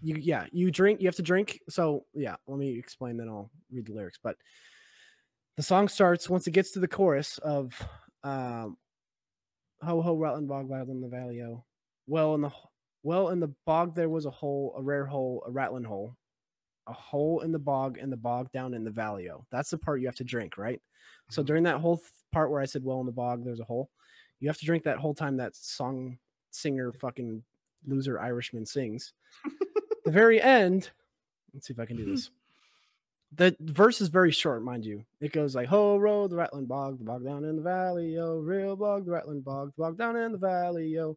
[0.02, 1.60] you yeah, you drink, you have to drink.
[1.68, 4.18] So yeah, let me explain, then I'll read the lyrics.
[4.22, 4.36] But
[5.58, 7.74] the song starts once it gets to the chorus of
[8.22, 8.76] um,
[9.82, 11.64] ho ho Rattling bog wild in the valley oh.
[12.06, 12.50] Well in the
[13.02, 16.14] well in the bog there was a hole, a rare hole, a rattling hole,
[16.86, 19.44] a hole in the bog, and the bog down in the valley oh.
[19.50, 20.80] That's the part you have to drink, right?
[21.28, 21.46] So Mhm.
[21.46, 23.90] during that whole th- part where I said well in the bog there's a hole,
[24.38, 26.18] you have to drink that whole time that song
[26.52, 27.42] singer fucking
[27.84, 29.12] loser Irishman sings.
[30.04, 30.92] the very end,
[31.52, 32.30] let's see if I can do this.
[33.32, 35.04] The verse is very short, mind you.
[35.20, 38.38] It goes like, Ho road, the rattling bog, the bog down in the valley, yo,
[38.38, 41.16] real bog, the rattling bog, the bog down in the valley, yo.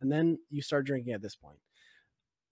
[0.00, 1.58] And then you start drinking at this point.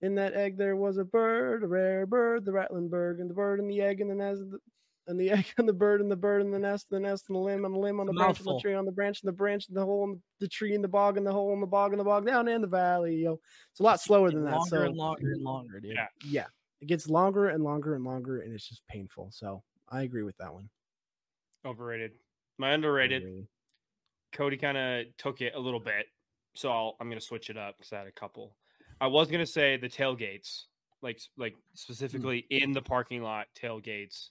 [0.01, 3.33] In that egg there was a bird, a rare bird, the rattling bird, and the
[3.33, 4.59] bird and the egg, and then as the
[5.07, 7.35] and the egg and the bird and the bird and the nest, the nest and
[7.35, 9.27] the limb and the limb on the branch and the tree on the branch and
[9.27, 11.63] the branch and the hole and the tree and the bog and the hole and
[11.63, 13.15] the bog and the bog down in the valley.
[13.15, 13.39] Yo,
[13.71, 14.55] it's a lot slower than that.
[14.55, 15.95] longer So and longer and longer, dude.
[15.95, 16.07] Yeah.
[16.25, 16.45] yeah,
[16.81, 19.29] it gets longer and longer and longer, and it's just painful.
[19.31, 20.69] So I agree with that one.
[21.65, 22.13] Overrated.
[22.57, 23.23] My underrated.
[23.23, 23.47] Overrated.
[24.33, 26.07] Cody kind of took it a little bit,
[26.53, 28.55] so I'll, I'm gonna switch it up because I had a couple.
[28.99, 30.65] I was gonna say the tailgates,
[31.01, 34.29] like like specifically in the parking lot tailgates,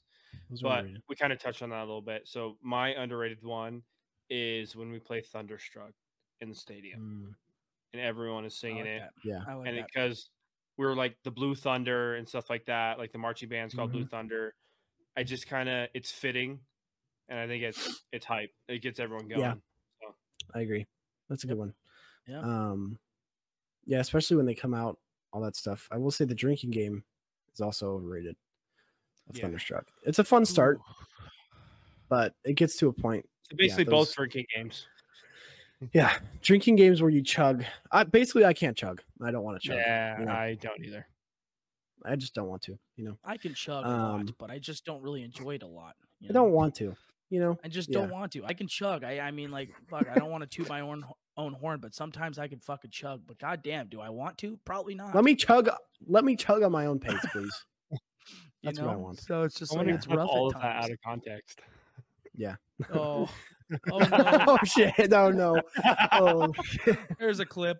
[0.51, 1.03] Those but overrated.
[1.09, 2.29] we kind of touched on that a little bit.
[2.29, 3.83] So my underrated one
[4.29, 5.93] is when we play Thunderstruck
[6.41, 7.35] in the stadium Mm,
[7.95, 9.13] and everyone is singing like it, that.
[9.25, 10.31] yeah, like and because
[10.77, 13.93] we were like the Blue Thunder and stuff like that, like the marching band's called
[13.93, 14.55] Blue Thunder.
[15.17, 16.61] I just kind of it's fitting,
[17.29, 18.51] and I think it's it's hype.
[18.69, 19.41] It gets everyone going.
[19.41, 19.55] Yeah.
[20.55, 20.87] I agree.
[21.29, 21.73] That's a good one.
[22.29, 22.41] Yeah.
[22.41, 22.99] Um,
[23.87, 24.99] yeah, especially when they come out,
[25.33, 25.89] all that stuff.
[25.91, 27.03] I will say the drinking game
[27.55, 28.37] is also overrated.
[29.29, 29.43] Of Yeah.
[29.43, 29.87] Thunderstruck.
[30.05, 30.79] It's a fun start,
[32.09, 33.29] but it gets to a point.
[33.51, 34.87] So basically, both those- drinking games.
[35.93, 37.65] Yeah, drinking games where you chug.
[37.93, 39.03] I basically I can't chug.
[39.23, 39.77] I don't want to chug.
[39.77, 40.33] Yeah, you know?
[40.33, 41.07] I don't either.
[42.05, 42.79] I just don't want to.
[42.97, 45.63] You know, I can chug a Um, lot, but I just don't really enjoy it
[45.63, 45.95] a lot.
[46.21, 46.45] you I know?
[46.45, 46.95] don't want to.
[47.29, 47.99] You know, I just yeah.
[48.01, 48.45] don't want to.
[48.45, 49.03] I can chug.
[49.03, 51.05] I, I mean, like, fuck, I don't want to toot my own
[51.37, 53.23] own horn, but sometimes I can fucking chug.
[53.27, 54.59] But goddamn, do I want to?
[54.65, 55.15] Probably not.
[55.15, 55.69] let me chug.
[56.07, 57.65] Let me chug on my own pace, please.
[57.91, 57.99] you
[58.63, 59.21] that's what I want.
[59.21, 60.99] So it's just I like want to it's rough all at of that out of
[61.05, 61.61] context.
[62.35, 62.55] Yeah.
[62.93, 63.29] Oh,
[63.93, 64.45] oh no!
[64.49, 65.11] oh shit!
[65.11, 65.61] No, no.
[66.13, 66.99] Oh, shit.
[67.19, 67.79] There's a clip.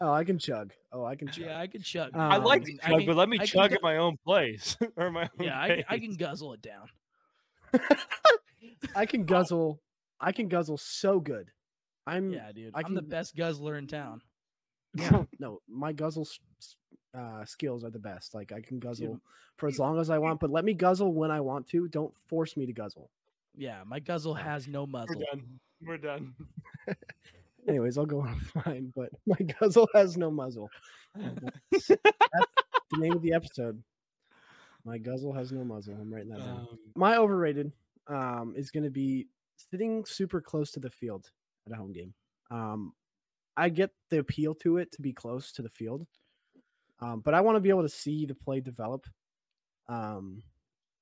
[0.00, 0.72] oh, I can chug.
[0.92, 1.44] Oh, I can chug.
[1.46, 2.10] Yeah, I can chug.
[2.14, 3.82] I I Um, like can- to chug, but let me I can chug gu- at
[3.82, 5.28] my own place or my own.
[5.46, 6.86] Yeah, I, can- I can guzzle it down.
[8.94, 9.80] I can guzzle.
[10.20, 11.50] I can guzzle so good.
[12.06, 12.72] I'm Yeah, dude.
[12.74, 14.20] I I'm the best guzzler in town.
[14.94, 16.76] yeah, no, my guzzle s- s-
[17.16, 18.34] uh, skills are the best.
[18.34, 19.20] Like I can guzzle
[19.56, 21.88] for as long as I want, but let me guzzle when I want to.
[21.88, 23.10] Don't force me to guzzle.
[23.56, 25.16] Yeah, my guzzle has no muzzle.
[25.16, 25.26] We're muzzle.
[25.32, 25.60] done.
[25.82, 26.34] We're done.
[27.68, 30.68] Anyways, I'll go on fine, but my guzzle has no muzzle.
[31.14, 31.98] That's the
[32.98, 33.82] name of the episode.
[34.84, 35.94] My guzzle has no muzzle.
[35.94, 36.68] I'm writing that down.
[36.70, 37.72] Um, My overrated
[38.08, 39.26] um, is going to be
[39.70, 41.30] sitting super close to the field
[41.66, 42.14] at a home game.
[42.50, 42.94] Um,
[43.56, 46.06] I get the appeal to it to be close to the field,
[47.00, 49.06] um, but I want to be able to see the play develop.
[49.88, 50.42] Um,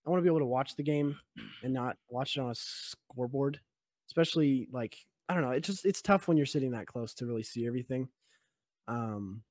[0.08, 1.20] I want to be able to watch the game
[1.62, 3.60] and not watch it on a scoreboard,
[4.08, 4.98] especially like
[5.28, 5.52] I don't know.
[5.52, 8.10] It's just it's tough when you're sitting that close to really see everything.
[8.88, 9.44] Um,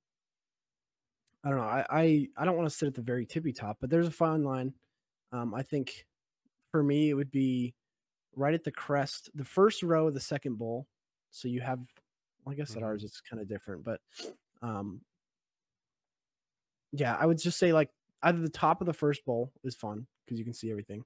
[1.44, 1.66] I don't know.
[1.66, 4.12] I I, I don't want to sit at the very tippy top, but there's a
[4.12, 4.74] fine line.
[5.32, 6.08] Um, I think
[6.72, 7.76] for me it would be
[8.36, 10.88] right at the crest, the first row of the second bowl.
[11.32, 11.80] So you have,
[12.46, 12.84] well, I guess at Mhm.
[12.84, 14.02] ours it's kind of different, but
[14.62, 15.04] um,
[16.92, 17.90] yeah, I would just say like
[18.24, 21.04] either the top of the first bowl is fun because you can see everything,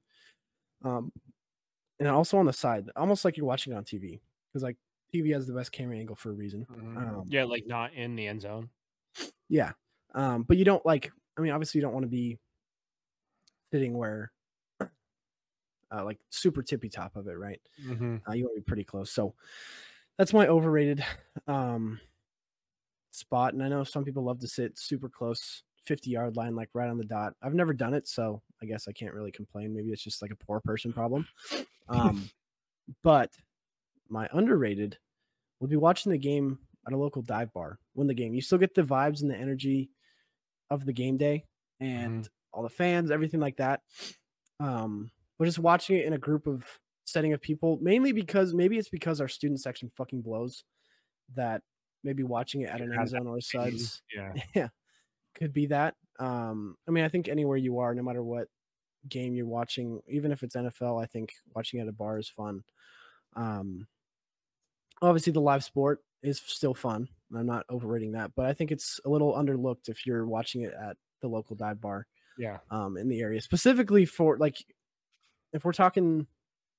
[0.84, 1.12] um,
[2.00, 4.20] and also on the side, almost like you're watching it on TV
[4.52, 4.78] because like
[5.14, 6.66] TV has the best camera angle for a reason.
[6.70, 8.70] Um, yeah, like not in the end zone.
[9.50, 9.72] yeah.
[10.14, 12.38] Um, but you don't like, I mean, obviously you don't want to be
[13.72, 14.32] sitting where,
[14.80, 17.60] uh, like super tippy top of it, right?
[17.86, 18.18] Mm-hmm.
[18.28, 19.12] Uh, you want to be pretty close.
[19.12, 19.36] So
[20.18, 21.04] that's my overrated
[21.48, 22.00] um,
[23.12, 23.54] spot.
[23.54, 26.90] And I know some people love to sit super close, 50 yard line, like right
[26.90, 27.34] on the dot.
[27.42, 28.08] I've never done it.
[28.08, 29.74] So I guess I can't really complain.
[29.74, 31.28] Maybe it's just like a poor person problem.
[31.90, 32.30] Um,
[33.04, 33.32] but
[34.10, 34.98] my underrated
[35.60, 38.34] would be watching the game at a local dive bar, win the game.
[38.34, 39.90] You still get the vibes and the energy
[40.70, 41.46] of the game day
[41.80, 43.82] and all the fans, everything like that.
[44.60, 46.64] Um, but just watching it in a group of
[47.06, 50.64] setting of people, mainly because maybe it's because our student section fucking blows
[51.36, 51.62] that
[52.04, 54.34] maybe watching it at an end zone or sides Yeah.
[54.56, 54.68] yeah
[55.34, 58.48] could be that um i mean i think anywhere you are no matter what
[59.10, 62.64] game you're watching even if it's nfl i think watching at a bar is fun
[63.36, 63.88] um
[65.02, 68.72] obviously the live sport is still fun and i'm not overrating that but i think
[68.72, 72.60] it's a little underlooked if you're watching it at the local dive bar Yeah.
[72.72, 74.58] um in the area specifically for like
[75.54, 76.28] if we're talking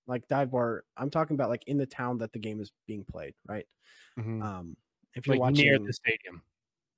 [0.07, 3.05] like dive bar i'm talking about like in the town that the game is being
[3.05, 3.67] played right
[4.19, 4.41] Mhm.
[4.43, 4.77] um
[5.15, 6.43] if you're Like watching near the stadium.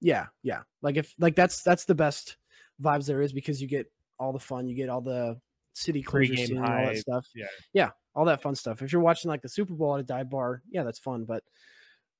[0.05, 0.60] Yeah, yeah.
[0.82, 2.36] Like if like that's that's the best
[2.81, 5.40] vibes there is because you get all the fun, you get all the
[5.72, 7.26] city closure scene, and all that stuff.
[7.35, 7.47] yeah.
[7.72, 8.82] yeah, all that fun stuff.
[8.82, 11.43] If you're watching like the Super Bowl at a dive bar, yeah, that's fun, but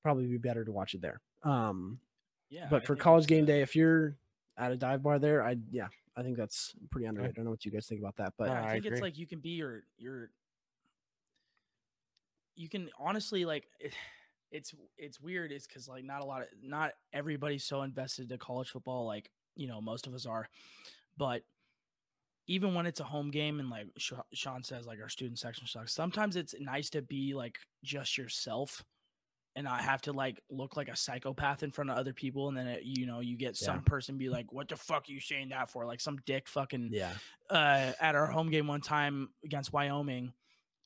[0.03, 1.21] probably be better to watch it there.
[1.43, 2.01] Um,
[2.49, 2.69] Yeah.
[2.71, 4.17] but I for college game day, if you're
[4.57, 7.35] at a dive bar there, I yeah, I think that's pretty underrated.
[7.35, 8.97] I don't know what you guys think about that, but yeah, I I think agree.
[8.97, 10.31] it's like you can be your your.
[12.57, 13.93] You can honestly like, it,
[14.51, 15.53] it's it's weird.
[15.53, 19.31] It's because like not a lot of not everybody's so invested to college football like
[19.57, 20.49] you know most of us are,
[21.17, 21.43] but
[22.47, 23.87] even when it's a home game and like
[24.35, 25.95] Sean says, like our student section sucks.
[25.95, 28.85] Sometimes it's nice to be like just yourself
[29.57, 32.49] and not have to like look like a psychopath in front of other people.
[32.49, 33.81] And then it, you know you get some Yeah.
[33.87, 36.91] person be like, "What the fuck are you saying that for?" Like some dick fucking
[36.93, 37.15] Yeah.
[37.49, 40.33] uh, at our home game one time against Wyoming.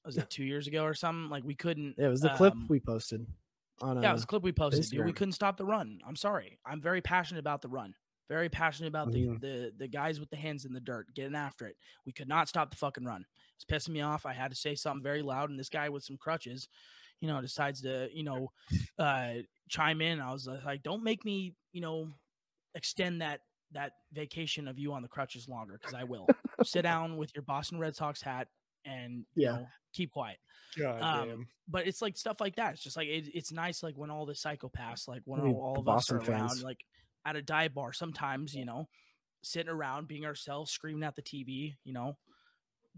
[0.04, 1.28] Was it two years ago or something?
[1.28, 1.98] Like we couldn't.
[1.98, 3.26] It was the clip um, we posted
[3.80, 5.04] on yeah, it uh, was a clip we posted.
[5.04, 6.00] We couldn't stop the run.
[6.06, 6.58] I'm sorry.
[6.66, 7.94] I'm very passionate about the run.
[8.28, 11.66] Very passionate about the, the the guys with the hands in the dirt getting after
[11.66, 11.76] it.
[12.04, 13.24] We could not stop the fucking run.
[13.54, 14.26] It's pissing me off.
[14.26, 16.68] I had to say something very loud, and this guy with some crutches,
[17.20, 18.52] you know, decides to you know
[18.98, 19.34] uh,
[19.70, 20.20] chime in.
[20.20, 22.08] I was like, don't make me you know
[22.74, 23.40] extend that
[23.72, 26.26] that vacation of you on the crutches longer because I will.
[26.64, 28.48] Sit down with your Boston Red Sox hat
[28.84, 29.52] and you Yeah.
[29.52, 30.38] know keep quiet
[30.78, 32.74] God Um, but it's like stuff like that.
[32.74, 35.54] It's just like it, it's nice, like when all the psychopaths, like when I mean,
[35.54, 36.84] all, all the of us are Boston around, like
[37.24, 38.88] at a dive bar, sometimes you know,
[39.42, 42.16] sitting around, being ourselves, screaming at the TV, you know,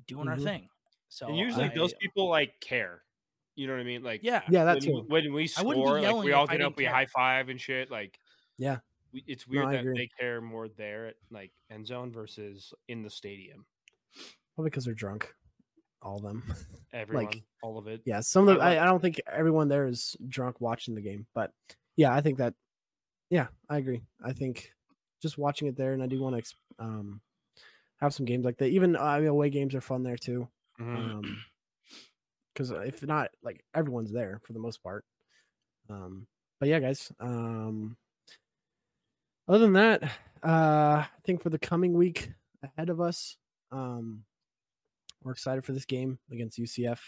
[0.07, 0.43] doing our Mhm.
[0.45, 0.69] thing.
[1.09, 3.05] So and usually I- those people like care.
[3.55, 4.03] You know what I mean?
[4.03, 4.93] Like yeah, Yeah, that when, too.
[4.95, 7.07] we- when we I wouldn't be score, like we all get up, didn't we high
[7.07, 7.91] five and shit.
[7.91, 8.19] Like
[8.59, 8.79] Yeah.
[9.13, 9.97] we, it's weird I that agree.
[9.99, 13.65] they care more there at like end zone versus in the stadium.
[14.55, 15.33] Probably because they're drunk.
[16.03, 16.43] All of them.
[16.93, 18.01] Everyone, all of it.
[18.05, 18.21] yeah.
[18.21, 21.27] Some of the, I I, I don't think everyone there is drunk watching the game,
[21.35, 21.53] but
[21.97, 22.55] yeah, I think that.
[23.29, 24.03] Yeah, I agree.
[24.25, 24.73] I think
[25.23, 27.21] just watching it there, and I do want to um
[28.01, 28.71] have some games like that.
[28.71, 30.49] Even uh, I mean, away games are fun there too.
[30.81, 30.97] Mhm.
[30.97, 31.45] Um,
[32.53, 35.05] because if not, like everyone's there for the most part.
[35.89, 36.27] Um,
[36.59, 37.13] but yeah, guys.
[37.21, 37.97] Um,
[39.49, 40.03] other than that,
[40.43, 42.31] uh, I think for the coming week
[42.63, 43.37] ahead of us,
[43.73, 44.25] um,
[45.23, 46.99] we're excited for this game against UCF.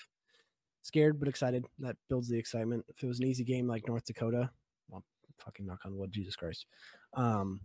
[0.83, 1.65] Scared but excited.
[1.79, 2.85] That builds the excitement.
[2.89, 4.51] If it was an easy game like North Dakota,
[4.89, 5.05] well,
[5.39, 6.67] fucking knock on wood, Jesus Christ.
[7.15, 7.61] Um,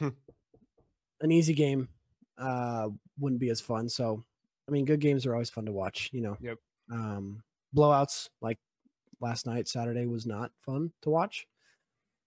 [1.20, 1.88] an easy game
[2.38, 2.88] uh
[3.18, 3.88] wouldn't be as fun.
[3.88, 4.24] So
[4.68, 6.36] I mean good games are always fun to watch, you know.
[6.40, 6.58] Yep.
[6.90, 7.42] Um
[7.76, 8.58] blowouts like
[9.20, 11.46] last night, Saturday was not fun to watch.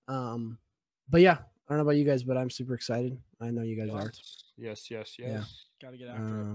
[0.07, 0.57] Um
[1.09, 3.17] but yeah, I don't know about you guys, but I'm super excited.
[3.39, 4.11] I know you guys are.
[4.57, 5.17] yes, yes, yes.
[5.17, 5.27] Yeah.
[5.27, 5.65] yes.
[5.81, 6.47] gotta get after it.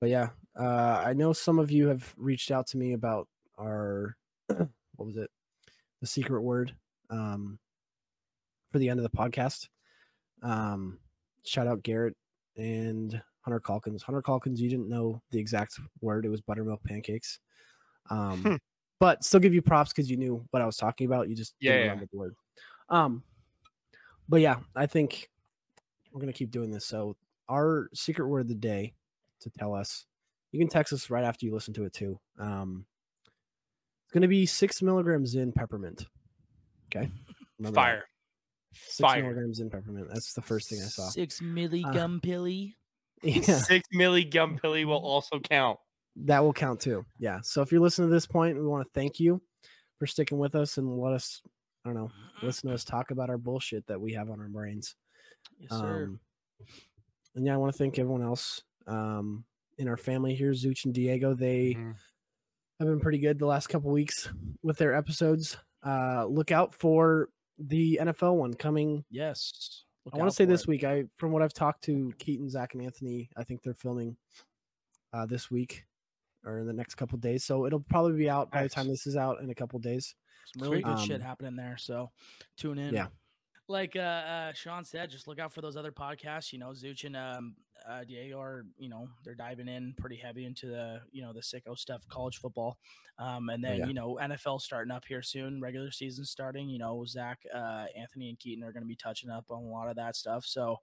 [0.00, 3.28] But yeah, uh I know some of you have reached out to me about
[3.58, 4.16] our
[4.48, 4.68] what
[4.98, 5.30] was it?
[6.00, 6.74] The secret word
[7.10, 7.58] um
[8.72, 9.68] for the end of the podcast.
[10.42, 10.98] Um
[11.44, 12.16] shout out Garrett
[12.56, 14.02] and Hunter Calkins.
[14.02, 16.26] Hunter Calkins, you didn't know the exact word.
[16.26, 17.38] It was buttermilk pancakes.
[18.10, 18.54] Um, Hmm.
[18.98, 21.28] but still give you props because you knew what I was talking about.
[21.28, 21.90] You just Yeah, didn't yeah.
[21.90, 22.34] remember the word.
[22.88, 23.22] Um,
[24.28, 25.30] but yeah, I think
[26.10, 26.84] we're gonna keep doing this.
[26.86, 27.16] So
[27.48, 28.94] our secret word of the day
[29.40, 30.06] to tell us,
[30.52, 32.18] you can text us right after you listen to it too.
[32.38, 32.86] Um,
[34.04, 36.06] it's gonna be six milligrams in peppermint.
[36.86, 37.10] Okay,
[37.58, 37.80] Remember that.
[37.82, 38.04] Fire.
[38.74, 39.22] Six Fire.
[39.22, 40.08] milligrams in peppermint.
[40.12, 41.08] That's the first thing I saw.
[41.08, 42.76] Six milli Uh, gum pilly.
[43.22, 43.40] Yeah.
[43.40, 45.78] Six milli gum pilly will also count.
[46.16, 47.04] that will count too.
[47.18, 47.40] Yeah.
[47.42, 49.40] So if you're listening to this point, we want to thank you
[49.98, 51.40] for sticking with us and let us,
[51.84, 52.10] I don't know,
[52.42, 54.94] listen to us talk about our bullshit that we have on our brains.
[55.58, 56.04] Yes, sir.
[56.04, 56.20] Um,
[57.34, 59.44] and yeah, I want to thank everyone else um,
[59.78, 61.34] in our family here, Zuch and Diego.
[61.34, 61.96] They Mhm.
[62.78, 64.28] have been pretty good the last couple weeks
[64.62, 65.56] with their episodes.
[65.84, 69.84] Uh, look out for the NFL one coming yes.
[70.04, 70.68] Look I want to say this it.
[70.68, 70.84] week.
[70.84, 74.16] I from what I've talked to Keaton, Zach, and Anthony, I think they're filming
[75.12, 75.84] uh, this week
[76.44, 77.44] or in the next couple days.
[77.44, 80.14] So it'll probably be out by the time this is out in a couple days.
[80.54, 81.76] Some really good shit Um, happening there.
[81.76, 82.12] So
[82.56, 82.94] tune in.
[82.94, 83.08] Yeah.
[83.68, 86.52] Like uh, uh Sean said, just look out for those other podcasts.
[86.52, 87.56] You know, Zuch and um
[87.88, 91.40] uh Diego are, you know, they're diving in pretty heavy into the, you know, the
[91.40, 92.78] sicko stuff college football.
[93.18, 93.86] Um and Oh, then, yeah.
[93.86, 96.68] you know, NFL starting up here soon, regular season starting.
[96.68, 99.88] You know, Zach, uh, Anthony and Keaton are gonna be touching up on a lot
[99.88, 100.44] of that stuff.
[100.44, 100.76] So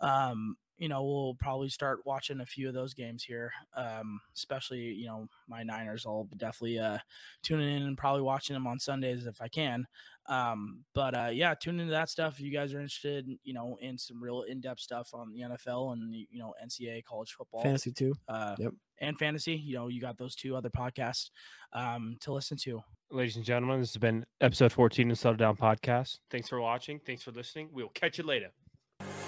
[0.00, 4.78] um you know we'll probably start watching a few of those games here um especially
[4.80, 6.98] you know my niners i'll definitely uh
[7.42, 9.86] tuning in and probably watching them on sundays if i can
[10.26, 13.78] um but uh yeah tune into that stuff if you guys are interested you know
[13.80, 17.92] in some real in-depth stuff on the nfl and you know ncaa college football Fantasy
[17.92, 18.12] too.
[18.28, 18.72] uh Yep.
[19.00, 21.30] and fantasy you know you got those two other podcasts
[21.72, 25.56] um to listen to Ladies and gentlemen, this has been episode 14 of Settle Down
[25.56, 26.18] Podcast.
[26.28, 26.98] Thanks for watching.
[27.06, 27.68] Thanks for listening.
[27.72, 28.48] We will catch you later.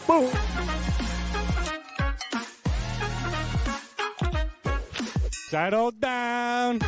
[0.05, 1.18] Boom.
[5.51, 6.79] Settle down.